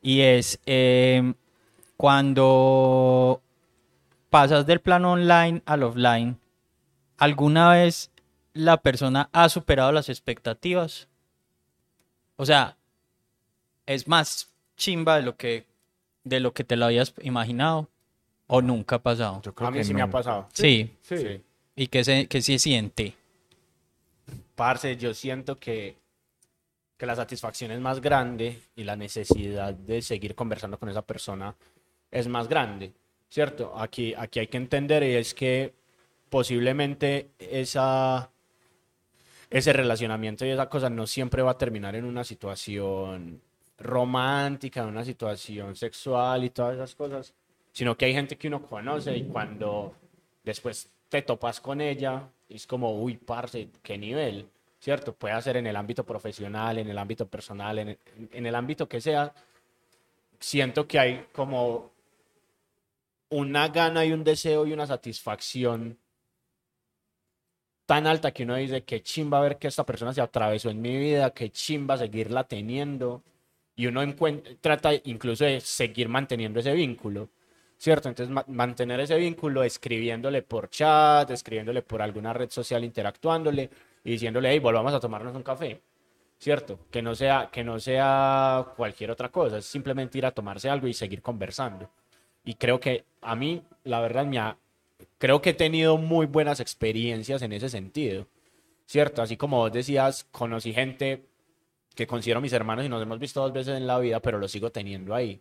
Y 0.00 0.22
es, 0.22 0.58
eh, 0.66 1.34
cuando 1.96 3.40
pasas 4.30 4.66
del 4.66 4.80
plano 4.80 5.12
online 5.12 5.62
al 5.66 5.82
offline, 5.82 6.38
¿alguna 7.18 7.70
vez 7.70 8.10
la 8.54 8.78
persona 8.78 9.28
ha 9.32 9.48
superado 9.48 9.92
las 9.92 10.08
expectativas? 10.08 11.08
O 12.36 12.46
sea, 12.46 12.76
¿es 13.86 14.08
más 14.08 14.48
chimba 14.76 15.16
de 15.16 15.22
lo 15.22 15.36
que, 15.36 15.64
de 16.24 16.40
lo 16.40 16.52
que 16.52 16.64
te 16.64 16.76
lo 16.76 16.86
habías 16.86 17.14
imaginado? 17.22 17.88
¿O 18.46 18.60
nunca 18.60 18.96
ha 18.96 19.02
pasado? 19.02 19.40
Yo 19.42 19.54
creo 19.54 19.68
A 19.68 19.70
mí 19.70 19.78
que 19.78 19.84
sí 19.84 19.94
me 19.94 20.02
ha 20.02 20.06
no. 20.06 20.12
pasado. 20.12 20.48
Sí. 20.52 20.90
Sí. 21.00 21.16
Sí. 21.16 21.40
¿Y 21.76 21.86
qué 21.88 22.04
se, 22.04 22.26
qué 22.26 22.42
se 22.42 22.58
siente? 22.58 23.14
Parce, 24.54 24.96
yo 24.96 25.12
siento 25.14 25.58
que, 25.58 25.96
que 26.96 27.06
la 27.06 27.16
satisfacción 27.16 27.70
es 27.72 27.80
más 27.80 28.00
grande 28.00 28.60
y 28.76 28.84
la 28.84 28.96
necesidad 28.96 29.74
de 29.74 30.02
seguir 30.02 30.34
conversando 30.34 30.78
con 30.78 30.88
esa 30.88 31.02
persona 31.02 31.54
es 32.10 32.28
más 32.28 32.48
grande, 32.48 32.92
¿cierto? 33.28 33.72
Aquí, 33.76 34.14
aquí 34.16 34.38
hay 34.38 34.46
que 34.46 34.56
entender 34.58 35.02
y 35.02 35.14
es 35.16 35.34
que 35.34 35.74
posiblemente 36.30 37.30
esa, 37.38 38.30
ese 39.50 39.72
relacionamiento 39.72 40.46
y 40.46 40.50
esa 40.50 40.68
cosa 40.68 40.88
no 40.90 41.06
siempre 41.06 41.42
va 41.42 41.52
a 41.52 41.58
terminar 41.58 41.96
en 41.96 42.04
una 42.04 42.22
situación 42.24 43.40
romántica, 43.84 44.86
una 44.86 45.04
situación 45.04 45.76
sexual 45.76 46.42
y 46.44 46.50
todas 46.50 46.74
esas 46.74 46.94
cosas, 46.94 47.34
sino 47.72 47.96
que 47.96 48.06
hay 48.06 48.14
gente 48.14 48.36
que 48.36 48.48
uno 48.48 48.62
conoce 48.62 49.16
y 49.16 49.24
cuando 49.24 49.94
después 50.42 50.88
te 51.08 51.22
topas 51.22 51.60
con 51.60 51.80
ella, 51.80 52.28
es 52.48 52.66
como, 52.66 52.98
uy, 52.98 53.18
parce, 53.18 53.68
qué 53.82 53.98
nivel, 53.98 54.48
¿cierto? 54.80 55.12
Puede 55.14 55.40
ser 55.42 55.58
en 55.58 55.66
el 55.66 55.76
ámbito 55.76 56.04
profesional, 56.04 56.78
en 56.78 56.88
el 56.88 56.98
ámbito 56.98 57.26
personal, 57.26 57.78
en 57.78 57.88
el, 57.90 57.98
en 58.32 58.46
el 58.46 58.54
ámbito 58.54 58.88
que 58.88 59.00
sea. 59.00 59.32
Siento 60.38 60.86
que 60.88 60.98
hay 60.98 61.26
como 61.32 61.90
una 63.28 63.68
gana 63.68 64.04
y 64.04 64.12
un 64.12 64.24
deseo 64.24 64.66
y 64.66 64.72
una 64.72 64.86
satisfacción 64.86 65.98
tan 67.86 68.06
alta 68.06 68.32
que 68.32 68.44
uno 68.44 68.56
dice, 68.56 68.82
qué 68.82 69.02
chimba 69.02 69.40
ver 69.40 69.58
que 69.58 69.68
esta 69.68 69.84
persona 69.84 70.14
se 70.14 70.22
atravesó 70.22 70.70
en 70.70 70.80
mi 70.80 70.96
vida, 70.96 71.32
qué 71.32 71.50
chimba 71.50 71.98
seguirla 71.98 72.44
teniendo. 72.44 73.22
Y 73.76 73.86
uno 73.86 74.02
trata 74.60 74.92
incluso 75.04 75.44
de 75.44 75.60
seguir 75.60 76.08
manteniendo 76.08 76.60
ese 76.60 76.72
vínculo. 76.72 77.28
¿cierto? 77.76 78.08
Entonces, 78.08 78.32
ma- 78.32 78.44
mantener 78.48 79.00
ese 79.00 79.16
vínculo 79.16 79.62
escribiéndole 79.62 80.42
por 80.42 80.70
chat, 80.70 81.30
escribiéndole 81.30 81.82
por 81.82 82.00
alguna 82.02 82.32
red 82.32 82.50
social, 82.50 82.84
interactuándole 82.84 83.68
y 84.04 84.12
diciéndole, 84.12 84.50
hey, 84.50 84.58
volvamos 84.58 84.94
a 84.94 85.00
tomarnos 85.00 85.34
un 85.34 85.42
café, 85.42 85.80
¿cierto? 86.38 86.78
Que 86.90 87.02
no 87.02 87.14
sea, 87.14 87.50
que 87.52 87.64
no 87.64 87.78
sea 87.80 88.66
cualquier 88.76 89.10
otra 89.10 89.28
cosa, 89.30 89.58
es 89.58 89.66
simplemente 89.66 90.18
ir 90.18 90.26
a 90.26 90.30
tomarse 90.32 90.68
algo 90.70 90.86
y 90.86 90.94
seguir 90.94 91.20
conversando. 91.22 91.90
Y 92.44 92.54
creo 92.54 92.80
que 92.80 93.04
a 93.22 93.34
mí, 93.36 93.62
la 93.84 94.00
verdad, 94.00 94.26
me 94.26 94.38
ha- 94.38 94.56
creo 95.18 95.42
que 95.42 95.50
he 95.50 95.54
tenido 95.54 95.98
muy 95.98 96.26
buenas 96.26 96.60
experiencias 96.60 97.42
en 97.42 97.52
ese 97.52 97.68
sentido, 97.68 98.26
¿cierto? 98.86 99.22
Así 99.22 99.36
como 99.36 99.58
vos 99.58 99.72
decías, 99.72 100.24
conocí 100.32 100.72
gente 100.72 101.24
que 101.94 102.06
considero 102.06 102.40
mis 102.40 102.52
hermanos 102.52 102.84
y 102.84 102.88
nos 102.88 103.02
hemos 103.02 103.18
visto 103.18 103.40
dos 103.40 103.52
veces 103.52 103.76
en 103.76 103.86
la 103.86 103.98
vida, 103.98 104.20
pero 104.20 104.38
lo 104.38 104.48
sigo 104.48 104.70
teniendo 104.70 105.14
ahí. 105.14 105.40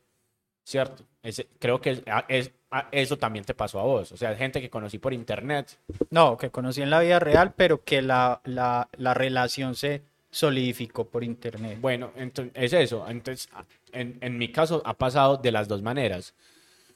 ¿cierto? 0.65 1.03
Ese- 1.21 1.47
creo 1.59 1.81
que 1.81 2.01
a- 2.07 2.23
es- 2.29 2.51
a- 2.71 2.87
eso 2.93 3.17
también 3.17 3.43
te 3.43 3.53
pasó 3.53 3.81
a 3.81 3.83
vos. 3.83 4.13
O 4.13 4.17
sea, 4.17 4.33
gente 4.33 4.61
que 4.61 4.69
conocí 4.69 4.97
por 4.97 5.11
internet. 5.13 5.77
No, 6.09 6.37
que 6.37 6.51
conocí 6.51 6.81
en 6.81 6.89
la 6.89 7.01
vida 7.01 7.19
real, 7.19 7.53
pero 7.53 7.83
que 7.83 8.01
la, 8.01 8.39
la, 8.45 8.87
la 8.97 9.13
relación 9.13 9.75
se 9.75 10.03
solidificó 10.31 11.05
por 11.05 11.21
internet. 11.25 11.79
Bueno, 11.81 12.11
entonces 12.15 12.53
es 12.55 12.71
eso. 12.71 13.05
Entonces, 13.09 13.49
a- 13.53 13.65
en, 13.91 14.17
en 14.21 14.37
mi 14.37 14.53
caso 14.53 14.81
ha 14.85 14.93
pasado 14.93 15.35
de 15.35 15.51
las 15.51 15.67
dos 15.67 15.81
maneras, 15.81 16.33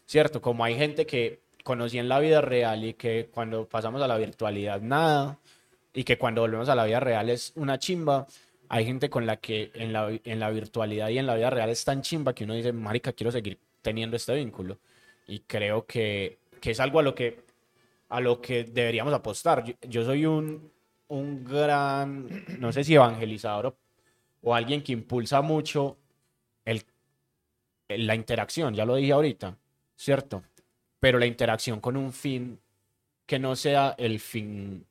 ¿cierto? 0.06 0.42
Como 0.42 0.64
hay 0.64 0.76
gente 0.78 1.06
que 1.06 1.42
conocí 1.66 2.00
en 2.00 2.08
la 2.08 2.20
vida 2.20 2.40
real 2.40 2.86
y 2.86 2.94
que 2.94 3.30
cuando 3.34 3.66
pasamos 3.68 4.02
a 4.02 4.08
la 4.08 4.18
virtualidad 4.18 4.80
nada, 4.80 5.40
y 5.94 6.04
que 6.06 6.18
cuando 6.18 6.40
volvemos 6.42 6.70
a 6.70 6.76
la 6.76 6.86
vida 6.86 7.00
real 7.02 7.30
es 7.30 7.52
una 7.56 7.80
chimba. 7.80 8.28
Hay 8.70 8.86
gente 8.86 9.10
con 9.10 9.26
la 9.26 9.38
que 9.38 9.72
en 9.76 9.94
la, 9.94 10.10
en 10.24 10.40
la 10.40 10.50
virtualidad 10.50 11.10
y 11.10 11.18
en 11.18 11.26
la 11.28 11.36
vida 11.36 11.50
real 11.50 11.70
es 11.70 11.84
tan 11.86 12.02
chimba 12.02 12.34
que 12.34 12.44
uno 12.44 12.54
dice, 12.54 12.74
marica, 12.74 13.14
quiero 13.14 13.32
seguir 13.32 13.60
teniendo 13.82 14.16
este 14.18 14.36
vínculo. 14.36 14.80
Y 15.28 15.40
creo 15.42 15.86
que, 15.86 16.40
que 16.62 16.72
es 16.72 16.80
algo 16.80 17.00
a 17.00 17.04
lo 17.04 17.16
que, 17.16 17.44
a 18.10 18.20
lo 18.20 18.42
que 18.42 18.64
deberíamos 18.66 19.14
apostar. 19.14 19.64
Yo, 19.88 20.04
soy 20.06 20.26
un, 20.26 20.72
un 21.10 21.44
gran, 21.46 22.28
no 22.60 22.72
sé 22.72 22.84
si 22.84 22.96
evangelizador 22.96 23.68
o, 23.68 23.78
o 24.42 24.56
alguien 24.56 24.84
que 24.84 24.94
impulsa 24.94 25.42
mucho 25.42 25.98
el- 26.66 26.84
la 27.90 28.16
interacción, 28.16 28.74
ya 28.74 28.86
lo 28.86 28.96
dije 28.96 29.12
ahorita, 29.14 29.58
¿cierto? 29.96 30.44
Pero 31.00 31.20
la 31.20 31.26
interacción 31.26 31.80
con 31.80 31.96
un 31.98 32.12
fin 32.12 32.60
que 33.26 33.40
no 33.40 33.56
sea 33.56 33.96
el 33.98 34.20
fin, 34.20 34.86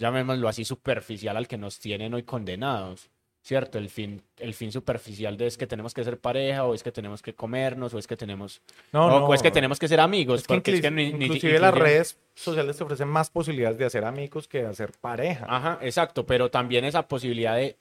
llamémoslo 0.00 0.48
así, 0.48 0.64
superficial 0.64 1.36
al 1.36 1.46
que 1.46 1.56
nos 1.58 1.78
tienen 1.78 2.12
hoy 2.14 2.24
condenados, 2.24 3.08
¿cierto? 3.42 3.78
El 3.78 3.88
fin, 3.88 4.20
el 4.38 4.54
fin 4.54 4.72
superficial 4.72 5.36
de 5.36 5.46
es 5.46 5.56
que 5.56 5.66
tenemos 5.68 5.94
que 5.94 6.02
ser 6.02 6.18
pareja, 6.18 6.64
o 6.64 6.74
es 6.74 6.82
que 6.82 6.90
tenemos 6.90 7.22
que 7.22 7.34
comernos, 7.34 7.94
o 7.94 7.98
es 7.98 8.06
que 8.08 8.16
tenemos, 8.16 8.60
No, 8.92 9.08
no. 9.08 9.26
o 9.26 9.34
es 9.34 9.42
que 9.42 9.50
tenemos 9.52 9.78
que 9.78 9.86
ser 9.88 10.00
amigos, 10.00 10.40
Es 10.40 10.46
que, 10.48 10.54
porque 10.54 10.72
es 10.72 10.78
inclusi- 10.78 10.82
que 10.82 10.90
ni- 10.90 11.12
ni- 11.12 11.24
inclusive 11.26 11.58
las 11.60 11.70
inclusive- 11.70 11.84
redes 11.94 12.18
sociales 12.34 12.76
te 12.76 12.84
ofrecen 12.84 13.08
más 13.08 13.30
posibilidades 13.30 13.78
de 13.78 13.84
hacer 13.84 14.04
amigos 14.04 14.48
que 14.48 14.62
de 14.62 14.66
hacer 14.66 14.92
pareja. 15.00 15.46
Ajá, 15.48 15.78
exacto, 15.82 16.26
pero 16.26 16.50
también 16.50 16.84
esa 16.84 17.06
posibilidad 17.06 17.54
de 17.56 17.76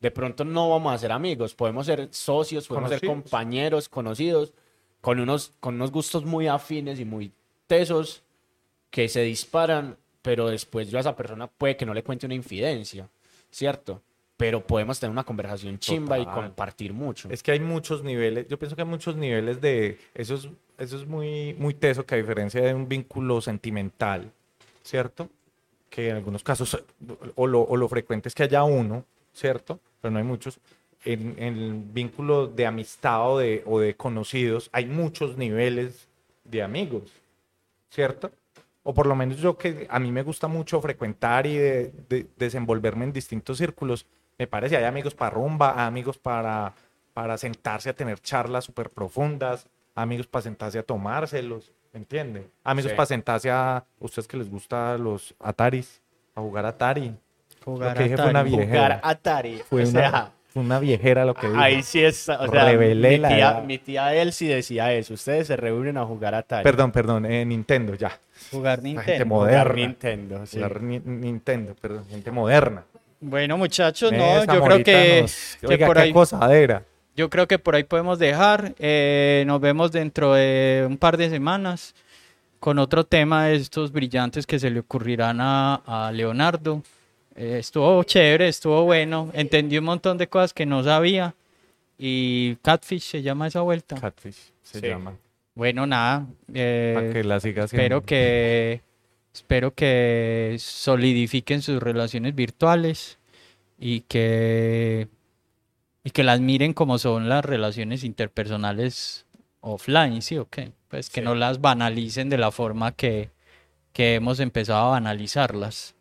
de 0.00 0.10
pronto 0.10 0.46
no 0.46 0.70
vamos 0.70 0.94
a 0.94 0.98
ser 0.98 1.12
amigos, 1.12 1.54
podemos 1.54 1.84
ser 1.84 2.08
socios, 2.10 2.66
podemos 2.66 2.88
ser 2.88 3.06
compañeros, 3.06 3.86
conocidos, 3.90 4.54
con 5.02 5.20
unos, 5.20 5.52
con 5.60 5.74
unos 5.74 5.90
gustos 5.92 6.24
muy 6.24 6.46
afines 6.48 6.98
y 7.00 7.04
muy 7.04 7.32
tesos 7.66 8.22
que 8.90 9.10
se 9.10 9.20
disparan, 9.20 9.98
pero 10.22 10.48
después 10.48 10.90
yo 10.90 10.98
a 10.98 11.00
esa 11.00 11.16
persona 11.16 11.46
puede 11.46 11.76
que 11.76 11.86
no 11.86 11.94
le 11.94 12.02
cuente 12.02 12.26
una 12.26 12.34
infidencia, 12.34 13.08
¿cierto? 13.50 14.02
Pero 14.36 14.66
podemos 14.66 14.98
tener 14.98 15.10
una 15.10 15.24
conversación 15.24 15.78
chimba 15.78 16.18
y 16.18 16.24
compartir 16.24 16.92
mucho. 16.92 17.28
Es 17.30 17.42
que 17.42 17.52
hay 17.52 17.60
muchos 17.60 18.02
niveles, 18.02 18.48
yo 18.48 18.58
pienso 18.58 18.74
que 18.74 18.82
hay 18.82 18.88
muchos 18.88 19.16
niveles 19.16 19.60
de, 19.60 19.98
eso 20.14 20.34
es, 20.34 20.48
eso 20.78 20.96
es 20.96 21.06
muy, 21.06 21.54
muy 21.54 21.74
teso, 21.74 22.06
que 22.06 22.14
a 22.14 22.18
diferencia 22.18 22.62
de 22.62 22.74
un 22.74 22.88
vínculo 22.88 23.40
sentimental, 23.40 24.30
¿cierto? 24.82 25.28
Que 25.90 26.10
en 26.10 26.16
algunos 26.16 26.42
casos, 26.42 26.82
o 27.34 27.46
lo, 27.46 27.60
o 27.60 27.76
lo 27.76 27.88
frecuente 27.88 28.28
es 28.28 28.34
que 28.34 28.44
haya 28.44 28.62
uno, 28.64 29.04
¿cierto? 29.32 29.80
Pero 30.00 30.12
no 30.12 30.18
hay 30.18 30.24
muchos. 30.24 30.58
En, 31.04 31.34
en 31.38 31.56
el 31.56 31.72
vínculo 31.82 32.46
de 32.46 32.66
amistad 32.66 33.30
o 33.30 33.38
de, 33.38 33.62
o 33.66 33.80
de 33.80 33.94
conocidos, 33.94 34.68
hay 34.72 34.86
muchos 34.86 35.36
niveles 35.36 36.08
de 36.44 36.62
amigos, 36.62 37.10
¿cierto? 37.90 38.30
O 38.90 38.94
por 38.94 39.06
lo 39.06 39.14
menos 39.14 39.36
yo 39.36 39.56
que 39.56 39.86
a 39.88 40.00
mí 40.00 40.10
me 40.10 40.22
gusta 40.24 40.48
mucho 40.48 40.80
frecuentar 40.80 41.46
y 41.46 41.56
de- 41.56 41.92
de- 42.08 42.26
desenvolverme 42.36 43.04
en 43.04 43.12
distintos 43.12 43.56
círculos, 43.58 44.04
me 44.36 44.48
parece, 44.48 44.76
hay 44.76 44.82
amigos 44.84 45.14
para 45.14 45.30
rumba, 45.30 45.74
hay 45.80 45.86
amigos 45.86 46.18
para, 46.18 46.72
para 47.14 47.38
sentarse 47.38 47.88
a 47.88 47.92
tener 47.94 48.18
charlas 48.20 48.64
súper 48.64 48.90
profundas, 48.90 49.68
amigos 49.94 50.26
para 50.26 50.42
sentarse 50.42 50.80
a 50.80 50.82
tomárselos, 50.82 51.72
¿me 51.92 51.98
entiende? 52.00 52.50
Amigos 52.64 52.90
Sí. 52.90 52.96
para 52.96 53.06
sentarse 53.06 53.48
a 53.48 53.84
ustedes 54.00 54.26
que 54.26 54.36
les 54.38 54.50
gusta 54.50 54.98
los 54.98 55.36
Ataris, 55.38 56.02
a 56.34 56.40
jugar 56.40 56.66
Atari. 56.66 57.14
Jugar 57.64 57.90
Lo 57.90 57.94
que 57.98 58.02
dije 58.04 58.16
fue 58.16 58.24
Atari. 58.24 58.30
una 58.30 58.42
viejera. 58.42 58.82
Jugar 58.96 59.00
Atari, 59.04 59.58
Fue 59.68 59.82
o 59.84 59.86
sea, 59.86 60.32
una 60.54 60.78
viejera 60.80 61.24
lo 61.24 61.34
que 61.34 61.48
dijo. 61.48 61.60
ahí 61.60 61.82
sí 61.82 62.02
es, 62.02 62.28
o 62.28 62.48
sea, 62.48 62.64
Revelé 62.64 63.10
mi 63.10 63.18
la 63.18 63.28
tía, 63.28 63.62
mi 63.66 63.78
tía 63.78 64.14
Elsie 64.14 64.54
decía 64.54 64.92
eso, 64.92 65.14
ustedes 65.14 65.46
se 65.46 65.56
reúnen 65.56 65.96
a 65.96 66.04
jugar 66.04 66.34
Atari. 66.34 66.64
Perdón, 66.64 66.90
perdón, 66.92 67.26
eh, 67.26 67.44
Nintendo, 67.44 67.94
ya. 67.94 68.18
Jugar 68.50 68.80
gente 68.82 68.88
Nintendo. 69.00 69.26
moderna. 69.26 69.60
Jugar 69.62 69.76
Nintendo, 69.76 70.46
sí. 70.46 70.56
Jugar 70.56 70.82
Ni- 70.82 70.98
Nintendo, 71.04 71.74
perdón, 71.80 72.04
gente 72.10 72.30
moderna. 72.30 72.84
Bueno, 73.20 73.58
muchachos, 73.58 74.10
no, 74.12 74.44
yo 74.44 74.64
creo 74.64 74.82
que, 74.82 75.20
nos- 75.22 75.56
que 75.60 75.66
Oiga, 75.66 75.86
por 75.86 75.96
qué 75.96 76.02
ahí, 76.02 76.10
acosadera. 76.10 76.82
yo 77.14 77.28
creo 77.30 77.46
que 77.46 77.58
por 77.58 77.74
ahí 77.74 77.84
podemos 77.84 78.18
dejar. 78.18 78.72
Eh, 78.78 79.44
nos 79.46 79.60
vemos 79.60 79.92
dentro 79.92 80.32
de 80.34 80.84
un 80.88 80.96
par 80.96 81.16
de 81.16 81.28
semanas 81.30 81.94
con 82.58 82.78
otro 82.78 83.04
tema 83.04 83.46
de 83.46 83.56
estos 83.56 83.92
brillantes 83.92 84.46
que 84.46 84.58
se 84.58 84.70
le 84.70 84.80
ocurrirán 84.80 85.38
a, 85.40 85.76
a 85.86 86.10
Leonardo. 86.12 86.82
Eh, 87.40 87.58
estuvo 87.58 88.02
chévere, 88.04 88.48
estuvo 88.48 88.84
bueno. 88.84 89.30
Entendí 89.32 89.78
un 89.78 89.84
montón 89.84 90.18
de 90.18 90.28
cosas 90.28 90.52
que 90.52 90.66
no 90.66 90.84
sabía. 90.84 91.34
Y 91.98 92.56
Catfish 92.56 93.02
se 93.02 93.22
llama 93.22 93.46
esa 93.46 93.62
vuelta. 93.62 93.96
Catfish 93.96 94.52
se 94.62 94.80
Sí. 94.80 94.86
llama. 94.86 95.16
Bueno, 95.54 95.86
nada. 95.86 96.26
eh, 96.52 96.92
Para 96.94 97.12
que 97.12 97.24
la 97.24 97.40
siga 97.40 97.64
haciendo. 97.64 97.82
espero 97.82 98.02
que 98.04 98.82
espero 99.32 99.74
que 99.74 100.56
solidifiquen 100.58 101.62
sus 101.62 101.82
relaciones 101.82 102.34
virtuales 102.34 103.18
y 103.78 104.00
que 104.02 105.08
y 106.02 106.10
que 106.10 106.24
las 106.24 106.40
miren 106.40 106.72
como 106.72 106.98
son 106.98 107.28
las 107.28 107.44
relaciones 107.44 108.04
interpersonales 108.04 109.26
offline, 109.60 110.22
¿sí 110.22 110.38
o 110.38 110.48
qué? 110.48 110.72
Pues 110.88 111.10
que 111.10 111.20
Sí. 111.20 111.24
no 111.24 111.34
las 111.34 111.60
banalicen 111.60 112.30
de 112.30 112.38
la 112.38 112.50
forma 112.50 112.92
que, 112.92 113.28
que 113.92 114.14
hemos 114.14 114.40
empezado 114.40 114.86
a 114.86 114.90
banalizarlas, 114.92 115.94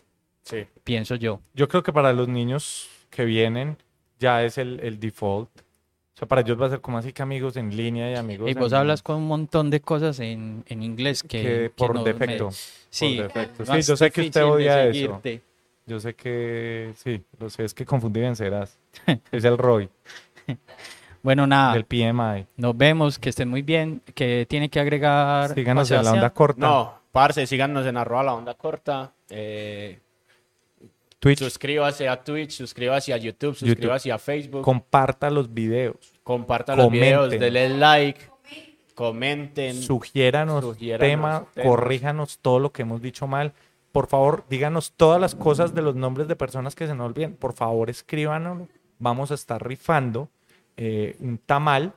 Sí. 0.44 0.66
Pienso 0.90 1.16
yo. 1.16 1.40
Yo 1.54 1.68
creo 1.68 1.84
que 1.84 1.94
para 1.94 2.12
los 2.14 2.28
niños 2.28 2.90
que 3.10 3.26
vienen 3.26 3.78
ya 4.20 4.44
es 4.44 4.58
el, 4.58 4.80
el 4.82 5.00
default. 5.00 5.50
O 5.60 6.18
sea, 6.20 6.28
para 6.28 6.42
ellos 6.42 6.60
va 6.62 6.66
a 6.66 6.70
ser 6.70 6.82
como 6.82 6.98
así 6.98 7.14
que 7.14 7.22
amigos 7.22 7.56
en 7.56 7.76
línea 7.76 8.12
y 8.12 8.16
amigos 8.16 8.52
Y 8.52 8.54
vos 8.54 8.74
en- 8.74 8.78
hablas 8.80 9.02
con 9.02 9.16
un 9.16 9.28
montón 9.28 9.70
de 9.70 9.80
cosas 9.80 10.20
en, 10.20 10.66
en 10.68 10.84
inglés 10.84 11.24
que, 11.24 11.28
que 11.30 11.42
que 11.44 11.70
por 11.78 11.94
no 11.96 12.04
me- 12.04 12.12
defecto. 12.14 12.50
Sí, 12.90 13.16
por 13.16 13.28
defecto. 13.34 13.66
Sí, 13.66 13.82
yo 13.84 13.96
sé 13.96 14.12
que 14.12 14.22
usted 14.22 14.44
odia 14.46 14.86
eso. 14.86 15.22
Yo 15.86 16.00
sé 16.00 16.14
que 16.14 16.92
sí, 16.98 17.24
lo 17.40 17.50
sé, 17.50 17.64
es 17.64 17.74
que 17.74 17.86
confundí 17.86 18.20
vencerás. 18.20 18.78
es 19.32 19.44
el 19.46 19.58
ROI, 19.58 19.90
Bueno, 21.24 21.46
nada, 21.48 21.76
el 21.76 21.84
PMI. 21.86 22.46
nos 22.58 22.78
vemos, 22.78 23.20
que 23.20 23.30
estén 23.30 23.50
muy 23.50 23.62
bien, 23.62 24.02
que 24.16 24.46
tiene 24.48 24.70
que 24.70 24.80
agregar 24.80 25.54
Síganos 25.54 25.90
en 25.92 26.04
la 26.04 26.12
onda 26.14 26.30
corta. 26.30 26.60
No, 26.66 26.94
parce, 27.12 27.46
síganos 27.48 27.86
en 27.86 27.98
arroba 27.98 28.24
la 28.24 28.34
onda 28.36 28.54
corta. 28.54 29.12
eh, 29.30 30.00
Twitch, 31.20 31.40
suscríbase 31.40 32.08
a 32.08 32.24
Twitch, 32.24 32.52
suscríbase 32.52 33.14
a 33.14 33.18
YouTube, 33.18 33.56
suscríbase 33.56 34.12
a 34.12 34.18
Facebook. 34.18 34.64
comparta 34.64 35.30
los 35.30 35.54
videos. 35.54 36.14
compartan 36.24 36.78
los 36.78 36.90
videos, 36.90 37.30
denle 37.30 37.70
like, 37.70 38.22
comenten. 38.96 39.82
Sugiéranos 39.82 40.64
Sugiéranos 40.64 41.10
tema, 41.10 41.46
temas. 41.54 41.68
corríjanos 41.70 42.40
todo 42.40 42.60
lo 42.60 42.72
que 42.72 42.84
hemos 42.84 43.02
dicho 43.02 43.28
mal. 43.28 43.54
Por 43.92 44.08
favor, 44.08 44.46
díganos 44.50 44.94
todas 44.94 45.20
las 45.20 45.36
cosas 45.36 45.74
de 45.74 45.82
los 45.82 45.96
nombres 45.96 46.28
de 46.28 46.36
personas 46.36 46.76
que 46.76 46.88
se 46.88 46.94
nos 46.96 47.08
olviden. 47.08 47.36
Por 47.36 47.54
favor, 47.54 47.90
escríbanos. 47.90 48.68
Vamos 49.00 49.32
a 49.32 49.34
estar 49.34 49.66
rifando 49.66 50.30
eh, 50.78 51.16
un 51.20 51.38
tamal 51.38 51.94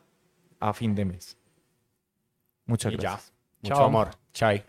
a 0.59 0.73
fin 0.73 0.95
de 0.95 1.05
mes. 1.05 1.37
Muchas 2.65 2.93
y 2.93 2.97
ya. 2.97 3.03
gracias. 3.11 3.33
Mucho 3.61 3.75
Chao. 3.75 3.85
amor. 3.85 4.11
Chai. 4.33 4.65